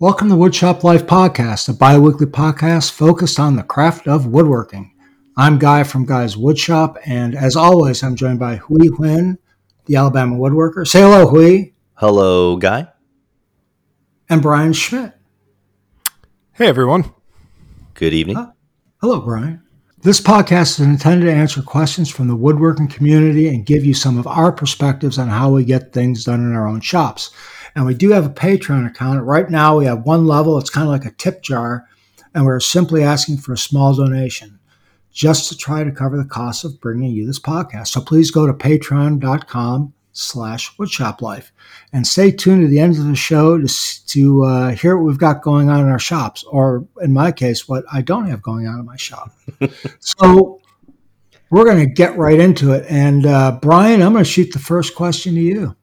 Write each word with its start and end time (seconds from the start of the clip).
Welcome 0.00 0.30
to 0.30 0.34
Woodshop 0.34 0.82
Life 0.82 1.04
Podcast, 1.04 1.68
a 1.68 1.74
bi 1.74 1.98
weekly 1.98 2.24
podcast 2.24 2.90
focused 2.92 3.38
on 3.38 3.56
the 3.56 3.62
craft 3.62 4.08
of 4.08 4.24
woodworking. 4.24 4.94
I'm 5.36 5.58
Guy 5.58 5.84
from 5.84 6.06
Guy's 6.06 6.36
Woodshop, 6.36 6.96
and 7.04 7.34
as 7.34 7.54
always, 7.54 8.02
I'm 8.02 8.16
joined 8.16 8.38
by 8.38 8.56
Hui 8.56 8.88
Huynh, 8.88 9.36
the 9.84 9.96
Alabama 9.96 10.38
woodworker. 10.38 10.88
Say 10.88 11.02
hello, 11.02 11.26
Hui. 11.26 11.72
Hello, 11.96 12.56
Guy. 12.56 12.88
And 14.30 14.40
Brian 14.40 14.72
Schmidt. 14.72 15.12
Hey, 16.52 16.68
everyone. 16.68 17.12
Good 17.92 18.14
evening. 18.14 18.38
Uh, 18.38 18.52
hello, 19.02 19.20
Brian. 19.20 19.62
This 20.00 20.18
podcast 20.18 20.80
is 20.80 20.86
intended 20.86 21.26
to 21.26 21.32
answer 21.34 21.60
questions 21.60 22.10
from 22.10 22.26
the 22.26 22.36
woodworking 22.36 22.88
community 22.88 23.48
and 23.48 23.66
give 23.66 23.84
you 23.84 23.92
some 23.92 24.16
of 24.16 24.26
our 24.26 24.50
perspectives 24.50 25.18
on 25.18 25.28
how 25.28 25.50
we 25.50 25.62
get 25.62 25.92
things 25.92 26.24
done 26.24 26.40
in 26.40 26.54
our 26.54 26.66
own 26.66 26.80
shops. 26.80 27.32
And 27.74 27.86
we 27.86 27.94
do 27.94 28.10
have 28.10 28.26
a 28.26 28.30
Patreon 28.30 28.86
account. 28.86 29.22
Right 29.24 29.48
now, 29.48 29.78
we 29.78 29.84
have 29.86 30.04
one 30.04 30.26
level. 30.26 30.58
It's 30.58 30.70
kind 30.70 30.86
of 30.86 30.90
like 30.90 31.04
a 31.04 31.16
tip 31.16 31.42
jar, 31.42 31.86
and 32.34 32.44
we're 32.44 32.60
simply 32.60 33.02
asking 33.02 33.38
for 33.38 33.52
a 33.52 33.58
small 33.58 33.94
donation 33.94 34.58
just 35.12 35.48
to 35.48 35.56
try 35.56 35.84
to 35.84 35.90
cover 35.90 36.16
the 36.16 36.24
cost 36.24 36.64
of 36.64 36.80
bringing 36.80 37.10
you 37.10 37.26
this 37.26 37.40
podcast. 37.40 37.88
So 37.88 38.00
please 38.00 38.30
go 38.30 38.46
to 38.46 38.52
patreon.com 38.52 39.92
slash 40.12 40.76
woodshop 40.76 41.20
life 41.20 41.52
and 41.92 42.06
stay 42.06 42.30
tuned 42.30 42.62
to 42.62 42.68
the 42.68 42.80
end 42.80 42.96
of 42.96 43.04
the 43.04 43.14
show 43.14 43.58
to, 43.58 44.06
to 44.06 44.44
uh, 44.44 44.70
hear 44.70 44.96
what 44.96 45.06
we've 45.06 45.18
got 45.18 45.42
going 45.42 45.68
on 45.68 45.80
in 45.80 45.88
our 45.88 45.98
shops 45.98 46.42
or 46.44 46.86
in 47.00 47.12
my 47.12 47.30
case 47.30 47.68
what 47.68 47.84
i 47.92 48.02
don't 48.02 48.26
have 48.26 48.42
going 48.42 48.66
on 48.66 48.80
in 48.80 48.84
my 48.84 48.96
shop 48.96 49.30
so 50.00 50.60
we're 51.50 51.64
going 51.64 51.78
to 51.78 51.86
get 51.86 52.16
right 52.18 52.40
into 52.40 52.72
it 52.72 52.84
and 52.88 53.24
uh, 53.24 53.56
brian 53.62 54.02
i'm 54.02 54.12
going 54.12 54.24
to 54.24 54.30
shoot 54.30 54.52
the 54.52 54.58
first 54.58 54.96
question 54.96 55.34
to 55.34 55.40
you 55.40 55.76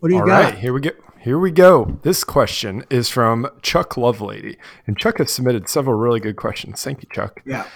what 0.00 0.08
do 0.08 0.14
you 0.14 0.20
All 0.22 0.26
got 0.26 0.44
right, 0.44 0.58
here 0.58 0.72
we 0.72 0.80
go 0.80 0.90
here 1.24 1.38
we 1.38 1.50
go. 1.50 1.98
This 2.02 2.22
question 2.22 2.84
is 2.90 3.08
from 3.08 3.48
Chuck 3.62 3.94
Lovelady. 3.94 4.58
And 4.86 4.98
Chuck 4.98 5.16
has 5.16 5.32
submitted 5.32 5.70
several 5.70 5.96
really 5.96 6.20
good 6.20 6.36
questions. 6.36 6.84
Thank 6.84 7.02
you, 7.02 7.08
Chuck. 7.10 7.40
Yeah. 7.46 7.66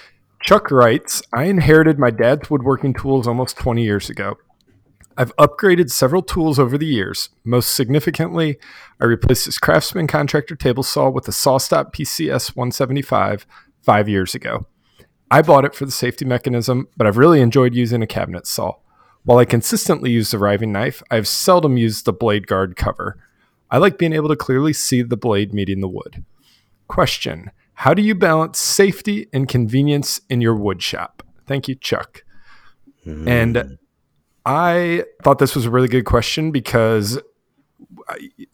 Chuck 0.43 0.71
writes 0.71 1.23
I 1.33 1.45
inherited 1.45 1.99
my 1.99 2.11
dad's 2.11 2.51
woodworking 2.51 2.93
tools 2.93 3.27
almost 3.27 3.57
20 3.57 3.83
years 3.83 4.11
ago. 4.11 4.37
I've 5.17 5.35
upgraded 5.37 5.91
several 5.91 6.21
tools 6.21 6.59
over 6.59 6.77
the 6.77 6.87
years. 6.87 7.31
Most 7.43 7.75
significantly, 7.75 8.59
I 9.01 9.07
replaced 9.07 9.47
his 9.47 9.57
Craftsman 9.57 10.09
contractor 10.09 10.55
table 10.55 10.83
saw 10.83 11.09
with 11.09 11.27
a 11.27 11.33
SawStop 11.33 11.95
PCS 11.95 12.55
175 12.55 13.47
five 13.81 14.11
years 14.11 14.35
ago. 14.35 14.67
I 15.31 15.41
bought 15.41 15.65
it 15.65 15.75
for 15.75 15.87
the 15.87 15.91
safety 15.91 16.27
mechanism, 16.27 16.89
but 16.99 17.07
I've 17.07 17.17
really 17.17 17.41
enjoyed 17.41 17.75
using 17.75 18.03
a 18.03 18.07
cabinet 18.07 18.47
saw. 18.47 18.75
While 19.25 19.39
I 19.39 19.47
consistently 19.47 20.11
use 20.11 20.33
the 20.33 20.39
riving 20.39 20.71
knife, 20.71 21.03
I've 21.11 21.27
seldom 21.27 21.79
used 21.79 22.05
the 22.05 22.12
blade 22.12 22.47
guard 22.47 22.77
cover. 22.77 23.17
I 23.71 23.79
like 23.79 23.99
being 23.99 24.13
able 24.13 24.29
to 24.29 24.37
clearly 24.37 24.73
see 24.73 25.03
the 25.03 25.17
blade 25.17 25.53
meeting 25.53 25.81
the 25.81 25.89
wood. 25.89 26.25
Question 26.87 27.51
How 27.75 27.95
do 27.95 28.03
you 28.03 28.15
balance 28.15 28.59
safety 28.59 29.29
and 29.33 29.49
convenience 29.49 30.21
in 30.29 30.41
your 30.41 30.55
wood 30.55 30.83
shop? 30.83 31.23
Thank 31.47 31.69
you, 31.69 31.75
Chuck. 31.75 32.23
Mm. 33.07 33.29
And 33.29 33.79
I 34.45 35.05
thought 35.23 35.39
this 35.39 35.55
was 35.55 35.67
a 35.67 35.71
really 35.71 35.89
good 35.89 36.05
question 36.05 36.51
because 36.51 37.19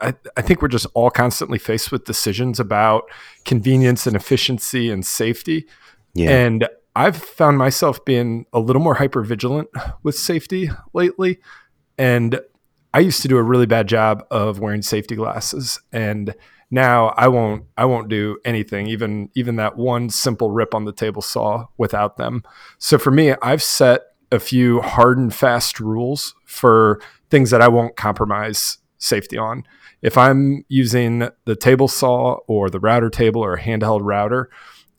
I, 0.00 0.14
I, 0.36 0.42
think 0.42 0.60
we're 0.60 0.68
just 0.68 0.86
all 0.94 1.10
constantly 1.10 1.58
faced 1.58 1.92
with 1.92 2.04
decisions 2.04 2.58
about 2.58 3.04
convenience 3.44 4.06
and 4.06 4.16
efficiency 4.16 4.90
and 4.90 5.06
safety. 5.06 5.66
Yeah. 6.14 6.30
And 6.30 6.68
I've 6.96 7.16
found 7.16 7.58
myself 7.58 8.04
being 8.04 8.46
a 8.52 8.58
little 8.58 8.82
more 8.82 8.94
hyper 8.94 9.22
vigilant 9.22 9.68
with 10.02 10.16
safety 10.16 10.70
lately. 10.92 11.38
And 11.98 12.40
I 12.94 13.00
used 13.00 13.22
to 13.22 13.28
do 13.28 13.38
a 13.38 13.42
really 13.42 13.66
bad 13.66 13.88
job 13.88 14.24
of 14.30 14.60
wearing 14.60 14.80
safety 14.80 15.16
glasses 15.16 15.80
and 15.92 16.32
now 16.70 17.08
I 17.16 17.26
won't 17.26 17.64
I 17.76 17.86
won't 17.86 18.08
do 18.08 18.38
anything 18.44 18.86
even 18.86 19.30
even 19.34 19.56
that 19.56 19.76
one 19.76 20.10
simple 20.10 20.52
rip 20.52 20.74
on 20.74 20.84
the 20.84 20.92
table 20.92 21.20
saw 21.20 21.66
without 21.76 22.16
them. 22.16 22.44
So 22.78 22.96
for 22.96 23.10
me 23.10 23.34
I've 23.42 23.64
set 23.64 24.02
a 24.30 24.38
few 24.38 24.80
hard 24.80 25.18
and 25.18 25.34
fast 25.34 25.80
rules 25.80 26.36
for 26.46 27.00
things 27.30 27.50
that 27.50 27.60
I 27.60 27.66
won't 27.66 27.96
compromise 27.96 28.78
safety 28.98 29.36
on. 29.36 29.64
If 30.00 30.16
I'm 30.16 30.64
using 30.68 31.28
the 31.46 31.56
table 31.56 31.88
saw 31.88 32.34
or 32.46 32.70
the 32.70 32.78
router 32.78 33.10
table 33.10 33.44
or 33.44 33.54
a 33.54 33.60
handheld 33.60 34.00
router, 34.02 34.50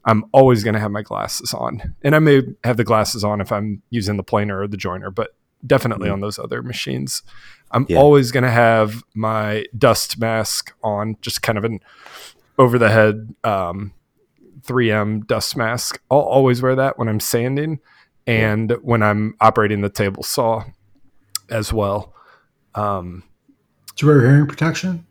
I'm 0.03 0.25
always 0.33 0.63
going 0.65 0.73
to 0.73 0.79
have 0.79 0.91
my 0.91 1.01
glasses 1.01 1.53
on. 1.53 1.95
And 2.03 2.13
I 2.13 2.19
may 2.19 2.41
have 2.65 2.77
the 2.77 2.83
glasses 2.83 3.23
on 3.23 3.39
if 3.39 3.51
I'm 3.51 3.81
using 3.89 4.17
the 4.17 4.23
planer 4.23 4.61
or 4.61 4.67
the 4.67 4.77
joiner, 4.77 5.11
but 5.11 5.29
definitely 5.65 6.07
mm-hmm. 6.07 6.13
on 6.13 6.21
those 6.21 6.39
other 6.39 6.61
machines. 6.61 7.23
I'm 7.71 7.85
yeah. 7.89 7.97
always 7.97 8.31
going 8.31 8.43
to 8.43 8.51
have 8.51 9.03
my 9.13 9.65
dust 9.77 10.19
mask 10.19 10.73
on, 10.83 11.17
just 11.21 11.41
kind 11.41 11.57
of 11.57 11.63
an 11.65 11.79
over 12.57 12.77
the 12.77 12.89
head 12.89 13.35
um, 13.43 13.93
3M 14.61 15.27
dust 15.27 15.57
mask. 15.57 15.99
I'll 16.09 16.19
always 16.19 16.61
wear 16.61 16.75
that 16.75 16.97
when 16.97 17.07
I'm 17.07 17.19
sanding 17.19 17.79
and 18.27 18.69
yeah. 18.69 18.77
when 18.77 19.03
I'm 19.03 19.35
operating 19.41 19.81
the 19.81 19.89
table 19.89 20.23
saw 20.23 20.63
as 21.49 21.73
well. 21.73 22.13
Um, 22.73 23.23
Do 23.95 24.05
you 24.05 24.11
wear 24.11 24.21
hearing 24.21 24.47
protection? 24.47 25.05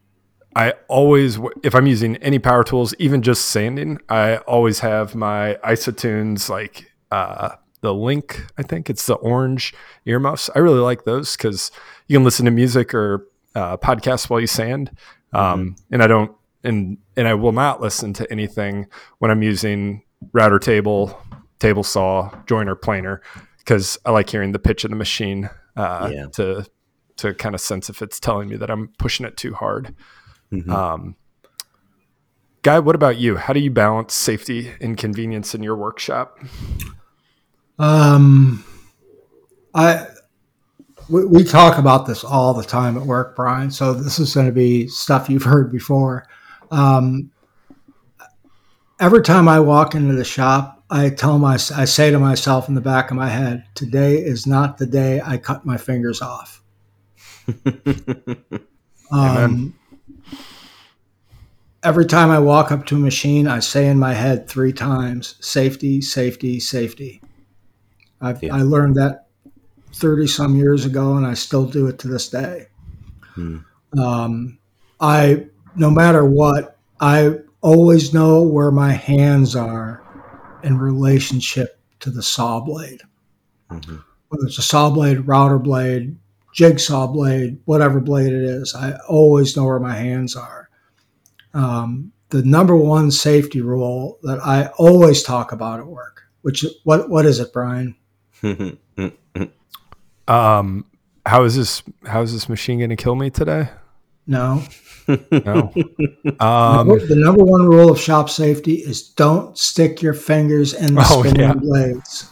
I 0.56 0.75
always, 0.88 1.38
if 1.62 1.75
I'm 1.75 1.87
using 1.87 2.16
any 2.19 2.38
power 2.38 2.62
tools, 2.62 2.94
even 2.98 3.22
just 3.22 3.47
sanding, 3.47 3.98
I 4.09 4.37
always 4.38 4.81
have 4.81 5.14
my 5.14 5.59
Isotunes 5.64 6.48
like 6.48 6.93
uh, 7.10 7.56
the 7.84 7.94
Link. 7.94 8.44
I 8.58 8.62
think 8.62 8.90
it's 8.90 9.06
the 9.06 9.14
orange 9.14 9.74
earmuffs. 10.06 10.50
I 10.54 10.58
really 10.58 10.80
like 10.80 11.04
those 11.04 11.36
because 11.36 11.70
you 12.08 12.16
can 12.16 12.24
listen 12.24 12.44
to 12.46 12.50
music 12.50 12.94
or 12.94 13.28
uh, 13.54 13.76
podcasts 13.76 14.28
while 14.28 14.40
you 14.40 14.46
sand. 14.46 14.90
Um, 15.32 15.70
mm-hmm. 15.70 15.94
And 15.94 16.02
I 16.02 16.06
don't, 16.06 16.32
and 16.64 16.98
and 17.16 17.28
I 17.28 17.34
will 17.34 17.52
not 17.52 17.80
listen 17.80 18.12
to 18.14 18.30
anything 18.32 18.86
when 19.18 19.30
I'm 19.30 19.42
using 19.42 20.02
router 20.32 20.58
table, 20.58 21.22
table 21.58 21.84
saw, 21.84 22.30
joiner, 22.46 22.74
planer, 22.74 23.20
because 23.58 23.98
I 24.04 24.10
like 24.10 24.30
hearing 24.30 24.52
the 24.52 24.58
pitch 24.58 24.84
of 24.84 24.90
the 24.90 24.96
machine 24.96 25.50
uh, 25.76 26.10
yeah. 26.12 26.26
to 26.32 26.66
to 27.18 27.34
kind 27.34 27.54
of 27.54 27.60
sense 27.60 27.88
if 27.90 28.02
it's 28.02 28.18
telling 28.18 28.48
me 28.48 28.56
that 28.56 28.70
I'm 28.70 28.88
pushing 28.98 29.26
it 29.26 29.36
too 29.36 29.54
hard. 29.54 29.94
Mm-hmm. 30.50 30.72
Um, 30.72 31.16
Guy, 32.64 32.78
what 32.78 32.94
about 32.94 33.18
you? 33.18 33.36
How 33.36 33.52
do 33.52 33.60
you 33.60 33.70
balance 33.70 34.14
safety 34.14 34.72
and 34.80 34.96
convenience 34.96 35.54
in 35.54 35.62
your 35.62 35.76
workshop? 35.76 36.38
Um, 37.78 38.64
I 39.74 40.06
we, 41.08 41.24
we 41.26 41.44
talk 41.44 41.78
about 41.78 42.06
this 42.06 42.24
all 42.24 42.54
the 42.54 42.64
time 42.64 42.96
at 42.96 43.02
work, 43.02 43.36
Brian. 43.36 43.70
So 43.70 43.92
this 43.92 44.18
is 44.18 44.34
going 44.34 44.46
to 44.46 44.52
be 44.52 44.88
stuff 44.88 45.28
you've 45.28 45.42
heard 45.42 45.70
before. 45.70 46.26
Um, 46.70 47.30
every 49.00 49.22
time 49.22 49.48
I 49.48 49.60
walk 49.60 49.94
into 49.94 50.14
the 50.14 50.24
shop, 50.24 50.82
I 50.90 51.10
tell 51.10 51.38
my 51.38 51.54
I 51.54 51.84
say 51.84 52.10
to 52.10 52.18
myself 52.18 52.68
in 52.68 52.74
the 52.74 52.80
back 52.80 53.10
of 53.10 53.16
my 53.16 53.28
head, 53.28 53.64
"Today 53.74 54.16
is 54.16 54.46
not 54.46 54.78
the 54.78 54.86
day 54.86 55.20
I 55.24 55.38
cut 55.38 55.66
my 55.66 55.76
fingers 55.76 56.22
off." 56.22 56.62
um, 59.10 59.74
every 61.82 62.06
time 62.06 62.30
I 62.30 62.38
walk 62.38 62.70
up 62.70 62.86
to 62.86 62.96
a 62.96 62.98
machine, 62.98 63.48
I 63.48 63.58
say 63.58 63.88
in 63.88 63.98
my 63.98 64.14
head 64.14 64.48
three 64.48 64.72
times, 64.72 65.36
"Safety, 65.40 66.00
safety, 66.00 66.60
safety." 66.60 67.20
I've, 68.20 68.42
yeah. 68.42 68.54
I 68.54 68.62
learned 68.62 68.97
that 68.97 69.26
30 69.94 70.26
some 70.26 70.56
years 70.56 70.84
ago 70.84 71.16
and 71.16 71.26
I 71.26 71.34
still 71.34 71.66
do 71.66 71.86
it 71.86 71.98
to 72.00 72.08
this 72.08 72.28
day. 72.28 72.66
Hmm. 73.34 73.58
Um, 73.98 74.58
I, 75.00 75.47
no 75.76 75.91
matter 75.91 76.25
what, 76.25 76.78
I 77.00 77.38
always 77.60 78.12
know 78.12 78.42
where 78.42 78.70
my 78.70 78.92
hands 78.92 79.56
are 79.56 80.02
in 80.62 80.78
relationship 80.78 81.78
to 82.00 82.10
the 82.10 82.22
saw 82.22 82.60
blade. 82.60 83.02
Mm-hmm. 83.70 83.97
Whether 84.28 84.46
it's 84.46 84.58
a 84.58 84.62
saw 84.62 84.91
blade, 84.91 85.26
router 85.26 85.58
blade, 85.58 86.16
jigsaw 86.54 87.06
blade, 87.06 87.58
whatever 87.64 88.00
blade 88.00 88.32
it 88.32 88.42
is, 88.42 88.75
I 88.75 88.92
always 89.08 89.56
know 89.56 89.64
where 89.64 89.81
my 89.81 89.94
hands 89.94 90.36
are. 90.36 90.69
Um, 91.52 92.12
the 92.31 92.42
number 92.42 92.76
one 92.76 93.10
safety 93.10 93.61
rule 93.61 94.19
that 94.22 94.40
I 94.40 94.66
always 94.78 95.22
talk 95.22 95.52
about 95.52 95.81
at 95.81 95.87
work, 95.87 96.22
which 96.43 96.64
what 96.84 97.08
what 97.08 97.26
is 97.26 97.38
it, 97.38 97.52
Brian? 97.52 97.96
Um, 100.28 100.86
how 101.26 101.44
is 101.44 101.56
this? 101.56 101.82
How 102.06 102.22
is 102.22 102.32
this 102.32 102.48
machine 102.48 102.78
going 102.78 102.90
to 102.90 102.96
kill 102.96 103.14
me 103.14 103.31
today? 103.31 103.69
No. 104.26 104.62
no. 105.08 105.72
Um, 106.40 106.88
the 106.88 107.14
number 107.16 107.44
one 107.44 107.66
rule 107.66 107.90
of 107.90 108.00
shop 108.00 108.31
safety 108.31 108.76
is 108.76 109.10
don't 109.10 109.56
stick 109.56 110.00
your 110.00 110.14
fingers 110.14 110.72
in 110.72 110.94
the 110.94 111.06
oh, 111.10 111.22
spinning 111.22 111.42
yeah. 111.42 111.52
blades. 111.52 112.31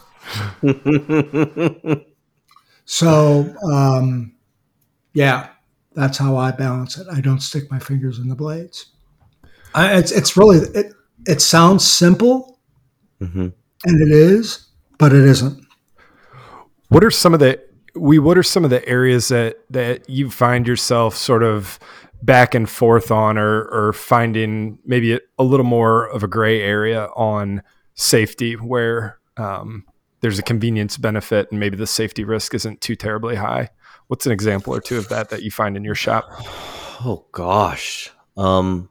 so, 2.87 3.55
um, 3.71 4.35
yeah, 5.13 5.49
that's 5.95 6.17
how 6.19 6.37
I 6.37 6.51
balance 6.51 6.97
it. 6.99 7.07
I 7.13 7.21
don't 7.21 7.41
stick 7.41 7.71
my 7.71 7.79
fingers 7.79 8.19
in 8.19 8.29
the 8.29 8.35
blades. 8.35 8.87
I, 9.75 9.99
it's 9.99 10.11
it's 10.11 10.37
really 10.37 10.59
it. 10.75 10.95
It 11.27 11.41
sounds 11.41 11.87
simple, 11.87 12.59
mm-hmm. 13.21 13.49
and 13.85 14.03
it 14.03 14.11
is, 14.11 14.69
but 14.99 15.13
it 15.13 15.25
isn't. 15.25 15.62
What 16.93 17.05
are 17.05 17.11
some 17.11 17.33
of 17.33 17.41
the 17.41 17.59
we 17.95 18.19
what 18.19 18.37
are 18.37 18.43
some 18.43 18.65
of 18.65 18.71
the 18.71 18.87
areas 18.87 19.29
that 19.29 19.57
that 19.71 20.11
you 20.11 20.31
find 20.31 20.67
yourself 20.67 21.17
sort 21.17 21.43
of 21.43 21.79
back 22.23 22.55
and 22.55 22.69
forth 22.69 23.11
on 23.11 23.39
or, 23.39 23.65
or 23.69 23.95
finding 23.95 24.79
maybe 24.85 25.19
a 25.39 25.43
little 25.43 25.65
more 25.65 26.09
of 26.11 26.23
a 26.23 26.29
gray 26.29 26.61
area 26.61 27.07
on 27.17 27.63
safety 27.95 28.57
where 28.57 29.19
um, 29.39 29.85
there's 30.21 30.39
a 30.39 30.43
convenience 30.43 30.99
benefit 30.99 31.51
and 31.51 31.59
maybe 31.59 31.79
the 31.79 31.87
safety 31.87 32.25
risk 32.25 32.55
isn't 32.55 32.83
too 32.83 32.95
terribly 32.95 33.37
high. 33.37 33.71
What's 34.09 34.27
an 34.27 34.33
example 34.33 34.75
or 34.75 34.81
two 34.83 34.99
of 34.99 35.09
that 35.09 35.31
that 35.31 35.43
you 35.43 35.51
find 35.51 35.79
in 35.79 35.85
your 35.85 35.95
shop? 35.95 36.27
Oh 37.05 37.25
gosh. 37.33 38.11
Um 38.37 38.91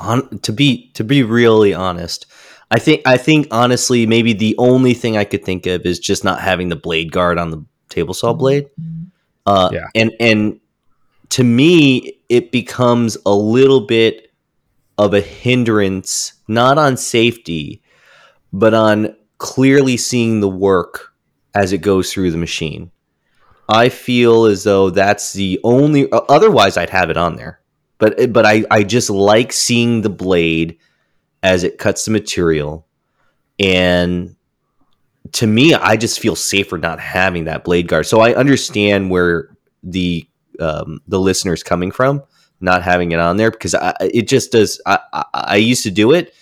on 0.00 0.40
to 0.40 0.52
be 0.52 0.90
to 0.94 1.04
be 1.04 1.22
really 1.22 1.72
honest, 1.72 2.26
I 2.70 2.78
think 2.78 3.02
I 3.06 3.16
think 3.16 3.48
honestly 3.50 4.06
maybe 4.06 4.32
the 4.32 4.54
only 4.58 4.94
thing 4.94 5.16
I 5.16 5.24
could 5.24 5.44
think 5.44 5.66
of 5.66 5.86
is 5.86 5.98
just 5.98 6.24
not 6.24 6.40
having 6.40 6.68
the 6.68 6.76
blade 6.76 7.12
guard 7.12 7.38
on 7.38 7.50
the 7.50 7.64
table 7.88 8.14
saw 8.14 8.32
blade. 8.32 8.68
Uh 9.46 9.70
Yeah. 9.72 9.86
and 9.94 10.12
and 10.20 10.60
to 11.30 11.44
me 11.44 12.18
it 12.28 12.52
becomes 12.52 13.16
a 13.24 13.34
little 13.34 13.80
bit 13.86 14.30
of 14.98 15.14
a 15.14 15.20
hindrance 15.20 16.34
not 16.46 16.76
on 16.78 16.96
safety 16.96 17.82
but 18.52 18.74
on 18.74 19.14
clearly 19.38 19.96
seeing 19.96 20.40
the 20.40 20.48
work 20.48 21.12
as 21.54 21.72
it 21.72 21.78
goes 21.78 22.12
through 22.12 22.30
the 22.30 22.38
machine. 22.38 22.90
I 23.68 23.88
feel 23.90 24.46
as 24.46 24.64
though 24.64 24.88
that's 24.90 25.32
the 25.34 25.60
only. 25.62 26.08
Otherwise, 26.10 26.76
I'd 26.78 26.88
have 26.90 27.10
it 27.10 27.18
on 27.18 27.36
there, 27.36 27.60
but 27.98 28.32
but 28.32 28.46
I 28.46 28.64
I 28.70 28.82
just 28.82 29.10
like 29.10 29.52
seeing 29.52 30.00
the 30.00 30.08
blade 30.08 30.78
as 31.42 31.64
it 31.64 31.78
cuts 31.78 32.04
the 32.04 32.10
material, 32.10 32.86
and 33.58 34.36
to 35.32 35.46
me, 35.46 35.74
I 35.74 35.96
just 35.96 36.20
feel 36.20 36.36
safer 36.36 36.78
not 36.78 37.00
having 37.00 37.44
that 37.44 37.64
blade 37.64 37.88
guard. 37.88 38.06
So 38.06 38.20
I 38.20 38.34
understand 38.34 39.10
where 39.10 39.56
the 39.82 40.26
um, 40.60 41.00
the 41.06 41.20
listener's 41.20 41.62
coming 41.62 41.90
from, 41.90 42.22
not 42.60 42.82
having 42.82 43.12
it 43.12 43.20
on 43.20 43.36
there 43.36 43.50
because 43.50 43.74
I, 43.74 43.94
it 44.00 44.28
just 44.28 44.52
does. 44.52 44.80
I, 44.86 44.98
I 45.12 45.24
I 45.34 45.56
used 45.56 45.82
to 45.84 45.90
do 45.90 46.12
it, 46.12 46.34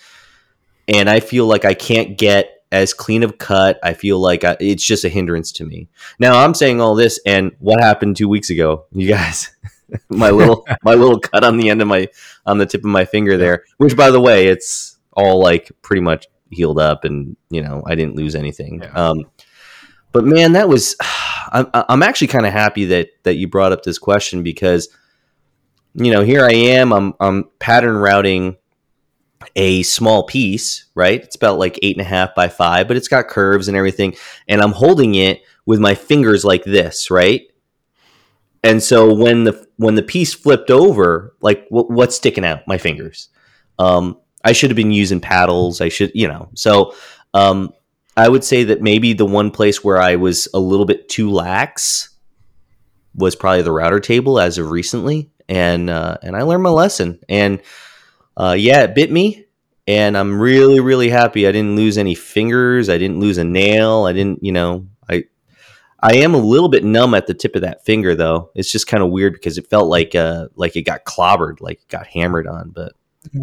and 0.87 1.09
I 1.09 1.19
feel 1.19 1.45
like 1.45 1.65
I 1.65 1.73
can't 1.73 2.17
get 2.17 2.63
as 2.71 2.93
clean 2.93 3.23
of 3.23 3.37
cut. 3.37 3.79
I 3.83 3.93
feel 3.93 4.19
like 4.19 4.43
I, 4.43 4.57
it's 4.59 4.85
just 4.85 5.05
a 5.05 5.09
hindrance 5.09 5.51
to 5.53 5.65
me. 5.65 5.89
Now 6.19 6.43
I'm 6.43 6.53
saying 6.53 6.81
all 6.81 6.95
this, 6.95 7.19
and 7.25 7.51
what 7.59 7.81
happened 7.81 8.17
two 8.17 8.29
weeks 8.29 8.49
ago, 8.49 8.85
you 8.91 9.07
guys? 9.07 9.51
my 10.09 10.29
little 10.29 10.65
my 10.83 10.93
little 10.93 11.19
cut 11.19 11.43
on 11.43 11.57
the 11.57 11.69
end 11.69 11.81
of 11.81 11.87
my 11.87 12.07
on 12.45 12.57
the 12.57 12.65
tip 12.65 12.81
of 12.81 12.89
my 12.89 13.05
finger 13.05 13.37
there, 13.37 13.63
which 13.77 13.95
by 13.95 14.11
the 14.11 14.21
way, 14.21 14.47
it's 14.47 14.97
all 15.13 15.39
like 15.41 15.71
pretty 15.81 16.01
much 16.01 16.27
healed 16.49 16.79
up, 16.79 17.03
and 17.03 17.35
you 17.49 17.61
know 17.61 17.83
I 17.85 17.95
didn't 17.95 18.15
lose 18.15 18.35
anything. 18.35 18.81
Yeah. 18.81 18.91
Um, 18.91 19.25
but 20.11 20.25
man, 20.25 20.53
that 20.53 20.69
was 20.69 20.95
I'm 21.51 21.67
I'm 21.73 22.03
actually 22.03 22.27
kind 22.27 22.45
of 22.45 22.53
happy 22.53 22.85
that 22.85 23.09
that 23.23 23.35
you 23.35 23.47
brought 23.47 23.71
up 23.71 23.83
this 23.83 23.99
question 23.99 24.43
because 24.43 24.89
you 25.93 26.11
know 26.11 26.21
here 26.21 26.45
I 26.45 26.53
am 26.53 26.93
I'm 26.93 27.13
I'm 27.19 27.49
pattern 27.59 27.97
routing 27.97 28.57
a 29.55 29.83
small 29.83 30.23
piece, 30.23 30.85
right? 30.95 31.21
It's 31.21 31.35
about 31.35 31.59
like 31.59 31.79
eight 31.81 31.95
and 31.95 32.05
a 32.05 32.09
half 32.09 32.35
by 32.35 32.47
five, 32.47 32.87
but 32.87 32.97
it's 32.97 33.07
got 33.07 33.27
curves 33.27 33.67
and 33.67 33.77
everything. 33.77 34.15
And 34.47 34.61
I'm 34.61 34.71
holding 34.71 35.15
it 35.15 35.41
with 35.65 35.79
my 35.79 35.95
fingers 35.95 36.43
like 36.43 36.63
this, 36.63 37.09
right? 37.09 37.41
And 38.63 38.81
so 38.81 39.13
when 39.13 39.43
the 39.43 39.67
when 39.77 39.95
the 39.95 40.03
piece 40.03 40.33
flipped 40.33 40.71
over, 40.71 41.35
like 41.41 41.65
what, 41.69 41.89
what's 41.89 42.15
sticking 42.15 42.45
out? 42.45 42.67
My 42.67 42.77
fingers. 42.77 43.29
Um, 43.79 44.19
I 44.43 44.53
should 44.53 44.69
have 44.69 44.75
been 44.75 44.91
using 44.91 45.19
paddles. 45.19 45.81
I 45.81 45.89
should, 45.89 46.11
you 46.15 46.27
know. 46.27 46.49
So 46.55 46.95
um, 47.33 47.73
I 48.15 48.27
would 48.29 48.43
say 48.43 48.63
that 48.65 48.81
maybe 48.81 49.13
the 49.13 49.25
one 49.25 49.51
place 49.51 49.83
where 49.83 49.97
I 49.97 50.15
was 50.15 50.47
a 50.53 50.59
little 50.59 50.85
bit 50.85 51.09
too 51.09 51.29
lax 51.29 52.09
was 53.13 53.35
probably 53.35 53.61
the 53.61 53.71
router 53.71 53.99
table 53.99 54.39
as 54.39 54.57
of 54.57 54.71
recently, 54.71 55.31
and 55.47 55.89
uh, 55.89 56.17
and 56.23 56.35
I 56.35 56.43
learned 56.43 56.63
my 56.63 56.69
lesson. 56.69 57.19
And 57.29 57.61
uh, 58.35 58.55
yeah, 58.57 58.83
it 58.83 58.95
bit 58.95 59.11
me, 59.11 59.45
and 59.87 60.17
I'm 60.17 60.39
really, 60.39 60.79
really 60.79 61.09
happy 61.09 61.47
I 61.47 61.51
didn't 61.51 61.75
lose 61.75 61.97
any 61.97 62.15
fingers. 62.15 62.89
I 62.89 62.97
didn't 62.97 63.19
lose 63.19 63.37
a 63.37 63.43
nail. 63.43 64.05
I 64.05 64.13
didn't, 64.13 64.43
you 64.43 64.51
know, 64.51 64.87
I 65.99 66.17
am 66.17 66.33
a 66.33 66.37
little 66.37 66.69
bit 66.69 66.83
numb 66.83 67.13
at 67.13 67.27
the 67.27 67.33
tip 67.33 67.55
of 67.55 67.61
that 67.61 67.83
finger, 67.85 68.15
though. 68.15 68.51
It's 68.55 68.71
just 68.71 68.87
kind 68.87 69.01
of 69.03 69.09
weird 69.09 69.33
because 69.33 69.57
it 69.57 69.69
felt 69.69 69.87
like 69.89 70.13
uh 70.15 70.47
like 70.55 70.75
it 70.75 70.83
got 70.83 71.05
clobbered, 71.05 71.59
like 71.61 71.79
it 71.81 71.87
got 71.89 72.07
hammered 72.07 72.47
on. 72.47 72.69
But 72.69 72.93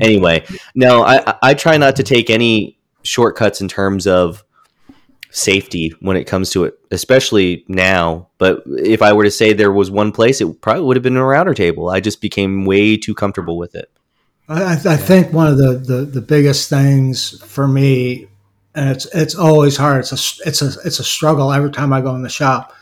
anyway, 0.01 0.45
no, 0.75 1.03
I 1.03 1.31
I- 1.31 1.37
I 1.43 1.55
try 1.55 1.77
not 1.77 1.97
to 1.97 2.03
take 2.03 2.31
any 2.31 2.79
shortcuts 3.03 3.61
in 3.61 3.69
terms 3.69 4.07
of 4.07 4.45
safety 5.31 5.93
when 6.01 6.17
it 6.17 6.25
comes 6.25 6.51
to 6.51 6.65
it, 6.65 6.79
especially 6.93 7.65
now. 7.67 8.29
But 8.39 8.63
if 8.67 9.03
I 9.03 9.13
were 9.13 9.25
to 9.25 9.31
say 9.31 9.53
there 9.53 9.73
was 9.73 9.91
one 9.91 10.13
place, 10.13 10.41
it 10.41 10.61
probably 10.61 10.85
would 10.85 10.97
have 10.97 11.03
been 11.03 11.17
a 11.17 11.25
router 11.25 11.55
table. 11.55 11.89
I 11.91 11.99
just 12.01 12.21
became 12.21 12.65
way 12.65 12.97
too 12.97 13.15
comfortable 13.15 13.59
with 13.59 13.75
it. 13.75 13.91
I, 14.49 14.75
I 14.75 14.97
think 14.97 15.33
one 15.33 15.49
of 15.49 15.57
the, 15.59 15.73
the, 15.79 16.05
the 16.05 16.21
biggest 16.21 16.69
things 16.71 17.43
for 17.45 17.67
me, 17.67 18.29
and 18.75 18.89
it's 18.91 19.07
it's 19.15 19.35
always 19.35 19.77
hard. 19.77 20.01
It's 20.01 20.13
a 20.13 20.49
it's 20.49 20.63
a 20.63 20.71
it's 20.85 20.99
a 20.99 21.05
struggle 21.05 21.53
every 21.53 21.71
time 21.71 21.93
I 21.93 22.01
go 22.01 22.15
in 22.15 22.23
the 22.23 22.29
shop. 22.29 22.73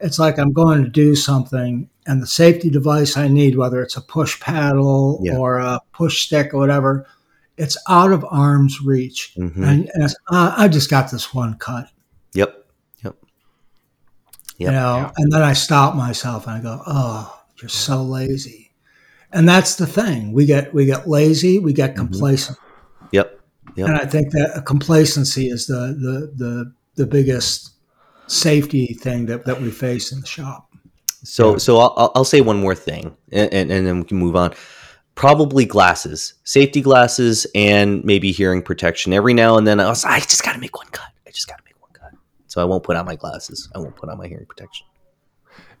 It's 0.00 0.18
like 0.18 0.38
I'm 0.38 0.52
going 0.52 0.82
to 0.84 0.88
do 0.88 1.14
something, 1.14 1.88
and 2.06 2.22
the 2.22 2.26
safety 2.26 2.70
device 2.70 3.16
I 3.16 3.28
need, 3.28 3.56
whether 3.56 3.82
it's 3.82 3.96
a 3.96 4.00
push 4.00 4.40
paddle 4.40 5.20
Yeah. 5.22 5.36
or 5.36 5.58
a 5.58 5.80
push 5.92 6.24
stick 6.26 6.54
or 6.54 6.58
whatever, 6.58 7.06
it's 7.58 7.76
out 7.88 8.10
of 8.12 8.24
arm's 8.30 8.80
reach, 8.80 9.34
Mhm. 9.36 9.56
and, 9.56 9.90
and 9.92 10.04
it's, 10.04 10.14
uh, 10.30 10.54
I 10.56 10.68
just 10.68 10.88
got 10.90 11.10
this 11.10 11.34
one 11.34 11.54
cut, 11.58 11.88
Yep. 12.34 12.66
Yep. 13.04 13.16
you 14.58 14.70
know, 14.70 14.96
Yeah. 14.96 15.10
and 15.18 15.30
then 15.32 15.42
I 15.42 15.52
stop 15.52 15.94
myself 15.94 16.46
and 16.46 16.56
I 16.56 16.60
go, 16.60 16.82
"Oh, 16.86 17.38
you're 17.60 17.68
so 17.68 18.02
lazy," 18.02 18.72
and 19.32 19.46
that's 19.46 19.74
the 19.74 19.86
thing. 19.86 20.32
We 20.32 20.46
get 20.46 20.72
we 20.72 20.86
get 20.86 21.06
lazy, 21.08 21.58
we 21.58 21.74
get 21.74 21.94
complacent. 21.96 22.56
Yep. 23.12 23.35
Yep. 23.76 23.88
And 23.88 23.96
I 23.98 24.06
think 24.06 24.30
that 24.32 24.62
complacency 24.66 25.48
is 25.48 25.66
the 25.66 25.74
the 25.98 26.32
the, 26.44 26.72
the 26.96 27.06
biggest 27.06 27.72
safety 28.26 28.94
thing 29.00 29.26
that, 29.26 29.44
that 29.44 29.60
we 29.60 29.70
face 29.70 30.12
in 30.12 30.20
the 30.20 30.26
shop. 30.26 30.68
So, 31.22 31.52
Yeah. 31.52 31.58
so 31.58 31.78
I'll, 31.78 31.94
I'll- 31.96 32.12
I'll 32.16 32.24
say 32.24 32.40
one 32.40 32.58
more 32.58 32.74
thing, 32.74 33.16
and, 33.32 33.52
and, 33.52 33.70
and 33.70 33.86
then 33.86 33.98
we 34.00 34.04
can 34.04 34.16
move 34.18 34.34
on. 34.36 34.52
Probably 35.14 35.64
glasses, 35.64 36.34
safety 36.44 36.80
glasses, 36.82 37.46
and 37.54 38.04
maybe 38.04 38.32
hearing 38.32 38.62
protection. 38.62 39.12
Every 39.12 39.32
now 39.32 39.56
and 39.56 39.66
then, 39.66 39.80
I 39.80 39.88
was, 39.88 40.04
I 40.04 40.18
just 40.20 40.42
got 40.44 40.52
to 40.52 40.58
make 40.58 40.76
one 40.76 40.88
cut. 40.88 41.08
I 41.26 41.30
just 41.30 41.48
got 41.48 41.56
to 41.58 41.64
make 41.64 41.80
one 41.80 41.90
cut. 41.92 42.12
So 42.48 42.60
I 42.60 42.64
won't 42.64 42.82
put 42.82 42.96
on 42.96 43.06
my 43.06 43.16
glasses. 43.16 43.68
I 43.74 43.78
won't 43.78 43.96
put 43.96 44.08
on 44.10 44.18
my 44.18 44.26
hearing 44.26 44.46
protection. 44.46 44.86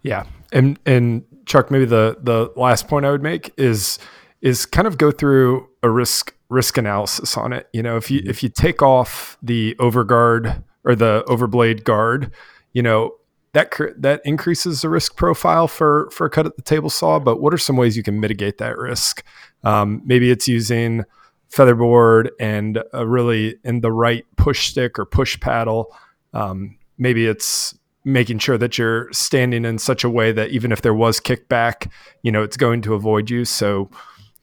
Yeah, 0.02 0.24
and 0.52 0.78
and 0.86 1.24
Chuck, 1.46 1.70
maybe 1.70 1.84
the 1.84 2.16
the 2.22 2.52
last 2.56 2.86
point 2.88 3.04
I 3.06 3.10
would 3.10 3.22
make 3.22 3.52
is 3.56 3.98
is 4.40 4.64
kind 4.66 4.86
of 4.86 4.98
go 4.98 5.10
through 5.10 5.68
a 5.82 5.90
risk 5.90 6.32
risk 6.48 6.78
analysis 6.78 7.36
on 7.36 7.52
it. 7.52 7.68
You 7.72 7.82
know, 7.82 7.96
if 7.96 8.10
you 8.10 8.22
if 8.24 8.42
you 8.42 8.48
take 8.48 8.82
off 8.82 9.36
the 9.42 9.74
overguard 9.78 10.62
or 10.84 10.94
the 10.94 11.24
overblade 11.28 11.84
guard, 11.84 12.32
you 12.72 12.82
know 12.82 13.12
that 13.52 13.72
that 13.96 14.20
increases 14.24 14.82
the 14.82 14.88
risk 14.88 15.16
profile 15.16 15.68
for 15.68 16.10
for 16.10 16.26
a 16.26 16.30
cut 16.30 16.46
at 16.46 16.56
the 16.56 16.62
table 16.62 16.90
saw. 16.90 17.18
But 17.18 17.40
what 17.40 17.54
are 17.54 17.58
some 17.58 17.76
ways 17.76 17.96
you 17.96 18.02
can 18.02 18.20
mitigate 18.20 18.58
that 18.58 18.76
risk? 18.76 19.24
Um, 19.64 20.02
maybe 20.04 20.30
it's 20.30 20.46
using 20.46 21.04
featherboard 21.48 22.30
and 22.38 22.82
a 22.92 23.06
really 23.06 23.56
in 23.64 23.80
the 23.80 23.92
right 23.92 24.24
push 24.36 24.68
stick 24.68 24.98
or 24.98 25.04
push 25.04 25.38
paddle. 25.40 25.94
Um, 26.32 26.76
maybe 26.98 27.26
it's 27.26 27.74
making 28.04 28.38
sure 28.38 28.56
that 28.56 28.78
you're 28.78 29.12
standing 29.12 29.64
in 29.64 29.78
such 29.78 30.04
a 30.04 30.10
way 30.10 30.32
that 30.32 30.50
even 30.50 30.70
if 30.70 30.82
there 30.82 30.94
was 30.94 31.18
kickback, 31.18 31.90
you 32.22 32.30
know, 32.30 32.42
it's 32.42 32.56
going 32.56 32.80
to 32.82 32.94
avoid 32.94 33.30
you. 33.30 33.44
So 33.44 33.90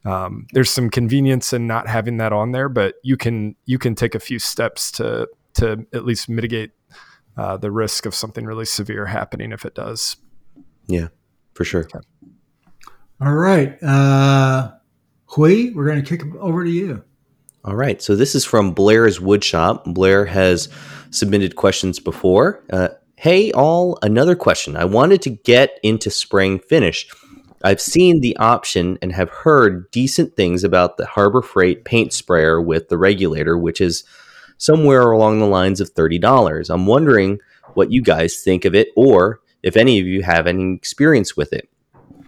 um, 0.05 0.47
there's 0.53 0.69
some 0.69 0.89
convenience 0.89 1.53
in 1.53 1.67
not 1.67 1.87
having 1.87 2.17
that 2.17 2.33
on 2.33 2.51
there, 2.51 2.69
but 2.69 2.95
you 3.03 3.17
can 3.17 3.55
you 3.65 3.77
can 3.77 3.95
take 3.95 4.15
a 4.15 4.19
few 4.19 4.39
steps 4.39 4.91
to 4.93 5.27
to 5.55 5.85
at 5.93 6.05
least 6.05 6.29
mitigate 6.29 6.71
uh, 7.37 7.57
the 7.57 7.71
risk 7.71 8.05
of 8.05 8.13
something 8.13 8.45
really 8.45 8.65
severe 8.65 9.05
happening 9.05 9.51
if 9.51 9.65
it 9.65 9.75
does. 9.75 10.17
Yeah, 10.87 11.07
for 11.53 11.63
sure. 11.63 11.87
All 13.21 13.33
right. 13.33 13.81
Uh 13.81 14.71
Hui, 15.27 15.71
we're 15.73 15.87
gonna 15.87 16.01
kick 16.01 16.21
it 16.21 16.35
over 16.39 16.63
to 16.63 16.69
you. 16.69 17.03
All 17.65 17.75
right. 17.75 18.01
So 18.01 18.15
this 18.15 18.35
is 18.35 18.43
from 18.43 18.73
Blair's 18.73 19.19
Woodshop. 19.19 19.93
Blair 19.93 20.25
has 20.25 20.67
submitted 21.11 21.55
questions 21.55 21.97
before. 21.99 22.61
Uh, 22.71 22.89
hey, 23.15 23.51
all, 23.53 23.97
another 24.01 24.35
question. 24.35 24.75
I 24.75 24.83
wanted 24.83 25.21
to 25.21 25.29
get 25.29 25.79
into 25.81 26.09
spring 26.11 26.59
finish. 26.59 27.07
I've 27.63 27.81
seen 27.81 28.19
the 28.19 28.35
option 28.37 28.97
and 29.01 29.13
have 29.13 29.29
heard 29.29 29.89
decent 29.91 30.35
things 30.35 30.63
about 30.63 30.97
the 30.97 31.05
Harbor 31.05 31.41
Freight 31.41 31.85
paint 31.85 32.11
sprayer 32.11 32.61
with 32.61 32.89
the 32.89 32.97
regulator, 32.97 33.57
which 33.57 33.79
is 33.79 34.03
somewhere 34.57 35.11
along 35.11 35.39
the 35.39 35.45
lines 35.45 35.79
of 35.79 35.93
$30. 35.93 36.69
I'm 36.69 36.85
wondering 36.85 37.39
what 37.73 37.91
you 37.91 38.01
guys 38.01 38.41
think 38.41 38.65
of 38.65 38.75
it 38.75 38.89
or 38.95 39.39
if 39.61 39.77
any 39.77 39.99
of 39.99 40.05
you 40.05 40.23
have 40.23 40.45
any 40.45 40.73
experience 40.73 41.37
with 41.37 41.53
it. 41.53 41.69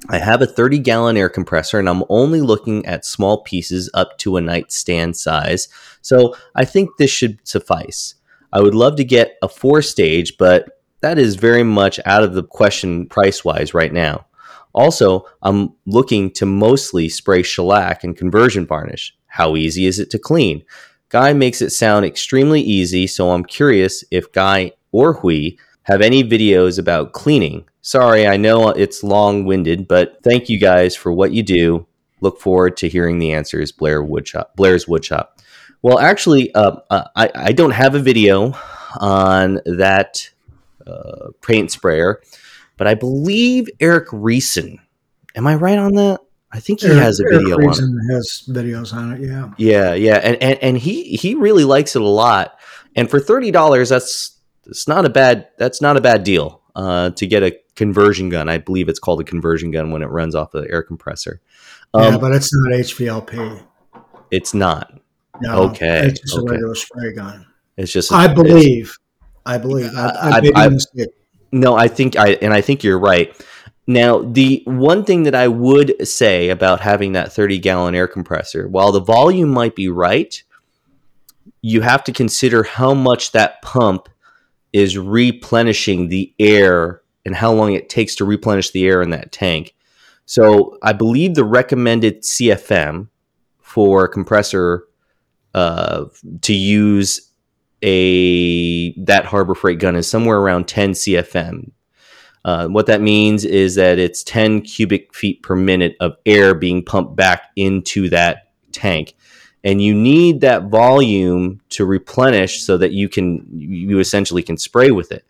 I 0.08 0.20
have 0.20 0.42
a 0.42 0.48
30 0.48 0.80
gallon 0.80 1.18
air 1.18 1.30
compressor 1.30 1.80
and 1.80 1.90
I'm 1.90 2.04
only 2.10 2.40
looking 2.40 2.86
at 2.86 3.06
small 3.06 3.42
pieces 3.42 3.90
up 3.94 4.18
to 4.20 4.38
a 4.38 4.42
nightstand 4.42 5.18
size, 5.18 5.68
so 6.02 6.36
I 6.54 6.64
think 6.64 6.92
this 6.98 7.12
should 7.12 7.40
suffice. 7.44 8.16
I 8.54 8.62
would 8.62 8.76
love 8.76 8.96
to 8.98 9.04
get 9.04 9.38
a 9.42 9.50
four 9.50 9.82
stage, 9.82 10.38
but 10.38 10.82
that 11.02 11.18
is 11.18 11.36
very 11.36 11.64
much 11.64 12.00
out 12.06 12.24
of 12.24 12.34
the 12.34 12.44
question 12.44 13.08
price 13.08 13.44
wise 13.44 13.74
right 13.74 13.92
now. 13.92 14.28
Also, 14.76 15.26
I'm 15.42 15.74
looking 15.86 16.30
to 16.32 16.46
mostly 16.46 17.08
spray 17.08 17.42
shellac 17.42 18.04
and 18.04 18.16
conversion 18.16 18.68
varnish. 18.68 19.16
How 19.28 19.56
easy 19.56 19.86
is 19.86 20.00
it 20.00 20.10
to 20.12 20.20
clean? 20.20 20.64
Guy 21.10 21.32
makes 21.32 21.62
it 21.62 21.70
sound 21.70 22.06
extremely 22.06 22.62
easy, 22.62 23.08
so 23.08 23.32
I'm 23.32 23.46
curious 23.46 24.04
if 24.12 24.32
Guy 24.34 24.74
or 24.92 25.14
Hui 25.14 25.52
have 25.84 26.02
any 26.02 26.24
videos 26.24 26.78
about 26.78 27.14
cleaning. 27.14 27.64
Sorry, 27.82 28.28
I 28.28 28.36
know 28.36 28.70
it's 28.70 29.02
long 29.02 29.46
winded, 29.46 29.88
but 29.88 30.18
thank 30.24 30.50
you 30.50 30.60
guys 30.60 30.94
for 30.94 31.14
what 31.14 31.32
you 31.32 31.42
do. 31.42 31.88
Look 32.20 32.42
forward 32.42 32.76
to 32.78 32.90
hearing 32.90 33.20
the 33.20 33.32
answers, 33.32 33.72
Blair 33.72 34.04
Woodshop. 34.04 34.56
Blair's 34.56 34.86
Woodshop. 34.86 35.28
Well, 35.82 36.00
actually, 36.00 36.54
uh, 36.54 36.78
uh, 36.90 37.04
I, 37.16 37.30
I 37.34 37.52
don't 37.54 37.72
have 37.72 37.96
a 37.96 38.00
video 38.00 38.56
on 39.00 39.62
that 39.66 40.30
uh, 40.86 41.30
paint 41.42 41.72
sprayer, 41.72 42.22
but 42.78 42.88
I 42.88 42.94
believe 42.96 43.68
Eric 43.80 44.08
Reeson. 44.12 44.80
Am 45.36 45.48
I 45.48 45.56
right 45.56 45.78
on 45.78 45.94
that? 45.96 46.20
I 46.52 46.60
think 46.60 46.80
he 46.82 46.88
Eric- 46.88 47.00
has 47.00 47.20
a 47.20 47.24
Eric 47.24 47.44
video 47.48 47.56
on 47.58 47.64
it. 48.10 48.14
Has 48.14 48.44
videos 48.50 48.94
on 48.94 49.14
it. 49.14 49.22
Yeah. 49.28 49.52
Yeah, 49.58 49.94
yeah, 49.94 50.16
and 50.24 50.42
and, 50.42 50.60
and 50.62 50.78
he 50.78 51.16
he 51.16 51.36
really 51.36 51.64
likes 51.66 51.96
it 51.96 52.02
a 52.02 52.08
lot. 52.08 52.58
And 52.96 53.10
for 53.10 53.20
thirty 53.20 53.52
dollars, 53.52 53.90
that's 53.90 54.38
it's 54.66 54.88
not 54.88 55.06
a 55.06 55.10
bad 55.10 55.50
that's 55.58 55.82
not 55.82 55.98
a 55.98 56.02
bad 56.02 56.24
deal 56.24 56.62
uh, 56.76 57.10
to 57.12 57.28
get 57.28 57.44
a 57.44 57.58
conversion 57.76 58.30
gun. 58.30 58.48
I 58.48 58.58
believe 58.58 58.88
it's 58.88 59.00
called 59.00 59.20
a 59.20 59.26
conversion 59.26 59.72
gun 59.72 59.92
when 59.92 60.02
it 60.02 60.08
runs 60.08 60.34
off 60.36 60.52
the 60.52 60.66
air 60.72 60.82
compressor. 60.82 61.42
Um, 61.94 62.14
yeah, 62.14 62.18
but 62.20 62.32
it's 62.34 62.50
not 62.54 62.72
HVLP. 62.74 63.62
it's 64.32 64.54
not. 64.54 64.94
No, 65.42 65.64
Okay, 65.64 66.08
It's 66.08 66.22
just 66.22 66.38
okay. 66.38 66.48
a 66.48 66.52
regular 66.52 66.76
spray 66.76 67.14
gun. 67.14 67.46
It's 67.76 67.92
just 67.92 68.14
I 68.14 68.34
believe. 68.34 68.98
I 69.46 69.58
believe. 69.58 69.92
I, 69.94 70.08
I, 70.08 70.30
I- 70.30 70.40
a 70.40 70.52
I-. 70.70 71.06
No, 71.56 71.74
I 71.74 71.88
think 71.88 72.18
I 72.18 72.32
and 72.42 72.54
I 72.54 72.60
think 72.60 72.84
you're 72.84 73.00
right. 73.00 73.34
Now, 73.88 74.22
the 74.22 74.62
one 74.66 75.06
thing 75.06 75.24
that 75.24 75.36
I 75.36 75.48
would 75.48 76.06
say 76.06 76.50
about 76.50 76.82
having 76.82 77.14
that 77.14 77.32
30 77.32 77.60
gallon 77.60 77.96
air 77.96 78.10
compressor, 78.10 78.68
while 78.68 78.92
the 78.92 79.00
volume 79.00 79.52
might 79.52 79.74
be 79.74 79.88
right, 79.88 80.44
you 81.62 81.80
have 81.80 82.04
to 82.04 82.12
consider 82.12 82.64
how 82.64 82.94
much 82.94 83.32
that 83.32 83.62
pump 83.62 84.10
is 84.74 84.98
replenishing 84.98 86.10
the 86.10 86.34
air 86.40 87.02
and 87.26 87.34
how 87.34 87.54
long 87.54 87.72
it 87.72 87.88
takes 87.88 88.16
to 88.16 88.26
replenish 88.26 88.72
the 88.72 88.86
air 88.86 89.02
in 89.02 89.12
that 89.12 89.32
tank. 89.32 89.76
So, 90.26 90.78
I 90.84 90.92
believe 90.92 91.36
the 91.36 91.46
recommended 91.46 92.24
CFM 92.24 93.08
for 93.62 94.04
a 94.04 94.10
compressor 94.10 94.88
uh, 95.54 96.08
to 96.42 96.54
use 96.54 97.32
a 97.82 98.94
that 99.04 99.26
Harbor 99.26 99.56
Freight 99.56 99.80
gun 99.80 99.96
is 99.96 100.10
somewhere 100.10 100.38
around 100.38 100.68
10 100.68 100.92
CFM. 100.92 101.72
Uh, 102.44 102.68
what 102.68 102.86
that 102.86 103.02
means 103.02 103.44
is 103.44 103.76
that 103.76 103.98
it's 103.98 104.24
10 104.24 104.62
cubic 104.62 105.16
feet 105.16 105.42
per 105.42 105.56
minute 105.56 105.96
of 106.00 106.16
air 106.26 106.54
being 106.54 106.84
pumped 106.84 107.16
back 107.16 107.50
into 107.56 108.10
that 108.10 108.52
tank, 108.72 109.16
and 109.64 109.82
you 109.82 109.96
need 109.96 110.42
that 110.42 110.66
volume 110.66 111.60
to 111.70 111.86
replenish 111.86 112.62
so 112.62 112.78
that 112.78 112.92
you 112.92 113.10
can 113.10 113.46
you 113.52 114.00
essentially 114.00 114.44
can 114.44 114.58
spray 114.58 114.92
with 114.92 115.12
it. 115.12 115.26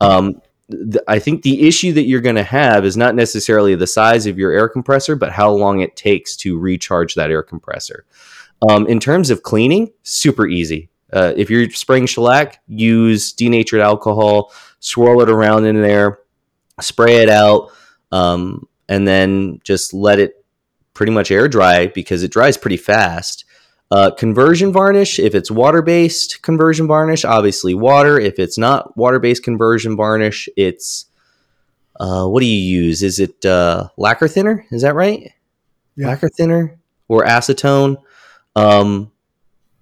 Um, 0.00 0.40
th- 0.70 1.04
I 1.06 1.18
think 1.18 1.42
the 1.42 1.66
issue 1.66 1.92
that 1.92 2.04
you're 2.04 2.20
going 2.20 2.36
to 2.36 2.42
have 2.42 2.84
is 2.84 2.96
not 2.96 3.14
necessarily 3.14 3.74
the 3.74 3.86
size 3.86 4.26
of 4.26 4.38
your 4.38 4.52
air 4.52 4.68
compressor, 4.68 5.16
but 5.16 5.32
how 5.32 5.50
long 5.50 5.80
it 5.80 5.96
takes 5.96 6.36
to 6.38 6.58
recharge 6.58 7.14
that 7.14 7.30
air 7.30 7.42
compressor. 7.42 8.06
Um, 8.68 8.86
in 8.86 9.00
terms 9.00 9.30
of 9.30 9.42
cleaning, 9.42 9.92
super 10.02 10.46
easy. 10.46 10.88
Uh, 11.14 11.32
if 11.36 11.48
you're 11.48 11.70
spraying 11.70 12.06
shellac, 12.06 12.60
use 12.66 13.32
denatured 13.32 13.80
alcohol, 13.80 14.52
swirl 14.80 15.20
it 15.22 15.30
around 15.30 15.64
in 15.64 15.80
there, 15.80 16.18
spray 16.80 17.22
it 17.22 17.28
out, 17.28 17.70
um, 18.10 18.66
and 18.88 19.06
then 19.06 19.60
just 19.62 19.94
let 19.94 20.18
it 20.18 20.44
pretty 20.92 21.12
much 21.12 21.30
air 21.30 21.48
dry 21.48 21.86
because 21.86 22.22
it 22.22 22.32
dries 22.32 22.56
pretty 22.56 22.76
fast. 22.76 23.44
Uh, 23.90 24.10
conversion 24.10 24.72
varnish, 24.72 25.18
if 25.18 25.34
it's 25.34 25.50
water 25.50 25.82
based 25.82 26.42
conversion 26.42 26.86
varnish, 26.86 27.24
obviously 27.24 27.74
water. 27.74 28.18
If 28.18 28.38
it's 28.38 28.58
not 28.58 28.96
water 28.96 29.18
based 29.20 29.44
conversion 29.44 29.96
varnish, 29.96 30.48
it's 30.56 31.06
uh, 32.00 32.26
what 32.26 32.40
do 32.40 32.46
you 32.46 32.82
use? 32.82 33.02
Is 33.02 33.20
it 33.20 33.44
uh, 33.44 33.88
lacquer 33.96 34.26
thinner? 34.26 34.66
Is 34.72 34.82
that 34.82 34.94
right? 34.94 35.32
Yeah. 35.96 36.08
Lacquer 36.08 36.28
thinner 36.28 36.76
or 37.06 37.24
acetone? 37.24 37.98
Um, 38.56 39.12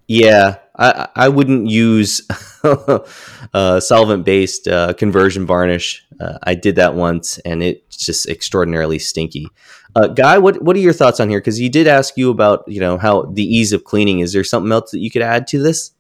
yeah, 0.09 0.59
I, 0.77 1.09
I 1.15 1.29
wouldn't 1.29 1.69
use 1.69 2.27
uh, 2.65 3.81
solvent 3.81 4.25
based 4.25 4.69
uh, 4.69 4.95
conversion 4.95 5.47
varnish. 5.47 6.05
Uh, 6.19 6.39
I 6.43 6.55
did 6.55 6.77
that 6.77 6.95
once 6.95 7.39
and 7.39 7.63
it's 7.63 7.97
just 7.97 8.29
extraordinarily 8.29 8.99
stinky. 8.99 9.49
Uh, 9.95 10.09
Guy, 10.09 10.39
what, 10.39 10.63
what 10.63 10.75
are 10.77 10.81
your 10.81 10.93
thoughts 10.93 11.21
on 11.21 11.29
here? 11.29 11.41
Because 11.41 11.61
you 11.61 11.69
did 11.69 11.87
ask 11.87 12.17
you 12.17 12.31
about 12.31 12.65
you 12.67 12.81
know 12.81 12.97
how 12.97 13.23
the 13.23 13.45
ease 13.45 13.73
of 13.73 13.85
cleaning. 13.85 14.21
Is 14.21 14.33
there 14.33 14.45
something 14.45 14.73
else 14.73 14.91
that 14.93 15.01
you 15.01 15.11
could 15.11 15.23
add 15.23 15.47
to 15.49 15.63
this? 15.63 15.93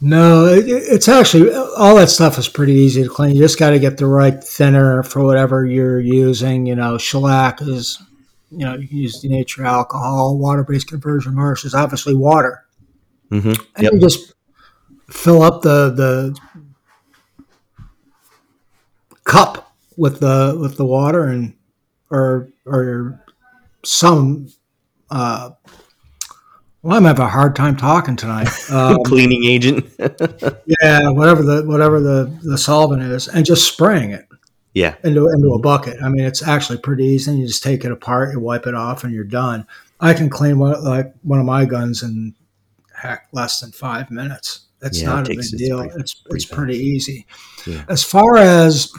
No, 0.00 0.46
it, 0.46 0.64
it's 0.66 1.08
actually 1.08 1.54
all 1.54 1.96
that 1.96 2.10
stuff 2.10 2.38
is 2.38 2.48
pretty 2.48 2.72
easy 2.72 3.02
to 3.02 3.08
clean. 3.08 3.34
You 3.34 3.42
just 3.42 3.58
got 3.58 3.70
to 3.70 3.78
get 3.78 3.96
the 3.96 4.06
right 4.06 4.42
thinner 4.42 5.02
for 5.02 5.24
whatever 5.24 5.64
you're 5.64 6.00
using. 6.00 6.66
You 6.66 6.74
know, 6.74 6.98
shellac 6.98 7.60
is, 7.62 8.02
you 8.50 8.58
know, 8.58 8.74
you 8.76 8.88
can 8.88 8.98
use 8.98 9.20
denatured 9.20 9.66
alcohol. 9.66 10.36
Water-based 10.38 10.88
conversion 10.88 11.34
varnish 11.34 11.64
is 11.64 11.74
obviously 11.74 12.14
water, 12.14 12.63
Mm-hmm. 13.34 13.48
and 13.76 13.82
Yep. 13.84 13.92
you 13.94 14.00
just 14.00 14.34
fill 15.10 15.42
up 15.42 15.62
the 15.62 15.90
the 15.90 16.36
cup 19.24 19.74
with 19.96 20.20
the 20.20 20.56
with 20.60 20.76
the 20.76 20.84
water 20.84 21.24
and 21.24 21.54
or 22.10 22.48
or 22.66 23.20
some. 23.84 24.48
Uh, 25.10 25.50
well, 26.82 26.96
I'm 26.98 27.04
having 27.04 27.24
a 27.24 27.28
hard 27.28 27.56
time 27.56 27.76
talking 27.76 28.16
tonight. 28.16 28.48
Um, 28.70 28.98
Cleaning 29.04 29.44
agent. 29.44 29.86
Yeah, 30.80 31.10
whatever 31.10 31.42
the 31.42 31.62
whatever 31.66 32.00
the, 32.00 32.38
the 32.42 32.56
solvent 32.58 33.02
is, 33.02 33.28
and 33.28 33.44
just 33.44 33.66
spraying 33.68 34.10
it 34.10 34.26
yeah. 34.72 34.94
into 35.04 35.28
into 35.28 35.52
a 35.54 35.58
bucket. 35.58 36.02
I 36.02 36.08
mean, 36.08 36.24
it's 36.24 36.46
actually 36.46 36.78
pretty 36.78 37.04
easy. 37.04 37.36
You 37.36 37.46
just 37.46 37.62
take 37.62 37.84
it 37.84 37.92
apart, 37.92 38.32
you 38.32 38.40
wipe 38.40 38.66
it 38.66 38.74
off, 38.74 39.04
and 39.04 39.12
you're 39.12 39.24
done. 39.24 39.66
I 40.00 40.14
can 40.14 40.28
clean 40.30 40.58
one 40.58 40.82
like 40.84 41.12
one 41.22 41.38
of 41.38 41.46
my 41.46 41.64
guns 41.64 42.02
in 42.02 42.34
heck 43.04 43.28
less 43.32 43.60
than 43.60 43.70
five 43.72 44.10
minutes. 44.10 44.60
It's 44.82 45.00
Yeah, 45.00 45.04
it 45.04 45.14
not 45.14 45.26
a 45.30 45.34
big 45.36 45.40
deal. 45.56 45.78
pretty- 45.80 46.00
it's 46.00 46.14
pretty 46.14 46.34
it's 46.36 46.44
pretty 46.44 46.76
easy. 46.78 47.26
Yeah. 47.66 47.84
As 47.88 48.02
far 48.02 48.36
as 48.36 48.92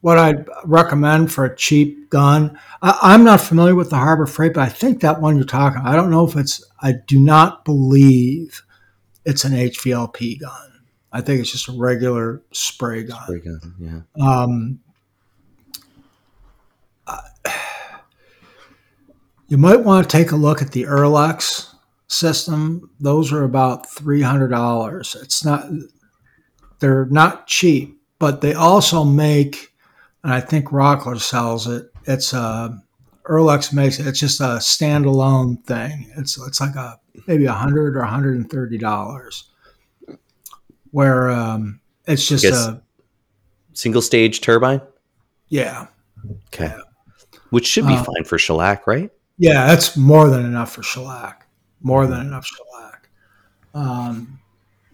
what 0.00 0.18
I'd 0.18 0.46
recommend 0.64 1.30
for 1.32 1.44
a 1.44 1.56
cheap 1.56 2.10
gun, 2.10 2.58
I, 2.82 2.98
I'm 3.02 3.24
not 3.24 3.40
familiar 3.40 3.74
with 3.74 3.90
the 3.90 3.96
Harbor 3.96 4.26
Freight, 4.26 4.54
but 4.54 4.62
I 4.62 4.68
think 4.68 5.00
that 5.00 5.20
one 5.20 5.36
you're 5.36 5.44
talking. 5.44 5.80
I 5.84 5.94
don't 5.96 6.10
know 6.10 6.26
if 6.26 6.36
it's. 6.36 6.64
I 6.80 6.92
do 7.06 7.20
not 7.20 7.64
believe 7.64 8.62
it's 9.24 9.44
an 9.44 9.52
HVLP 9.52 10.40
gun. 10.40 10.68
I 11.12 11.20
think 11.20 11.40
it's 11.40 11.52
just 11.52 11.68
a 11.68 11.72
regular 11.72 12.42
spray 12.52 13.04
gun. 13.04 13.20
Very 13.26 13.40
good. 13.40 13.60
Yeah. 13.78 14.00
Um, 14.20 14.80
you 19.48 19.58
might 19.58 19.80
want 19.84 20.08
to 20.08 20.16
take 20.16 20.32
a 20.32 20.36
look 20.36 20.62
at 20.62 20.72
the 20.72 20.84
Earlex 20.84 21.71
system. 22.12 22.90
Those 23.00 23.32
are 23.32 23.44
about 23.44 23.90
three 23.90 24.22
hundred 24.22 24.48
dollars. 24.48 25.16
It's 25.20 25.44
not; 25.44 25.66
they're 26.78 27.06
not 27.06 27.46
cheap, 27.46 28.00
but 28.18 28.40
they 28.40 28.54
also 28.54 29.04
make, 29.04 29.72
and 30.22 30.32
I 30.32 30.40
think 30.40 30.66
Rockler 30.68 31.20
sells 31.20 31.66
it. 31.66 31.90
It's 32.04 32.32
a 32.32 32.78
Earlex 33.24 33.72
makes 33.72 33.98
it. 34.00 34.06
It's 34.06 34.18
just 34.20 34.40
a 34.40 34.58
standalone 34.58 35.64
thing. 35.64 36.10
It's 36.16 36.38
it's 36.46 36.60
like 36.60 36.74
a 36.74 36.98
maybe 37.26 37.44
a 37.46 37.52
hundred 37.52 37.96
or 37.96 38.02
hundred 38.02 38.36
and 38.36 38.50
thirty 38.50 38.78
dollars. 38.78 39.50
Where 40.90 41.30
um, 41.30 41.80
it's 42.06 42.26
just 42.28 42.44
a 42.44 42.82
Single 43.74 44.02
stage 44.02 44.42
turbine. 44.42 44.82
yeah. 45.48 45.86
Okay. 46.48 46.74
Which 47.50 47.66
should 47.66 47.86
be 47.86 47.94
Uh, 47.94 48.04
fine 48.04 48.24
for 48.24 48.38
shellac, 48.38 48.86
right? 48.86 49.10
Yeah, 49.38 49.66
that's 49.66 49.96
more 49.96 50.28
than 50.28 50.44
enough 50.44 50.72
for 50.72 50.82
shellac. 50.82 51.41
More 51.82 52.06
than 52.06 52.20
enough 52.20 52.46
shellac. 52.46 53.08
Um, 53.74 54.40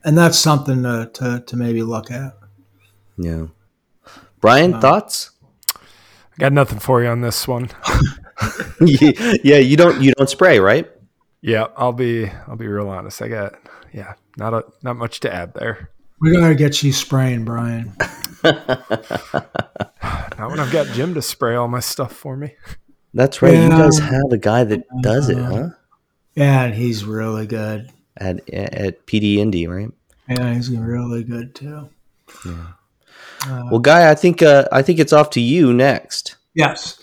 and 0.04 0.16
that's 0.16 0.38
something 0.38 0.82
to, 0.82 1.10
to, 1.14 1.42
to 1.46 1.56
maybe 1.56 1.82
look 1.82 2.10
at. 2.10 2.34
Yeah. 3.16 3.46
Brian, 4.40 4.74
Uh, 4.74 4.80
thoughts? 4.80 5.32
I 5.74 6.38
got 6.38 6.52
nothing 6.52 6.78
for 6.78 7.02
you 7.02 7.08
on 7.08 7.20
this 7.20 7.46
one. 7.48 7.68
yeah, 8.80 9.56
you 9.56 9.76
don't 9.76 10.00
you 10.00 10.12
don't 10.16 10.30
spray, 10.30 10.60
right? 10.60 10.88
Yeah, 11.40 11.66
I'll 11.76 11.92
be 11.92 12.30
I'll 12.46 12.54
be 12.56 12.68
real 12.68 12.88
honest. 12.88 13.20
I 13.20 13.26
got 13.28 13.54
yeah, 13.92 14.14
not 14.36 14.54
a 14.54 14.64
not 14.84 14.96
much 14.96 15.18
to 15.20 15.34
add 15.34 15.54
there. 15.54 15.90
We 16.20 16.32
gotta 16.32 16.54
get 16.54 16.80
you 16.84 16.92
spraying, 16.92 17.44
Brian. 17.44 17.96
Not 20.38 20.50
when 20.50 20.60
I've 20.60 20.70
got 20.72 20.86
Jim 20.88 21.14
to 21.14 21.22
spray 21.22 21.56
all 21.56 21.68
my 21.68 21.80
stuff 21.80 22.12
for 22.12 22.36
me. 22.36 22.54
That's 23.14 23.42
right. 23.42 23.54
You 23.54 23.62
Yeah. 23.62 23.68
guys 23.70 23.98
have 23.98 24.30
a 24.30 24.38
guy 24.38 24.64
that 24.64 24.82
does 25.02 25.28
it, 25.28 25.38
huh? 25.38 25.70
Yeah, 26.38 26.64
and 26.64 26.74
he's 26.74 27.04
really 27.04 27.46
good. 27.46 27.90
At 28.16 28.48
at 28.50 29.06
PD 29.06 29.36
Indy, 29.36 29.66
right? 29.66 29.90
Yeah, 30.28 30.54
he's 30.54 30.70
really 30.70 31.24
good 31.24 31.54
too. 31.54 31.88
Uh, 32.46 33.68
Well, 33.70 33.80
guy, 33.80 34.10
I 34.10 34.14
think 34.14 34.42
uh, 34.42 34.66
I 34.72 34.82
think 34.82 34.98
it's 34.98 35.12
off 35.12 35.30
to 35.30 35.40
you 35.40 35.72
next. 35.72 36.36
yes. 36.54 36.98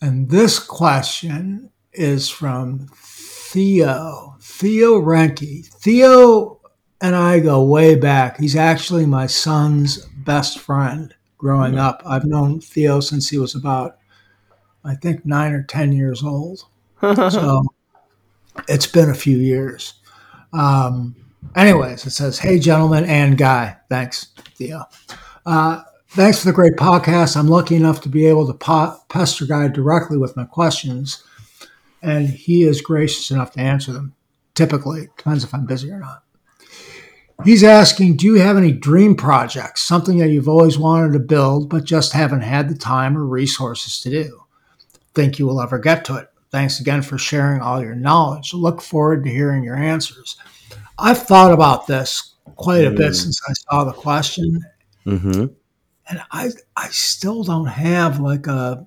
And 0.00 0.28
this 0.28 0.58
question 0.58 1.70
is 1.94 2.28
from 2.28 2.88
Theo. 2.94 4.36
Theo 4.40 5.00
Renke. 5.00 5.64
Theo 5.66 6.60
and 7.00 7.16
I 7.16 7.40
go 7.40 7.64
way 7.64 7.94
back. 7.94 8.38
He's 8.38 8.54
actually 8.56 9.06
my 9.06 9.26
son's 9.26 10.04
best 10.24 10.58
friend 10.58 11.14
growing 11.38 11.78
up. 11.78 12.02
I've 12.04 12.26
known 12.26 12.60
Theo 12.60 13.00
since 13.00 13.30
he 13.30 13.38
was 13.38 13.54
about, 13.54 13.96
I 14.84 14.94
think, 14.94 15.24
nine 15.24 15.52
or 15.52 15.62
10 15.62 15.92
years 15.92 16.22
old. 16.22 16.64
so 17.00 17.64
it's 18.68 18.86
been 18.86 19.10
a 19.10 19.14
few 19.14 19.38
years. 19.38 19.94
Um, 20.52 21.16
anyways, 21.56 22.06
it 22.06 22.10
says, 22.10 22.38
Hey, 22.38 22.58
gentlemen 22.58 23.04
and 23.04 23.36
Guy. 23.36 23.76
Thanks, 23.88 24.32
Theo. 24.56 24.84
Uh, 25.44 25.82
thanks 26.10 26.38
for 26.38 26.46
the 26.46 26.52
great 26.52 26.74
podcast. 26.74 27.36
I'm 27.36 27.48
lucky 27.48 27.76
enough 27.76 28.00
to 28.02 28.08
be 28.08 28.26
able 28.26 28.46
to 28.46 28.54
po- 28.54 28.98
pester 29.08 29.46
Guy 29.46 29.68
directly 29.68 30.16
with 30.16 30.36
my 30.36 30.44
questions, 30.44 31.22
and 32.02 32.28
he 32.28 32.62
is 32.62 32.80
gracious 32.80 33.30
enough 33.30 33.52
to 33.52 33.60
answer 33.60 33.92
them. 33.92 34.14
Typically, 34.54 35.08
depends 35.16 35.42
if 35.42 35.52
I'm 35.52 35.66
busy 35.66 35.90
or 35.90 35.98
not. 35.98 36.22
He's 37.42 37.64
asking, 37.64 38.16
do 38.16 38.26
you 38.26 38.34
have 38.36 38.56
any 38.56 38.70
dream 38.70 39.16
projects, 39.16 39.82
something 39.82 40.18
that 40.18 40.28
you've 40.28 40.48
always 40.48 40.78
wanted 40.78 41.14
to 41.14 41.18
build 41.18 41.68
but 41.68 41.84
just 41.84 42.12
haven't 42.12 42.42
had 42.42 42.68
the 42.68 42.76
time 42.76 43.18
or 43.18 43.24
resources 43.24 44.00
to 44.02 44.10
do? 44.10 44.44
Think 45.14 45.40
you 45.40 45.46
will 45.46 45.60
ever 45.60 45.78
get 45.80 46.04
to 46.06 46.16
it? 46.16 46.28
Thanks 46.54 46.78
again 46.78 47.02
for 47.02 47.18
sharing 47.18 47.60
all 47.60 47.82
your 47.82 47.96
knowledge. 47.96 48.54
Look 48.54 48.80
forward 48.80 49.24
to 49.24 49.28
hearing 49.28 49.64
your 49.64 49.74
answers. 49.74 50.36
I've 50.96 51.18
thought 51.18 51.50
about 51.50 51.88
this 51.88 52.36
quite 52.54 52.84
a 52.84 52.92
bit 52.92 53.10
mm. 53.10 53.16
since 53.16 53.40
I 53.48 53.52
saw 53.54 53.82
the 53.82 53.92
question, 53.92 54.64
mm-hmm. 55.04 55.46
and 56.08 56.22
I 56.30 56.50
I 56.76 56.90
still 56.90 57.42
don't 57.42 57.66
have 57.66 58.20
like 58.20 58.46
a 58.46 58.86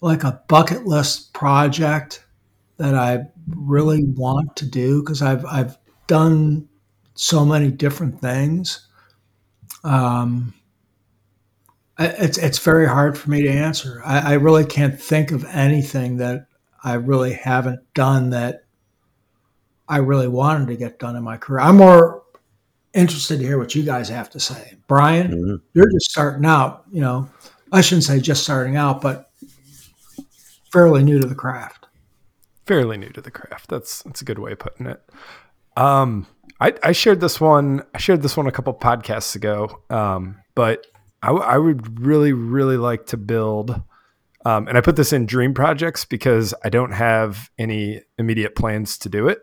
like 0.00 0.24
a 0.24 0.42
bucket 0.48 0.86
list 0.86 1.34
project 1.34 2.24
that 2.78 2.94
I 2.94 3.26
really 3.54 4.04
want 4.04 4.56
to 4.56 4.64
do 4.64 5.02
because 5.02 5.20
I've 5.20 5.44
I've 5.44 5.76
done 6.06 6.66
so 7.12 7.44
many 7.44 7.70
different 7.70 8.22
things. 8.22 8.88
Um, 9.84 10.54
it's 11.98 12.38
it's 12.38 12.58
very 12.58 12.86
hard 12.86 13.18
for 13.18 13.30
me 13.30 13.42
to 13.42 13.48
answer. 13.48 14.02
I, 14.04 14.32
I, 14.32 14.34
really 14.34 14.64
can't 14.64 15.00
think 15.00 15.30
of 15.30 15.44
anything 15.44 16.16
that 16.18 16.46
I 16.82 16.94
really 16.94 17.34
haven't 17.34 17.80
done 17.94 18.30
that 18.30 18.64
I 19.88 19.98
really 19.98 20.28
wanted 20.28 20.68
to 20.68 20.76
get 20.76 20.98
done 20.98 21.16
in 21.16 21.22
my 21.22 21.36
career. 21.36 21.60
I'm 21.60 21.76
more 21.76 22.22
interested 22.94 23.38
to 23.38 23.44
hear 23.44 23.58
what 23.58 23.74
you 23.74 23.82
guys 23.82 24.08
have 24.08 24.30
to 24.30 24.40
say. 24.40 24.74
Brian, 24.86 25.28
mm-hmm. 25.28 25.56
you're 25.74 25.90
just 25.92 26.10
starting 26.10 26.46
out. 26.46 26.84
You 26.90 27.02
know, 27.02 27.30
I 27.72 27.80
shouldn't 27.80 28.04
say 28.04 28.20
just 28.20 28.42
starting 28.42 28.76
out, 28.76 29.00
but 29.00 29.30
fairly 30.72 31.02
new 31.02 31.20
to 31.20 31.26
the 31.26 31.34
craft. 31.34 31.86
Fairly 32.66 32.96
new 32.96 33.10
to 33.10 33.20
the 33.20 33.30
craft. 33.30 33.68
That's 33.68 34.02
that's 34.02 34.22
a 34.22 34.24
good 34.24 34.38
way 34.38 34.52
of 34.52 34.58
putting 34.58 34.86
it. 34.86 35.02
Um, 35.76 36.26
I, 36.60 36.74
I 36.82 36.92
shared 36.92 37.20
this 37.20 37.40
one. 37.40 37.82
I 37.94 37.98
shared 37.98 38.22
this 38.22 38.36
one 38.36 38.46
a 38.46 38.52
couple 38.52 38.72
podcasts 38.72 39.34
ago. 39.34 39.82
Um, 39.90 40.40
but 40.54 40.86
I, 41.22 41.28
w- 41.28 41.44
I 41.44 41.58
would 41.58 42.00
really, 42.00 42.32
really 42.32 42.76
like 42.76 43.06
to 43.06 43.16
build. 43.16 43.80
Um, 44.44 44.66
and 44.66 44.76
I 44.76 44.80
put 44.80 44.96
this 44.96 45.12
in 45.12 45.26
dream 45.26 45.54
projects 45.54 46.04
because 46.04 46.52
I 46.64 46.68
don't 46.68 46.92
have 46.92 47.50
any 47.58 48.02
immediate 48.18 48.56
plans 48.56 48.98
to 48.98 49.08
do 49.08 49.28
it. 49.28 49.40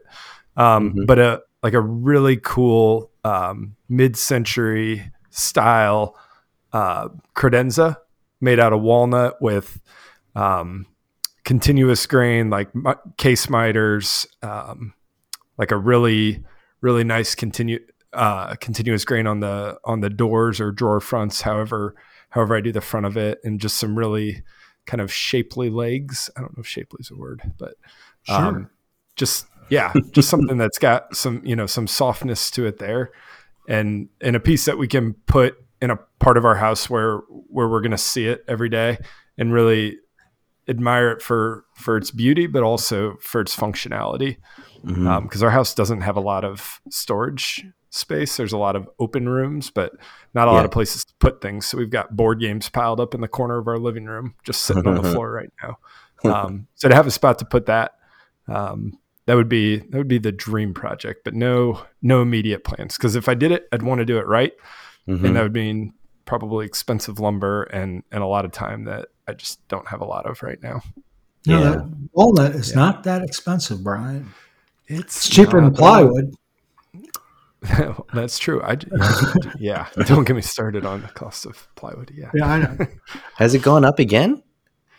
Um, 0.58 0.90
mm-hmm. 0.90 1.06
But 1.06 1.20
a 1.20 1.42
like 1.64 1.74
a 1.74 1.82
really 1.82 2.38
cool 2.38 3.12
um, 3.24 3.76
mid-century 3.90 5.12
style 5.30 6.18
uh, 6.74 7.10
credenza 7.36 7.98
made 8.42 8.60
out 8.60 8.74
of 8.74 8.82
walnut 8.82 9.42
with 9.42 9.80
um, 10.36 10.86
continuous 11.44 12.06
grain, 12.06 12.50
like 12.50 12.70
case 13.18 13.50
miters, 13.50 14.28
um, 14.42 14.94
like 15.58 15.72
a 15.72 15.78
really 15.78 16.44
really 16.82 17.04
nice 17.04 17.36
continue 17.36 17.80
uh, 18.14 18.56
continuous 18.56 19.06
grain 19.06 19.28
on 19.28 19.40
the 19.40 19.78
on 19.84 20.02
the 20.02 20.10
doors 20.10 20.60
or 20.60 20.72
drawer 20.72 21.00
fronts, 21.00 21.42
however 21.42 21.96
however 22.30 22.56
I 22.56 22.62
do 22.62 22.72
the 22.72 22.82
front 22.82 23.06
of 23.06 23.18
it, 23.18 23.40
and 23.44 23.60
just 23.60 23.78
some 23.78 23.98
really 23.98 24.44
kind 24.86 25.02
of 25.02 25.12
shapely 25.12 25.70
legs. 25.70 26.30
I 26.36 26.42
don't 26.42 26.56
know 26.58 26.62
if 26.62 26.68
shapely 26.68 26.98
is 27.02 27.12
a 27.12 27.16
word, 27.16 27.42
but 27.58 27.76
um, 28.28 28.54
sure. 28.54 28.72
just 29.16 29.46
yeah, 29.70 29.94
just 30.12 30.30
something 30.30 30.58
that's 30.58 30.80
got 30.80 31.16
some 31.16 31.42
you 31.44 31.56
know 31.56 31.66
some 31.66 31.88
softness 31.88 32.50
to 32.52 32.66
it 32.66 32.80
there, 32.80 33.12
and 33.68 34.10
and 34.22 34.36
a 34.36 34.40
piece 34.40 34.66
that 34.66 34.78
we 34.78 34.88
can 34.88 35.14
put 35.26 35.58
in 35.82 35.92
a 35.92 35.98
part 36.20 36.38
of 36.38 36.46
our 36.46 36.56
house 36.56 36.90
where 36.90 37.18
where 37.48 37.68
we're 37.68 37.82
going 37.82 37.92
to 37.92 37.98
see 37.98 38.26
it 38.26 38.44
every 38.48 38.70
day 38.70 38.98
and 39.38 39.54
really 39.54 39.98
admire 40.68 41.12
it 41.12 41.22
for 41.22 41.66
for 41.76 41.98
its 41.98 42.12
beauty, 42.12 42.48
but 42.48 42.64
also 42.64 43.18
for 43.22 43.42
its 43.42 43.56
functionality 43.56 44.38
because 44.84 44.98
mm-hmm. 44.98 45.08
um, 45.08 45.30
our 45.44 45.50
house 45.50 45.74
doesn't 45.74 46.02
have 46.02 46.16
a 46.16 46.22
lot 46.22 46.44
of 46.44 46.80
storage 46.90 47.66
space. 47.90 48.38
There's 48.38 48.54
a 48.54 48.58
lot 48.58 48.76
of 48.76 48.90
open 49.00 49.28
rooms, 49.28 49.70
but 49.70 49.94
not 50.34 50.48
a 50.48 50.52
yeah. 50.52 50.58
lot 50.58 50.66
of 50.66 50.72
places 50.72 51.06
to 51.06 51.14
put 51.20 51.42
things. 51.42 51.66
So 51.66 51.78
we've 51.78 51.90
got 51.90 52.16
board 52.16 52.40
games 52.40 52.70
piled 52.70 53.00
up 53.00 53.14
in 53.14 53.22
the 53.22 53.28
corner 53.28 53.58
of 53.58 53.68
our 53.68 53.78
living 53.78 54.06
room, 54.06 54.36
just 54.44 54.64
sitting 54.64 54.88
on 54.88 55.02
the 55.02 55.04
floor 55.12 55.32
right 55.32 55.52
now. 55.64 55.78
Um, 56.24 56.68
so 56.76 56.90
to 56.90 56.96
have 56.96 57.08
a 57.08 57.12
spot 57.12 57.40
to 57.40 57.46
put 57.46 57.66
that, 57.68 57.94
um, 58.48 58.98
that 59.26 59.36
would 59.36 59.50
be 59.50 59.78
that 59.78 59.98
would 59.98 60.08
be 60.08 60.18
the 60.18 60.32
dream 60.32 60.74
project. 60.74 61.22
But 61.24 61.34
no 61.34 61.86
no 62.02 62.22
immediate 62.22 62.64
plans 62.64 62.98
because 62.98 63.16
if 63.16 63.30
I 63.30 63.36
did 63.36 63.52
it, 63.52 63.68
I'd 63.72 63.84
want 63.84 64.00
to 64.00 64.06
do 64.06 64.18
it 64.18 64.28
right, 64.28 64.54
mm-hmm. 65.08 65.24
and 65.24 65.36
that 65.36 65.44
would 65.44 65.54
mean 65.54 65.94
probably 66.26 66.66
expensive 66.66 67.20
lumber 67.20 67.64
and 67.64 68.04
and 68.12 68.24
a 68.24 68.28
lot 68.28 68.46
of 68.46 68.52
time 68.52 68.86
that 68.86 69.10
I 69.28 69.34
just 69.34 69.66
don't 69.68 69.88
have 69.88 70.02
a 70.02 70.06
lot 70.06 70.26
of 70.26 70.42
right 70.42 70.62
now. 70.62 70.82
Yeah. 71.46 71.84
walnut 72.12 72.56
is 72.56 72.72
yeah. 72.72 72.78
not 72.78 73.04
that 73.06 73.24
expensive, 73.24 73.84
Brian. 73.84 74.34
It's, 74.88 75.26
it's 75.26 75.30
cheaper 75.30 75.62
than 75.62 75.74
plywood. 75.74 76.36
That's 78.14 78.40
true. 78.40 78.62
I 78.64 78.78
yeah. 79.60 79.88
Don't 80.06 80.26
get 80.26 80.36
me 80.36 80.42
started 80.42 80.86
on 80.86 81.02
the 81.02 81.08
cost 81.10 81.46
of 81.46 81.68
plywood. 81.76 82.12
Yeah. 82.16 82.32
Yeah, 82.34 82.46
I 82.46 82.60
know. 82.60 82.78
Has 83.36 83.54
it 83.54 83.62
gone 83.62 83.84
up 83.84 84.00
again? 84.00 84.42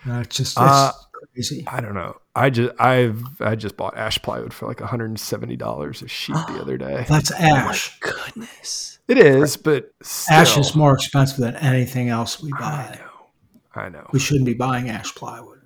No, 0.04 0.20
it's 0.20 0.36
just 0.36 0.52
it's 0.52 0.60
uh, 0.60 0.92
crazy. 1.34 1.64
I 1.66 1.80
don't 1.80 1.94
know. 1.94 2.16
I 2.34 2.50
just 2.50 2.72
I've 2.80 3.22
I 3.40 3.54
just 3.54 3.76
bought 3.76 3.96
ash 3.96 4.20
plywood 4.20 4.52
for 4.52 4.66
like 4.66 4.80
170 4.80 5.56
dollars 5.56 6.02
a 6.02 6.08
sheet 6.08 6.34
the 6.48 6.58
other 6.60 6.76
day. 6.76 7.04
That's 7.08 7.30
ash. 7.32 7.98
Oh 8.02 8.12
goodness. 8.26 8.98
It 9.08 9.18
is, 9.18 9.56
but 9.56 9.92
still. 10.02 10.36
ash 10.36 10.56
is 10.56 10.74
more 10.74 10.94
expensive 10.94 11.38
than 11.38 11.56
anything 11.56 12.08
else 12.08 12.42
we 12.42 12.50
buy. 12.52 12.88
I 12.92 12.96
know. 12.96 13.82
I 13.82 13.88
know. 13.88 14.06
We 14.12 14.18
shouldn't 14.18 14.46
be 14.46 14.54
buying 14.54 14.88
ash 14.88 15.14
plywood. 15.14 15.60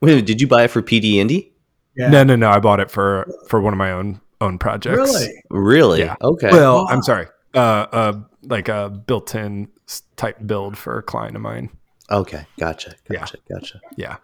Wait, 0.00 0.24
did 0.24 0.40
you 0.40 0.46
buy 0.46 0.64
it 0.64 0.68
for 0.68 0.82
PD 0.82 1.14
Indy? 1.14 1.52
Yeah. 1.96 2.08
No, 2.08 2.24
no, 2.24 2.36
no. 2.36 2.48
I 2.50 2.58
bought 2.58 2.80
it 2.80 2.90
for 2.90 3.30
for 3.48 3.60
one 3.60 3.72
of 3.72 3.78
my 3.78 3.92
own 3.92 4.20
own 4.40 4.58
projects. 4.58 4.96
Really? 4.96 5.42
Really? 5.50 6.00
Yeah. 6.00 6.16
Okay. 6.22 6.50
Well, 6.50 6.86
I'm 6.88 7.02
sorry. 7.02 7.26
Uh, 7.54 7.58
uh, 7.58 8.20
like 8.42 8.68
a 8.68 8.90
built-in 8.90 9.68
type 10.16 10.38
build 10.46 10.78
for 10.78 10.98
a 10.98 11.02
client 11.02 11.36
of 11.36 11.42
mine. 11.42 11.70
Okay, 12.10 12.46
gotcha, 12.58 12.94
gotcha, 13.08 13.38
yeah. 13.48 13.56
gotcha. 13.56 13.80
Yeah. 13.96 14.16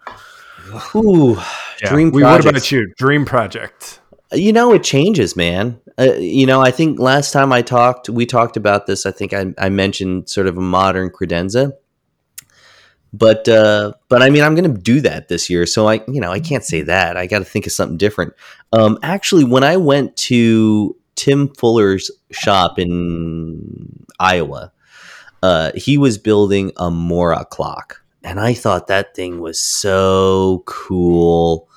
Ooh, 0.95 1.35
yeah. 1.81 1.89
dream. 1.89 2.11
Hui, 2.11 2.23
what 2.23 2.45
about 2.45 2.71
you? 2.71 2.93
Dream 2.97 3.25
project. 3.25 3.99
You 4.33 4.51
know, 4.51 4.73
it 4.73 4.83
changes, 4.83 5.35
man. 5.35 5.79
Uh, 5.97 6.13
you 6.13 6.45
know, 6.45 6.61
I 6.61 6.71
think 6.71 6.99
last 6.99 7.31
time 7.31 7.53
I 7.53 7.61
talked, 7.61 8.09
we 8.09 8.25
talked 8.25 8.57
about 8.57 8.85
this. 8.85 9.05
I 9.05 9.11
think 9.11 9.33
I, 9.33 9.53
I 9.57 9.69
mentioned 9.69 10.29
sort 10.29 10.47
of 10.47 10.57
a 10.57 10.61
modern 10.61 11.09
credenza 11.09 11.73
but 13.13 13.47
uh, 13.47 13.93
but 14.09 14.21
I 14.21 14.29
mean, 14.29 14.43
I'm 14.43 14.55
going 14.55 14.71
to 14.71 14.81
do 14.81 15.01
that 15.01 15.27
this 15.27 15.49
year, 15.49 15.65
so 15.65 15.87
I 15.87 16.01
you 16.07 16.19
know 16.19 16.31
I 16.31 16.39
can't 16.39 16.63
say 16.63 16.81
that. 16.83 17.17
I 17.17 17.25
got 17.25 17.39
to 17.39 17.45
think 17.45 17.65
of 17.65 17.71
something 17.71 17.97
different. 17.97 18.33
Um, 18.73 18.97
actually, 19.01 19.43
when 19.43 19.63
I 19.63 19.77
went 19.77 20.15
to 20.17 20.95
Tim 21.15 21.53
Fuller's 21.55 22.11
shop 22.31 22.77
in 22.77 24.05
Iowa, 24.19 24.71
uh, 25.41 25.71
he 25.75 25.97
was 25.97 26.17
building 26.17 26.71
a 26.77 26.91
Mora 26.91 27.45
clock, 27.45 28.01
and 28.23 28.39
I 28.39 28.53
thought 28.53 28.87
that 28.87 29.15
thing 29.15 29.39
was 29.39 29.59
so 29.59 30.63
cool. 30.65 31.69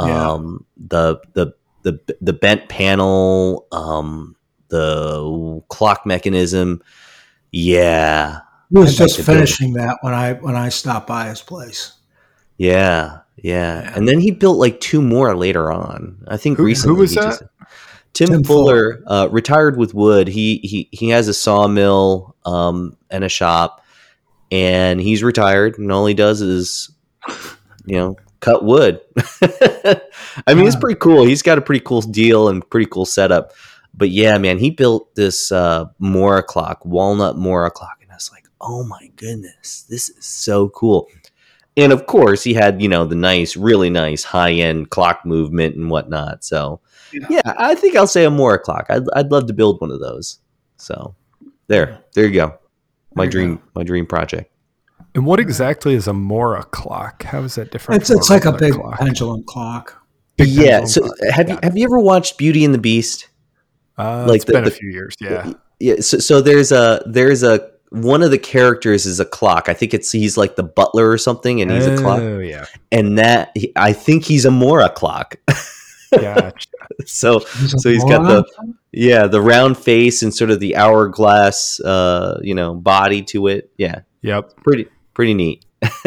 Yeah. 0.00 0.30
Um, 0.30 0.66
the 0.76 1.18
the 1.32 1.54
the 1.82 2.16
the 2.20 2.32
bent 2.32 2.68
panel, 2.68 3.66
um, 3.72 4.36
the 4.68 5.62
clock 5.68 6.04
mechanism, 6.04 6.82
yeah, 7.50 8.40
he 8.70 8.78
was 8.78 8.96
just 8.96 9.20
finishing 9.20 9.74
that 9.74 9.98
when 10.00 10.14
I 10.14 10.34
when 10.34 10.56
I 10.56 10.68
stopped 10.68 11.06
by 11.06 11.28
his 11.28 11.40
place. 11.40 11.92
Yeah, 12.58 13.20
yeah, 13.36 13.82
yeah, 13.82 13.92
and 13.94 14.08
then 14.08 14.18
he 14.18 14.30
built 14.30 14.58
like 14.58 14.80
two 14.80 15.02
more 15.02 15.34
later 15.36 15.70
on. 15.70 16.24
I 16.28 16.36
think 16.36 16.58
who, 16.58 16.64
recently. 16.64 16.96
Who 16.96 17.00
was 17.00 17.14
that? 17.14 17.22
Just, 17.22 17.42
Tim, 18.12 18.28
Tim, 18.28 18.44
Fuller, 18.44 19.02
Fuller. 19.02 19.02
Uh, 19.06 19.26
retired 19.28 19.76
with 19.76 19.92
wood. 19.92 20.28
He 20.28 20.58
he 20.58 20.88
he 20.90 21.10
has 21.10 21.28
a 21.28 21.34
sawmill 21.34 22.34
um, 22.46 22.96
and 23.10 23.24
a 23.24 23.28
shop, 23.28 23.84
and 24.50 25.00
he's 25.00 25.22
retired. 25.22 25.78
And 25.78 25.92
all 25.92 26.06
he 26.06 26.14
does 26.14 26.40
is, 26.40 26.90
you 27.84 27.96
know, 27.96 28.16
cut 28.40 28.64
wood. 28.64 29.00
I 29.42 30.54
mean, 30.54 30.58
yeah. 30.58 30.66
it's 30.66 30.76
pretty 30.76 30.98
cool. 30.98 31.24
He's 31.24 31.42
got 31.42 31.58
a 31.58 31.60
pretty 31.62 31.84
cool 31.84 32.00
deal 32.00 32.48
and 32.48 32.68
pretty 32.70 32.86
cool 32.86 33.04
setup. 33.04 33.52
But 33.92 34.10
yeah, 34.10 34.36
man, 34.38 34.58
he 34.58 34.70
built 34.70 35.14
this 35.14 35.50
uh, 35.50 35.86
Mora 35.98 36.42
clock, 36.42 36.84
walnut 36.84 37.36
Mora 37.36 37.70
clock, 37.70 37.95
oh 38.66 38.84
my 38.84 39.10
goodness, 39.16 39.84
this 39.88 40.08
is 40.10 40.24
so 40.24 40.68
cool. 40.70 41.08
and 41.76 41.92
of 41.92 42.06
course 42.06 42.42
he 42.42 42.54
had 42.54 42.80
you 42.82 42.88
know 42.88 43.04
the 43.04 43.14
nice, 43.14 43.56
really 43.56 43.90
nice 43.90 44.24
high 44.24 44.52
end 44.52 44.90
clock 44.90 45.24
movement 45.24 45.76
and 45.76 45.90
whatnot. 45.90 46.44
So 46.44 46.80
Yeah. 47.12 47.26
yeah. 47.30 47.54
I 47.58 47.74
think 47.74 47.96
I'll 47.96 48.06
say 48.06 48.24
a 48.24 48.30
Mora 48.30 48.58
clock. 48.58 48.86
I'd 48.88 49.04
I'd 49.14 49.30
love 49.30 49.46
to 49.48 49.52
build 49.52 49.80
one 49.80 49.90
of 49.90 50.00
those. 50.00 50.38
So 50.78 51.14
there, 51.68 52.00
there 52.14 52.26
you 52.26 52.32
go. 52.34 52.58
My 53.14 53.24
you 53.24 53.30
dream, 53.30 53.56
go. 53.56 53.62
my 53.74 53.82
dream 53.84 54.06
project. 54.06 54.50
And 55.14 55.24
what 55.24 55.40
exactly 55.40 55.94
is 55.94 56.06
a 56.08 56.12
Mora 56.12 56.62
clock? 56.64 57.22
How 57.22 57.42
is 57.42 57.54
that 57.54 57.70
different? 57.70 58.02
It's 58.02 58.10
from 58.10 58.18
it's 58.18 58.28
like 58.30 58.44
a 58.44 58.52
big 58.52 58.74
clock? 58.74 58.98
pendulum 58.98 59.44
clock. 59.44 60.02
Big 60.36 60.48
yeah. 60.48 60.80
pendulum 60.80 60.86
So 60.88 61.00
clock. 61.02 61.16
have 61.30 61.48
you 61.48 61.58
have 61.62 61.76
you 61.78 61.84
ever 61.86 61.98
watched 61.98 62.36
Beauty 62.38 62.64
and 62.64 62.74
the 62.74 62.78
Beast? 62.78 63.28
Uh, 63.98 64.26
like 64.28 64.36
it's 64.36 64.44
the- 64.44 64.52
been 64.52 64.64
the- 64.64 64.70
a 64.70 64.74
few 64.74 64.90
years. 64.90 65.14
Yeah. 65.20 65.52
Yeah. 65.80 65.96
So, 66.00 66.18
so 66.18 66.40
there's 66.42 66.72
a 66.72 67.02
there's 67.06 67.42
a 67.42 67.70
one 67.90 68.22
of 68.22 68.30
the 68.30 68.38
characters 68.38 69.06
is 69.06 69.20
a 69.20 69.24
clock. 69.24 69.68
I 69.68 69.74
think 69.74 69.94
it's 69.94 70.10
he's 70.12 70.36
like 70.36 70.56
the 70.56 70.62
butler 70.62 71.08
or 71.10 71.18
something, 71.18 71.60
and 71.60 71.70
he's 71.70 71.86
a 71.86 71.96
clock. 71.96 72.20
Oh 72.20 72.38
yeah. 72.38 72.66
And 72.92 73.18
that 73.18 73.54
I 73.76 73.92
think 73.92 74.24
he's 74.24 74.44
a 74.44 74.50
Mora 74.50 74.88
clock. 74.90 75.36
Gotcha. 76.12 76.68
so 77.04 77.40
He's 77.40 77.82
So 77.82 77.90
he's 77.90 78.04
got 78.04 78.22
the 78.28 78.44
yeah, 78.92 79.26
the 79.26 79.40
round 79.40 79.76
face 79.76 80.22
and 80.22 80.32
sort 80.34 80.50
of 80.50 80.60
the 80.60 80.76
hourglass, 80.76 81.80
uh, 81.80 82.38
you 82.42 82.54
know, 82.54 82.74
body 82.74 83.22
to 83.22 83.48
it. 83.48 83.70
Yeah, 83.76 84.00
yep. 84.22 84.54
pretty 84.64 84.86
pretty 85.14 85.34
neat. 85.34 85.64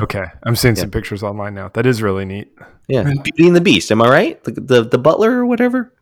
Okay. 0.00 0.24
I'm 0.42 0.56
seeing 0.56 0.74
Yeah. 0.76 0.82
some 0.82 0.90
pictures 0.90 1.22
online 1.22 1.54
now. 1.54 1.68
That 1.68 1.86
is 1.86 2.02
really 2.02 2.24
neat. 2.24 2.52
yeah, 2.88 3.04
Beauty 3.22 3.46
and 3.46 3.56
the 3.56 3.60
Beast. 3.60 3.90
Am 3.92 4.02
I 4.02 4.08
right? 4.08 4.44
The 4.44 4.52
the, 4.52 4.82
the 4.84 4.98
butler 4.98 5.30
or 5.32 5.46
whatever. 5.46 5.92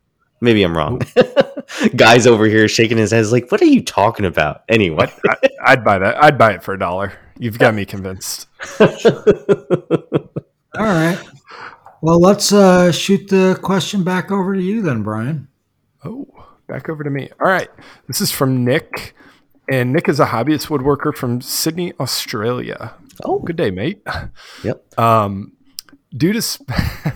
Maybe 0.41 0.63
I'm 0.63 0.75
wrong. 0.75 1.01
Guys 1.95 2.27
over 2.27 2.45
here 2.45 2.67
shaking 2.67 2.97
his 2.97 3.11
head, 3.11 3.25
like, 3.27 3.51
"What 3.51 3.61
are 3.61 3.65
you 3.65 3.81
talking 3.83 4.25
about?" 4.25 4.63
Anyway, 4.69 5.11
I, 5.29 5.35
I'd 5.65 5.83
buy 5.83 5.99
that. 5.99 6.23
I'd 6.23 6.37
buy 6.37 6.53
it 6.53 6.63
for 6.63 6.73
a 6.73 6.79
dollar. 6.79 7.13
You've 7.39 7.59
got 7.59 7.73
me 7.73 7.85
convinced. 7.85 8.47
All 8.79 8.87
right. 10.75 11.19
Well, 12.01 12.19
let's 12.19 12.51
uh, 12.51 12.91
shoot 12.91 13.29
the 13.29 13.57
question 13.61 14.03
back 14.03 14.31
over 14.31 14.53
to 14.55 14.61
you 14.61 14.81
then, 14.81 15.03
Brian. 15.03 15.47
Oh, 16.03 16.27
back 16.67 16.89
over 16.89 17.03
to 17.03 17.09
me. 17.09 17.29
All 17.39 17.47
right. 17.49 17.69
This 18.07 18.21
is 18.21 18.31
from 18.31 18.65
Nick. 18.65 19.15
And 19.71 19.93
Nick 19.93 20.09
is 20.09 20.19
a 20.19 20.25
hobbyist 20.25 20.67
woodworker 20.67 21.15
from 21.15 21.39
Sydney, 21.39 21.93
Australia. 21.99 22.95
oh, 23.23 23.39
Good 23.39 23.55
day, 23.55 23.71
mate. 23.71 24.05
Yep. 24.63 24.99
Um, 24.99 25.53
due 26.15 26.33
to 26.33 26.41
sp- 26.43 26.67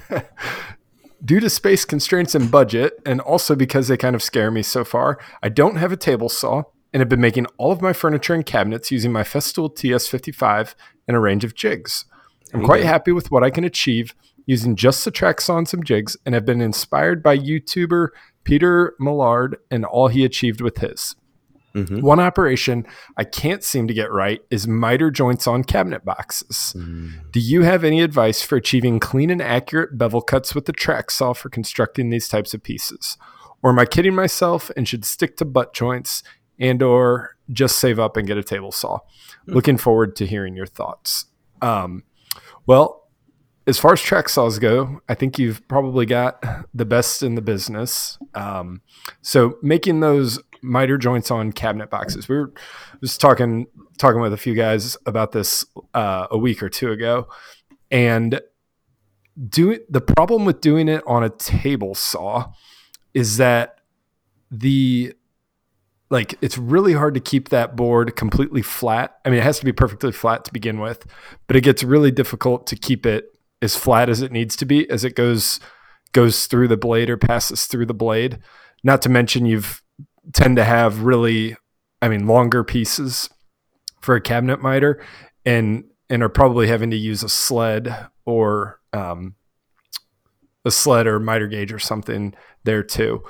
due 1.24 1.40
to 1.40 1.50
space 1.50 1.86
constraints 1.86 2.36
and 2.36 2.52
budget, 2.52 3.00
and 3.06 3.22
also 3.22 3.56
because 3.56 3.88
they 3.88 3.98
kind 3.98 4.16
of 4.16 4.24
scare 4.24 4.52
me 4.52 4.62
so 4.62 4.84
far, 4.84 5.20
I 5.42 5.50
don't 5.50 5.78
have 5.78 5.92
a 5.92 5.98
table 5.98 6.30
saw 6.30 6.64
and 6.94 7.02
have 7.02 7.10
been 7.10 7.22
making 7.22 7.48
all 7.58 7.72
of 7.72 7.82
my 7.82 7.94
furniture 7.94 8.34
and 8.34 8.46
cabinets 8.46 8.92
using 8.92 9.12
my 9.12 9.24
Festool 9.24 9.74
TS55 9.76 10.74
and 11.08 11.18
a 11.18 11.20
range 11.20 11.44
of 11.44 11.56
jigs. 11.56 12.06
I'm 12.54 12.64
quite 12.64 12.84
happy 12.84 13.12
with 13.12 13.30
what 13.30 13.44
I 13.44 13.50
can 13.50 13.66
achieve 13.66 14.16
using 14.48 14.76
just 14.76 15.04
the 15.06 15.12
track 15.12 15.42
saw 15.42 15.58
and 15.58 15.68
some 15.68 15.84
jigs, 15.84 16.18
and 16.26 16.34
have 16.34 16.46
been 16.46 16.62
inspired 16.62 17.22
by 17.22 17.38
YouTuber 17.38 18.08
Peter 18.46 18.96
Millard 18.98 19.58
and 19.70 19.86
all 19.86 20.08
he 20.08 20.24
achieved 20.24 20.62
with 20.62 20.78
his. 20.78 21.16
Mhm. 21.78 22.02
One 22.02 22.20
operation 22.20 22.86
I 23.18 23.24
can't 23.24 23.64
seem 23.64 23.88
to 23.88 23.94
get 23.94 24.12
right 24.12 24.42
is 24.50 24.68
miter 24.68 25.12
joints 25.12 25.48
on 25.48 25.64
cabinet 25.64 26.04
boxes. 26.04 26.74
Do 27.32 27.40
you 27.40 27.62
have 27.64 27.84
any 27.84 28.02
advice 28.02 28.42
for 28.42 28.56
achieving 28.56 29.00
clean 29.00 29.30
and 29.30 29.42
accurate 29.42 29.98
bevel 29.98 30.22
cuts 30.22 30.56
with 30.56 30.66
the 30.66 30.74
track 30.74 31.12
saw 31.12 31.34
for 31.34 31.50
constructing 31.50 32.10
these 32.10 32.28
types 32.28 32.54
of 32.54 32.64
pieces? 32.64 33.18
Or 33.62 33.72
am 33.72 33.80
I 33.80 33.86
kidding 33.86 34.16
myself 34.16 34.72
and 34.76 34.88
should 34.88 35.06
stick 35.06 35.38
to 35.38 35.46
butt 35.46 35.74
joints 35.74 36.24
and 36.60 36.82
or 36.82 37.36
just 37.52 37.78
save 37.78 38.00
up 38.00 38.18
and 38.18 38.28
get 38.28 38.38
a 38.38 38.44
table 38.44 38.72
saw? 38.72 39.00
Looking 39.46 39.78
forward 39.78 40.16
to 40.18 40.26
hearing 40.26 40.56
your 40.56 40.66
thoughts. 40.66 41.26
Um, 41.62 42.04
well, 42.66 43.04
as 43.66 43.78
far 43.78 43.94
as 43.94 44.02
track 44.02 44.30
saws 44.30 44.60
go, 44.60 45.02
I 45.10 45.14
think 45.14 45.38
you've 45.38 45.68
probably 45.68 46.06
got 46.06 46.42
the 46.74 46.86
best 46.86 47.22
in 47.22 47.36
the 47.36 47.42
business. 47.42 48.18
Um, 48.34 48.82
so 49.22 49.58
making 49.62 50.00
those 50.00 50.40
miter 50.62 50.98
joints 50.98 51.32
on 51.32 51.52
cabinet 51.52 51.90
boxes, 51.90 52.28
we 52.28 52.36
were 52.36 52.54
just 53.02 53.22
talking 53.22 53.68
talking 53.98 54.22
with 54.22 54.34
a 54.34 54.38
few 54.38 54.54
guys 54.54 54.98
about 55.06 55.32
this 55.32 55.66
uh, 55.94 56.28
a 56.30 56.38
week 56.38 56.62
or 56.62 56.70
two 56.70 56.92
ago, 56.92 57.28
and 57.92 58.42
doing 59.50 59.80
the 59.90 60.02
problem 60.02 60.46
with 60.46 60.62
doing 60.62 60.88
it 60.88 61.04
on 61.06 61.24
a 61.24 61.30
table 61.30 61.94
saw 61.94 62.52
is 63.14 63.38
that 63.38 63.80
the 64.50 65.14
like 66.10 66.36
it's 66.42 66.58
really 66.58 66.94
hard 66.94 67.14
to 67.14 67.20
keep 67.20 67.50
that 67.50 67.76
board 67.76 68.16
completely 68.16 68.62
flat. 68.62 69.18
I 69.26 69.30
mean, 69.30 69.40
it 69.40 69.44
has 69.44 69.60
to 69.60 69.66
be 69.66 69.74
perfectly 69.74 70.12
flat 70.12 70.46
to 70.46 70.54
begin 70.54 70.80
with, 70.80 71.06
but 71.48 71.56
it 71.56 71.62
gets 71.62 71.84
really 71.84 72.12
difficult 72.12 72.66
to 72.68 72.76
keep 72.76 73.06
it 73.06 73.38
as 73.62 73.76
flat 73.76 74.10
as 74.10 74.22
it 74.22 74.32
needs 74.32 74.56
to 74.56 74.66
be 74.66 74.90
as 74.90 75.04
it 75.04 75.16
goes 75.16 75.60
goes 76.14 76.48
through 76.48 76.68
the 76.68 76.78
blade 76.78 77.10
or 77.10 77.18
passes 77.18 77.66
through 77.66 77.86
the 77.86 77.94
blade. 77.94 78.40
Not 78.84 79.02
to 79.02 79.10
mention 79.10 79.46
you've 79.46 79.82
tend 80.34 80.58
to 80.58 80.64
have 80.64 81.02
really 81.02 81.56
I 82.02 82.10
mean 82.10 82.28
longer 82.28 82.64
pieces 82.64 83.30
for 84.02 84.16
a 84.16 84.22
cabinet 84.22 84.62
miter 84.62 85.04
and 85.46 85.84
and 86.10 86.24
are 86.24 86.30
probably 86.30 86.68
having 86.68 86.92
to 86.92 86.98
use 86.98 87.24
a 87.24 87.30
sled 87.30 88.08
or 88.26 88.80
um, 88.94 89.36
a 90.66 90.72
sled 90.72 91.08
or 91.08 91.20
miter 91.20 91.48
gauge 91.48 91.74
or 91.74 91.80
something 91.80 92.34
there 92.64 92.84
too. 92.84 93.24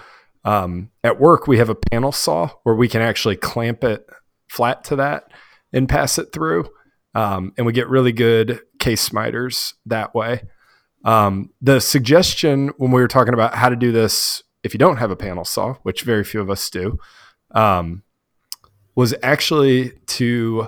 Um, 0.43 0.91
at 1.03 1.19
work, 1.19 1.47
we 1.47 1.57
have 1.57 1.69
a 1.69 1.75
panel 1.75 2.11
saw 2.11 2.49
where 2.63 2.75
we 2.75 2.87
can 2.87 3.01
actually 3.01 3.35
clamp 3.35 3.83
it 3.83 4.07
flat 4.49 4.83
to 4.85 4.95
that 4.97 5.31
and 5.73 5.89
pass 5.89 6.17
it 6.17 6.31
through. 6.31 6.69
Um, 7.15 7.53
and 7.57 7.65
we 7.65 7.73
get 7.73 7.89
really 7.89 8.11
good 8.11 8.61
case 8.79 9.11
miters 9.11 9.73
that 9.85 10.13
way. 10.13 10.43
Um, 11.03 11.51
the 11.61 11.79
suggestion 11.79 12.69
when 12.77 12.91
we 12.91 13.01
were 13.01 13.07
talking 13.07 13.33
about 13.33 13.55
how 13.55 13.69
to 13.69 13.75
do 13.75 13.91
this, 13.91 14.43
if 14.63 14.73
you 14.73 14.77
don't 14.77 14.97
have 14.97 15.11
a 15.11 15.15
panel 15.15 15.45
saw, 15.45 15.75
which 15.83 16.01
very 16.01 16.23
few 16.23 16.41
of 16.41 16.49
us 16.49 16.69
do, 16.69 16.99
um, 17.51 18.03
was 18.95 19.13
actually 19.21 19.91
to 20.07 20.67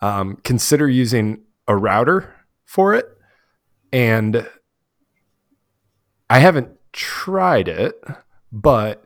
um, 0.00 0.36
consider 0.44 0.88
using 0.88 1.42
a 1.66 1.76
router 1.76 2.34
for 2.64 2.94
it. 2.94 3.06
And 3.92 4.48
I 6.28 6.38
haven't 6.38 6.68
tried 6.92 7.68
it, 7.68 8.02
but 8.52 9.04